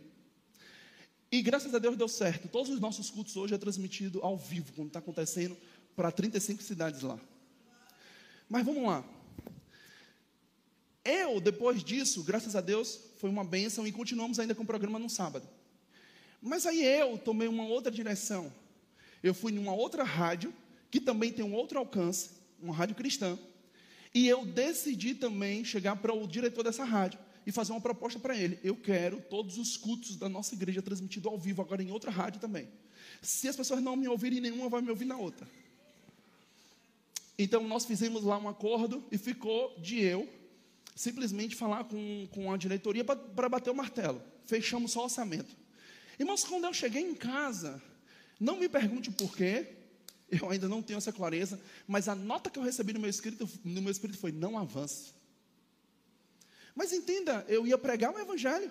E 1.32 1.40
graças 1.42 1.72
a 1.74 1.78
Deus 1.78 1.96
deu 1.96 2.08
certo. 2.08 2.48
Todos 2.48 2.70
os 2.70 2.80
nossos 2.80 3.08
cultos 3.08 3.36
hoje 3.36 3.54
é 3.54 3.58
transmitido 3.58 4.20
ao 4.20 4.36
vivo, 4.36 4.72
como 4.72 4.88
está 4.88 4.98
acontecendo 4.98 5.56
para 5.94 6.10
35 6.10 6.62
cidades 6.62 7.02
lá. 7.02 7.20
Mas 8.48 8.64
vamos 8.64 8.82
lá. 8.82 9.04
Eu, 11.04 11.40
depois 11.40 11.84
disso, 11.84 12.24
graças 12.24 12.56
a 12.56 12.60
Deus, 12.60 12.98
foi 13.18 13.30
uma 13.30 13.44
bênção 13.44 13.86
e 13.86 13.92
continuamos 13.92 14.40
ainda 14.40 14.56
com 14.56 14.64
o 14.64 14.66
programa 14.66 14.98
no 14.98 15.08
sábado. 15.08 15.48
Mas 16.42 16.66
aí 16.66 16.84
eu 16.84 17.16
tomei 17.16 17.46
uma 17.46 17.64
outra 17.64 17.92
direção. 17.92 18.52
Eu 19.22 19.32
fui 19.32 19.52
em 19.52 19.58
uma 19.58 19.72
outra 19.72 20.02
rádio, 20.02 20.52
que 20.90 21.00
também 21.00 21.32
tem 21.32 21.44
um 21.44 21.54
outro 21.54 21.78
alcance, 21.78 22.30
uma 22.60 22.74
rádio 22.74 22.96
cristã. 22.96 23.38
E 24.12 24.26
eu 24.26 24.44
decidi 24.44 25.14
também 25.14 25.64
chegar 25.64 25.94
para 25.94 26.12
o 26.12 26.26
diretor 26.26 26.64
dessa 26.64 26.82
rádio 26.82 27.20
e 27.50 27.52
fazer 27.52 27.72
uma 27.72 27.80
proposta 27.80 28.18
para 28.18 28.36
ele. 28.36 28.58
Eu 28.62 28.76
quero 28.76 29.20
todos 29.28 29.58
os 29.58 29.76
cultos 29.76 30.16
da 30.16 30.28
nossa 30.28 30.54
igreja 30.54 30.80
transmitidos 30.80 31.30
ao 31.30 31.36
vivo, 31.36 31.60
agora 31.60 31.82
em 31.82 31.90
outra 31.90 32.10
rádio 32.10 32.40
também. 32.40 32.68
Se 33.20 33.48
as 33.48 33.56
pessoas 33.56 33.82
não 33.82 33.96
me 33.96 34.08
ouvirem 34.08 34.40
nenhuma, 34.40 34.68
vai 34.68 34.80
me 34.80 34.88
ouvir 34.88 35.04
na 35.04 35.16
outra. 35.16 35.46
Então 37.36 37.66
nós 37.66 37.84
fizemos 37.84 38.22
lá 38.22 38.38
um 38.38 38.48
acordo 38.48 39.04
e 39.10 39.18
ficou 39.18 39.76
de 39.80 40.00
eu 40.00 40.28
simplesmente 40.94 41.56
falar 41.56 41.84
com, 41.84 42.28
com 42.30 42.52
a 42.52 42.56
diretoria 42.56 43.04
para 43.04 43.48
bater 43.48 43.70
o 43.70 43.74
martelo. 43.74 44.22
Fechamos 44.46 44.92
só 44.92 45.00
o 45.00 45.04
orçamento. 45.04 45.56
Irmãos, 46.18 46.44
quando 46.44 46.64
eu 46.64 46.72
cheguei 46.72 47.02
em 47.02 47.14
casa, 47.14 47.82
não 48.38 48.58
me 48.58 48.68
pergunte 48.68 49.10
por 49.10 49.34
quê, 49.34 49.66
eu 50.30 50.50
ainda 50.50 50.68
não 50.68 50.82
tenho 50.82 50.98
essa 50.98 51.12
clareza, 51.12 51.60
mas 51.88 52.08
a 52.08 52.14
nota 52.14 52.48
que 52.48 52.58
eu 52.58 52.62
recebi 52.62 52.92
no 52.92 53.00
meu 53.00 53.10
espírito, 53.10 53.48
no 53.64 53.82
meu 53.82 53.90
espírito 53.90 54.18
foi: 54.18 54.30
não 54.30 54.56
avance. 54.56 55.19
Mas 56.74 56.92
entenda, 56.92 57.44
eu 57.48 57.66
ia 57.66 57.76
pregar 57.76 58.14
o 58.14 58.18
evangelho. 58.18 58.70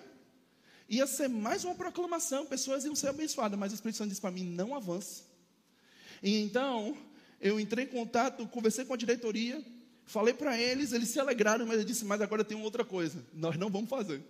Ia 0.88 1.06
ser 1.06 1.28
mais 1.28 1.64
uma 1.64 1.74
proclamação, 1.74 2.46
pessoas 2.46 2.84
iam 2.84 2.96
ser 2.96 3.08
abençoadas, 3.08 3.58
mas 3.58 3.70
o 3.70 3.74
Espírito 3.76 3.98
Santo 3.98 4.08
disse 4.08 4.20
para 4.20 4.30
mim: 4.30 4.44
não 4.44 4.74
avance. 4.74 5.22
E 6.22 6.36
então, 6.40 6.96
eu 7.40 7.60
entrei 7.60 7.84
em 7.84 7.88
contato, 7.88 8.46
conversei 8.48 8.84
com 8.84 8.92
a 8.92 8.96
diretoria, 8.96 9.64
falei 10.04 10.34
para 10.34 10.60
eles, 10.60 10.92
eles 10.92 11.08
se 11.08 11.20
alegraram, 11.20 11.64
mas 11.64 11.78
eu 11.78 11.84
disse: 11.84 12.04
mas 12.04 12.20
agora 12.20 12.44
tem 12.44 12.60
outra 12.60 12.84
coisa, 12.84 13.24
nós 13.32 13.56
não 13.56 13.70
vamos 13.70 13.88
fazer. 13.88 14.20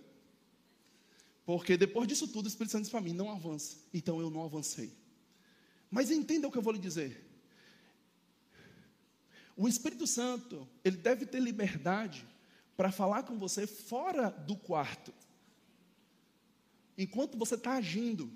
Porque 1.45 1.75
depois 1.75 2.07
disso 2.07 2.27
tudo, 2.27 2.45
o 2.45 2.47
Espírito 2.47 2.73
Santo 2.73 2.83
disse 2.83 2.91
para 2.91 3.01
mim: 3.01 3.13
não 3.13 3.31
avance. 3.31 3.77
Então 3.93 4.21
eu 4.21 4.29
não 4.29 4.43
avancei. 4.43 4.91
Mas 5.89 6.11
entenda 6.11 6.47
o 6.47 6.51
que 6.51 6.57
eu 6.57 6.61
vou 6.61 6.73
lhe 6.73 6.79
dizer. 6.79 7.27
O 9.57 9.67
Espírito 9.67 10.07
Santo, 10.07 10.67
ele 10.83 10.97
deve 10.97 11.25
ter 11.25 11.39
liberdade 11.39 12.25
para 12.81 12.91
falar 12.91 13.21
com 13.21 13.37
você 13.37 13.67
fora 13.67 14.31
do 14.31 14.55
quarto, 14.55 15.13
enquanto 16.97 17.37
você 17.37 17.53
está 17.53 17.73
agindo. 17.73 18.27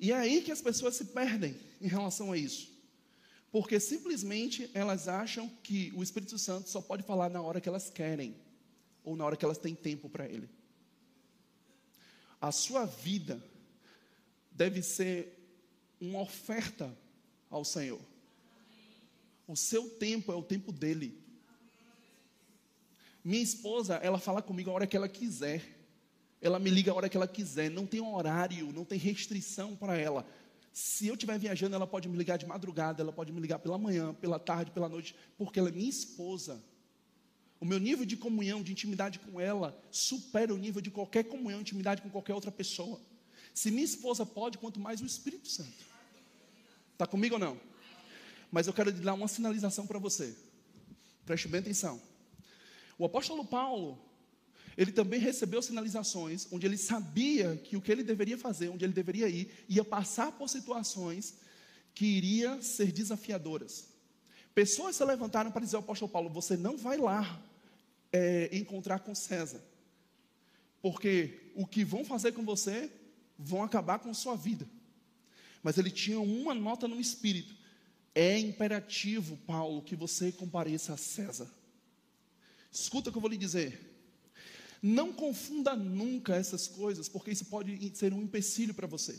E 0.00 0.10
é 0.10 0.16
aí 0.16 0.42
que 0.42 0.50
as 0.50 0.60
pessoas 0.60 0.96
se 0.96 1.04
perdem 1.04 1.56
em 1.80 1.86
relação 1.86 2.32
a 2.32 2.36
isso. 2.36 2.76
Porque 3.52 3.78
simplesmente 3.78 4.68
elas 4.74 5.06
acham 5.06 5.48
que 5.62 5.92
o 5.94 6.02
Espírito 6.02 6.36
Santo 6.36 6.68
só 6.68 6.82
pode 6.82 7.04
falar 7.04 7.30
na 7.30 7.40
hora 7.40 7.60
que 7.60 7.68
elas 7.68 7.88
querem, 7.88 8.34
ou 9.04 9.14
na 9.14 9.24
hora 9.24 9.36
que 9.36 9.44
elas 9.44 9.58
têm 9.58 9.72
tempo 9.72 10.08
para 10.08 10.28
ele. 10.28 10.50
A 12.40 12.50
sua 12.50 12.84
vida 12.84 13.40
deve 14.50 14.82
ser 14.82 15.38
uma 16.00 16.20
oferta 16.20 16.92
ao 17.48 17.64
Senhor. 17.64 18.00
O 19.46 19.54
seu 19.54 19.88
tempo 19.88 20.32
é 20.32 20.34
o 20.34 20.42
tempo 20.42 20.72
dele. 20.72 21.22
Minha 23.24 23.42
esposa, 23.42 23.94
ela 23.96 24.18
fala 24.18 24.42
comigo 24.42 24.70
a 24.70 24.74
hora 24.74 24.86
que 24.86 24.96
ela 24.96 25.08
quiser. 25.08 25.64
Ela 26.42 26.58
me 26.58 26.68
liga 26.68 26.92
a 26.92 26.94
hora 26.94 27.08
que 27.08 27.16
ela 27.16 27.26
quiser. 27.26 27.70
Não 27.70 27.86
tem 27.86 28.02
horário, 28.02 28.70
não 28.70 28.84
tem 28.84 28.98
restrição 28.98 29.74
para 29.74 29.96
ela. 29.96 30.26
Se 30.70 31.06
eu 31.06 31.14
estiver 31.14 31.38
viajando, 31.38 31.74
ela 31.74 31.86
pode 31.86 32.06
me 32.06 32.18
ligar 32.18 32.36
de 32.36 32.44
madrugada, 32.44 33.02
ela 33.02 33.12
pode 33.12 33.32
me 33.32 33.40
ligar 33.40 33.60
pela 33.60 33.78
manhã, 33.78 34.12
pela 34.12 34.38
tarde, 34.38 34.72
pela 34.72 34.88
noite, 34.88 35.16
porque 35.38 35.58
ela 35.58 35.70
é 35.70 35.72
minha 35.72 35.88
esposa. 35.88 36.62
O 37.60 37.64
meu 37.64 37.78
nível 37.78 38.04
de 38.04 38.16
comunhão, 38.16 38.62
de 38.62 38.72
intimidade 38.72 39.18
com 39.20 39.40
ela, 39.40 39.80
supera 39.90 40.52
o 40.52 40.58
nível 40.58 40.82
de 40.82 40.90
qualquer 40.90 41.24
comunhão, 41.24 41.60
intimidade 41.60 42.02
com 42.02 42.10
qualquer 42.10 42.34
outra 42.34 42.50
pessoa. 42.50 43.00
Se 43.54 43.70
minha 43.70 43.84
esposa 43.84 44.26
pode, 44.26 44.58
quanto 44.58 44.78
mais 44.78 45.00
o 45.00 45.06
Espírito 45.06 45.48
Santo. 45.48 45.72
Está 46.92 47.06
comigo 47.06 47.36
ou 47.36 47.40
não? 47.40 47.58
Mas 48.50 48.66
eu 48.66 48.72
quero 48.72 48.92
dar 48.92 49.14
uma 49.14 49.28
sinalização 49.28 49.86
para 49.86 49.98
você. 49.98 50.36
Preste 51.24 51.48
bem 51.48 51.60
atenção. 51.60 52.02
O 52.98 53.04
apóstolo 53.04 53.44
Paulo, 53.44 53.98
ele 54.76 54.92
também 54.92 55.20
recebeu 55.20 55.62
sinalizações 55.62 56.46
onde 56.50 56.66
ele 56.66 56.76
sabia 56.76 57.56
que 57.56 57.76
o 57.76 57.80
que 57.80 57.92
ele 57.92 58.02
deveria 58.02 58.38
fazer, 58.38 58.68
onde 58.68 58.84
ele 58.84 58.92
deveria 58.92 59.28
ir, 59.28 59.50
ia 59.68 59.84
passar 59.84 60.32
por 60.32 60.48
situações 60.48 61.34
que 61.94 62.04
iria 62.04 62.60
ser 62.60 62.90
desafiadoras. 62.90 63.86
Pessoas 64.54 64.96
se 64.96 65.04
levantaram 65.04 65.50
para 65.50 65.64
dizer 65.64 65.76
ao 65.76 65.82
apóstolo 65.82 66.10
Paulo: 66.10 66.30
Você 66.30 66.56
não 66.56 66.76
vai 66.76 66.96
lá 66.96 67.42
é, 68.12 68.48
encontrar 68.52 69.00
com 69.00 69.14
César, 69.14 69.62
porque 70.82 71.50
o 71.54 71.66
que 71.66 71.84
vão 71.84 72.04
fazer 72.04 72.32
com 72.32 72.44
você 72.44 72.90
vão 73.38 73.62
acabar 73.62 73.98
com 73.98 74.12
sua 74.14 74.36
vida. 74.36 74.66
Mas 75.62 75.78
ele 75.78 75.90
tinha 75.90 76.20
uma 76.20 76.54
nota 76.54 76.86
no 76.86 77.00
espírito: 77.00 77.54
É 78.14 78.38
imperativo, 78.38 79.36
Paulo, 79.38 79.82
que 79.82 79.96
você 79.96 80.30
compareça 80.30 80.94
a 80.94 80.96
César. 80.96 81.50
Escuta 82.74 83.08
o 83.08 83.12
que 83.12 83.16
eu 83.16 83.22
vou 83.22 83.30
lhe 83.30 83.36
dizer. 83.36 83.92
Não 84.82 85.12
confunda 85.12 85.76
nunca 85.76 86.34
essas 86.34 86.66
coisas, 86.66 87.08
porque 87.08 87.30
isso 87.30 87.44
pode 87.44 87.96
ser 87.96 88.12
um 88.12 88.20
empecilho 88.20 88.74
para 88.74 88.88
você. 88.88 89.18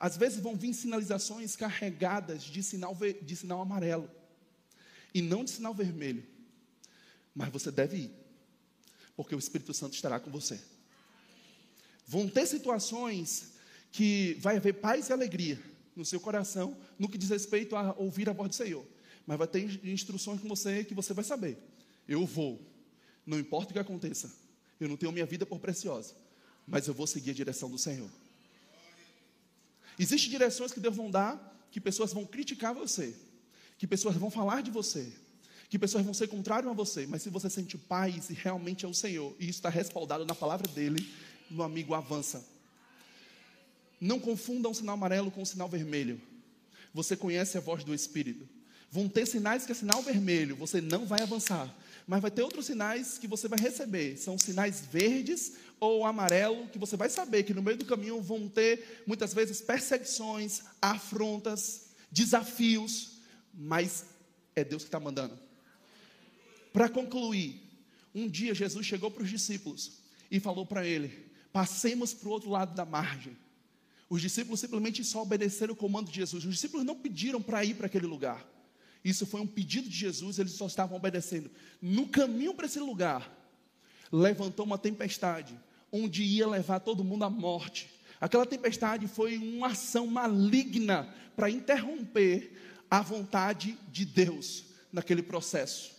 Às 0.00 0.16
vezes 0.16 0.40
vão 0.40 0.56
vir 0.56 0.72
sinalizações 0.72 1.54
carregadas 1.54 2.42
de 2.42 2.62
sinal, 2.62 2.96
de 3.22 3.36
sinal 3.36 3.60
amarelo 3.60 4.10
e 5.14 5.20
não 5.20 5.44
de 5.44 5.50
sinal 5.50 5.74
vermelho. 5.74 6.26
Mas 7.34 7.50
você 7.50 7.70
deve 7.70 7.96
ir, 7.96 8.10
porque 9.14 9.34
o 9.34 9.38
Espírito 9.38 9.74
Santo 9.74 9.94
estará 9.94 10.18
com 10.18 10.30
você. 10.30 10.58
Vão 12.06 12.28
ter 12.28 12.46
situações 12.46 13.52
que 13.92 14.34
vai 14.40 14.56
haver 14.56 14.74
paz 14.74 15.08
e 15.08 15.12
alegria 15.12 15.60
no 15.94 16.04
seu 16.04 16.20
coração 16.20 16.76
no 16.98 17.08
que 17.08 17.18
diz 17.18 17.30
respeito 17.30 17.76
a 17.76 17.94
ouvir 17.98 18.28
a 18.28 18.32
voz 18.32 18.50
do 18.50 18.54
Senhor. 18.54 18.86
Mas 19.26 19.38
vai 19.38 19.46
ter 19.48 19.86
instruções 19.86 20.40
com 20.40 20.48
você 20.48 20.84
que 20.84 20.94
você 20.94 21.12
vai 21.12 21.24
saber. 21.24 21.58
Eu 22.06 22.24
vou, 22.24 22.60
não 23.26 23.38
importa 23.38 23.70
o 23.70 23.72
que 23.72 23.78
aconteça, 23.78 24.32
eu 24.78 24.88
não 24.88 24.96
tenho 24.96 25.12
minha 25.12 25.26
vida 25.26 25.44
por 25.44 25.58
preciosa, 25.58 26.14
mas 26.66 26.86
eu 26.86 26.94
vou 26.94 27.06
seguir 27.06 27.30
a 27.30 27.34
direção 27.34 27.70
do 27.70 27.78
Senhor. 27.78 28.08
Existem 29.98 30.30
direções 30.30 30.72
que 30.72 30.80
Deus 30.80 30.94
vão 30.94 31.10
dar, 31.10 31.66
que 31.70 31.80
pessoas 31.80 32.12
vão 32.12 32.24
criticar 32.24 32.74
você, 32.74 33.14
que 33.78 33.86
pessoas 33.86 34.16
vão 34.16 34.30
falar 34.30 34.62
de 34.62 34.70
você, 34.70 35.12
que 35.68 35.78
pessoas 35.78 36.04
vão 36.04 36.14
ser 36.14 36.28
contrárias 36.28 36.70
a 36.70 36.74
você, 36.74 37.06
mas 37.06 37.22
se 37.22 37.30
você 37.30 37.50
sente 37.50 37.76
paz 37.76 38.30
e 38.30 38.34
realmente 38.34 38.84
é 38.84 38.88
o 38.88 38.94
Senhor, 38.94 39.34
e 39.38 39.44
isso 39.44 39.58
está 39.58 39.68
respaldado 39.68 40.24
na 40.24 40.34
palavra 40.34 40.68
dele, 40.68 41.06
meu 41.50 41.64
amigo, 41.64 41.94
avança. 41.94 42.44
Não 44.00 44.20
confunda 44.20 44.68
um 44.68 44.74
sinal 44.74 44.94
amarelo 44.94 45.30
com 45.30 45.42
um 45.42 45.46
sinal 45.46 45.68
vermelho. 45.68 46.20
Você 46.92 47.16
conhece 47.16 47.56
a 47.56 47.60
voz 47.60 47.82
do 47.82 47.94
Espírito. 47.94 48.46
Vão 48.90 49.08
ter 49.08 49.26
sinais 49.26 49.66
que 49.66 49.72
é 49.72 49.74
sinal 49.74 50.02
vermelho, 50.02 50.56
você 50.56 50.80
não 50.80 51.06
vai 51.06 51.22
avançar. 51.22 51.74
Mas 52.06 52.22
vai 52.22 52.30
ter 52.30 52.42
outros 52.42 52.66
sinais 52.66 53.18
que 53.18 53.26
você 53.26 53.48
vai 53.48 53.58
receber. 53.58 54.16
São 54.16 54.38
sinais 54.38 54.80
verdes 54.80 55.54
ou 55.80 56.06
amarelo, 56.06 56.68
que 56.68 56.78
você 56.78 56.96
vai 56.96 57.08
saber 57.08 57.42
que 57.42 57.52
no 57.52 57.62
meio 57.62 57.76
do 57.76 57.84
caminho 57.84 58.20
vão 58.20 58.48
ter 58.48 59.02
muitas 59.06 59.34
vezes 59.34 59.60
perseguições, 59.60 60.62
afrontas, 60.80 61.88
desafios, 62.10 63.18
mas 63.52 64.06
é 64.54 64.62
Deus 64.62 64.84
que 64.84 64.88
está 64.88 65.00
mandando. 65.00 65.36
Para 66.72 66.88
concluir, 66.88 67.60
um 68.14 68.28
dia 68.28 68.54
Jesus 68.54 68.86
chegou 68.86 69.10
para 69.10 69.22
os 69.22 69.30
discípulos 69.30 69.98
e 70.30 70.38
falou 70.38 70.64
para 70.64 70.86
ele: 70.86 71.26
passemos 71.52 72.14
para 72.14 72.28
o 72.28 72.32
outro 72.32 72.50
lado 72.50 72.74
da 72.74 72.84
margem. 72.84 73.36
Os 74.08 74.22
discípulos 74.22 74.60
simplesmente 74.60 75.02
só 75.02 75.22
obedeceram 75.22 75.74
o 75.74 75.76
comando 75.76 76.10
de 76.10 76.16
Jesus. 76.16 76.44
Os 76.44 76.54
discípulos 76.54 76.86
não 76.86 76.94
pediram 76.94 77.42
para 77.42 77.64
ir 77.64 77.74
para 77.74 77.86
aquele 77.86 78.06
lugar. 78.06 78.46
Isso 79.06 79.24
foi 79.24 79.40
um 79.40 79.46
pedido 79.46 79.88
de 79.88 79.96
Jesus, 79.96 80.36
eles 80.36 80.54
só 80.54 80.66
estavam 80.66 80.96
obedecendo. 80.96 81.48
No 81.80 82.08
caminho 82.08 82.52
para 82.52 82.66
esse 82.66 82.80
lugar, 82.80 83.32
levantou 84.10 84.66
uma 84.66 84.76
tempestade, 84.76 85.56
onde 85.92 86.24
ia 86.24 86.44
levar 86.48 86.80
todo 86.80 87.04
mundo 87.04 87.22
à 87.22 87.30
morte. 87.30 87.88
Aquela 88.20 88.44
tempestade 88.44 89.06
foi 89.06 89.38
uma 89.38 89.68
ação 89.68 90.08
maligna 90.08 91.08
para 91.36 91.48
interromper 91.48 92.50
a 92.90 93.00
vontade 93.00 93.78
de 93.92 94.04
Deus 94.04 94.64
naquele 94.92 95.22
processo. 95.22 95.92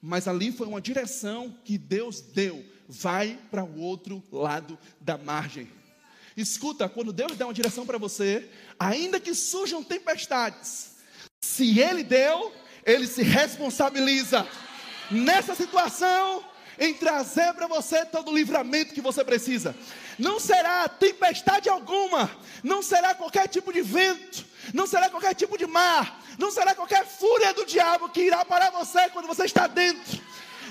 Mas 0.00 0.28
ali 0.28 0.52
foi 0.52 0.68
uma 0.68 0.80
direção 0.80 1.52
que 1.64 1.76
Deus 1.76 2.20
deu. 2.20 2.64
Vai 2.88 3.40
para 3.50 3.64
o 3.64 3.80
outro 3.80 4.22
lado 4.30 4.78
da 5.00 5.18
margem. 5.18 5.66
Escuta, 6.36 6.88
quando 6.88 7.12
Deus 7.12 7.36
dá 7.36 7.44
uma 7.44 7.52
direção 7.52 7.84
para 7.84 7.98
você, 7.98 8.48
ainda 8.78 9.18
que 9.18 9.34
surjam 9.34 9.82
tempestades, 9.82 10.94
se 11.56 11.80
ele 11.80 12.02
deu, 12.02 12.52
ele 12.84 13.06
se 13.06 13.22
responsabiliza 13.22 14.46
nessa 15.10 15.54
situação 15.54 16.44
em 16.78 16.92
trazer 16.92 17.54
para 17.54 17.66
você 17.66 18.04
todo 18.04 18.30
o 18.30 18.34
livramento 18.34 18.92
que 18.92 19.00
você 19.00 19.24
precisa. 19.24 19.74
Não 20.18 20.38
será 20.38 20.86
tempestade 20.86 21.68
alguma, 21.70 22.30
não 22.62 22.82
será 22.82 23.14
qualquer 23.14 23.48
tipo 23.48 23.72
de 23.72 23.80
vento, 23.80 24.44
não 24.74 24.86
será 24.86 25.08
qualquer 25.08 25.34
tipo 25.34 25.56
de 25.56 25.66
mar, 25.66 26.22
não 26.38 26.50
será 26.50 26.74
qualquer 26.74 27.06
fúria 27.06 27.54
do 27.54 27.64
diabo 27.64 28.10
que 28.10 28.20
irá 28.20 28.44
parar 28.44 28.70
você 28.70 29.08
quando 29.08 29.26
você 29.26 29.44
está 29.44 29.66
dentro 29.66 30.20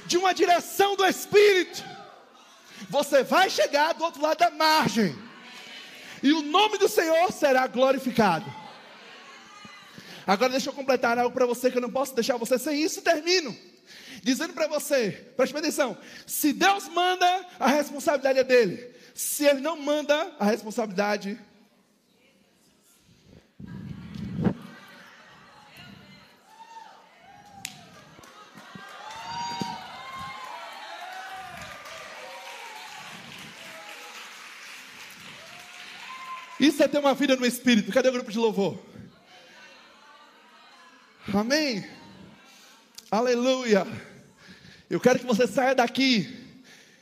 de 0.05 0.17
uma 0.17 0.33
direção 0.35 0.95
do 0.95 1.05
Espírito. 1.05 1.83
Você 2.89 3.23
vai 3.23 3.49
chegar 3.49 3.93
do 3.93 4.03
outro 4.03 4.21
lado 4.21 4.37
da 4.37 4.51
margem, 4.51 5.17
e 6.21 6.31
o 6.31 6.43
nome 6.43 6.77
do 6.77 6.87
Senhor 6.87 7.31
será 7.31 7.65
glorificado. 7.65 8.64
Agora 10.25 10.51
deixa 10.51 10.69
eu 10.69 10.73
completar 10.73 11.17
algo 11.17 11.33
para 11.33 11.45
você 11.45 11.69
que 11.69 11.77
eu 11.77 11.81
não 11.81 11.91
posso 11.91 12.15
deixar 12.15 12.37
você 12.37 12.57
sem 12.57 12.81
isso, 12.81 13.01
termino. 13.01 13.55
Dizendo 14.23 14.53
para 14.53 14.67
você, 14.67 15.11
preste 15.37 15.55
atenção: 15.55 15.97
se 16.25 16.51
Deus 16.51 16.87
manda, 16.87 17.45
a 17.59 17.67
responsabilidade 17.67 18.39
é 18.39 18.43
dele. 18.43 18.95
Se 19.13 19.45
Ele 19.45 19.61
não 19.61 19.79
manda, 19.79 20.35
a 20.39 20.45
responsabilidade 20.45 21.39
Isso 36.59 36.81
é 36.81 36.87
ter 36.87 36.97
uma 36.97 37.13
vida 37.13 37.35
no 37.35 37.45
Espírito. 37.45 37.91
Cadê 37.91 38.09
o 38.09 38.13
grupo 38.13 38.31
de 38.31 38.39
louvor? 38.39 38.79
Amém? 41.33 41.83
Aleluia. 43.09 43.85
Eu 44.89 44.99
quero 44.99 45.19
que 45.19 45.25
você 45.25 45.47
saia 45.47 45.73
daqui 45.73 46.45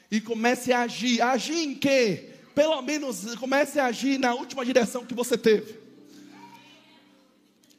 e 0.10 0.22
comece 0.22 0.72
a 0.72 0.82
agir. 0.82 1.22
Agir 1.22 1.58
em 1.58 1.76
quê? 1.76 2.30
Pelo 2.56 2.82
menos 2.82 3.36
comece 3.36 3.80
a 3.80 3.86
agir 3.86 4.18
na 4.18 4.34
última 4.34 4.64
direção 4.66 5.06
que 5.06 5.14
você 5.14 5.38
teve. 5.38 5.78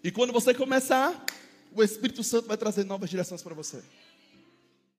E 0.02 0.10
quando 0.10 0.32
você 0.34 0.52
começar, 0.52 1.24
o 1.72 1.82
Espírito 1.82 2.22
Santo 2.22 2.46
vai 2.46 2.58
trazer 2.58 2.84
novas 2.84 3.08
direções 3.08 3.42
para 3.42 3.54
você. 3.54 3.82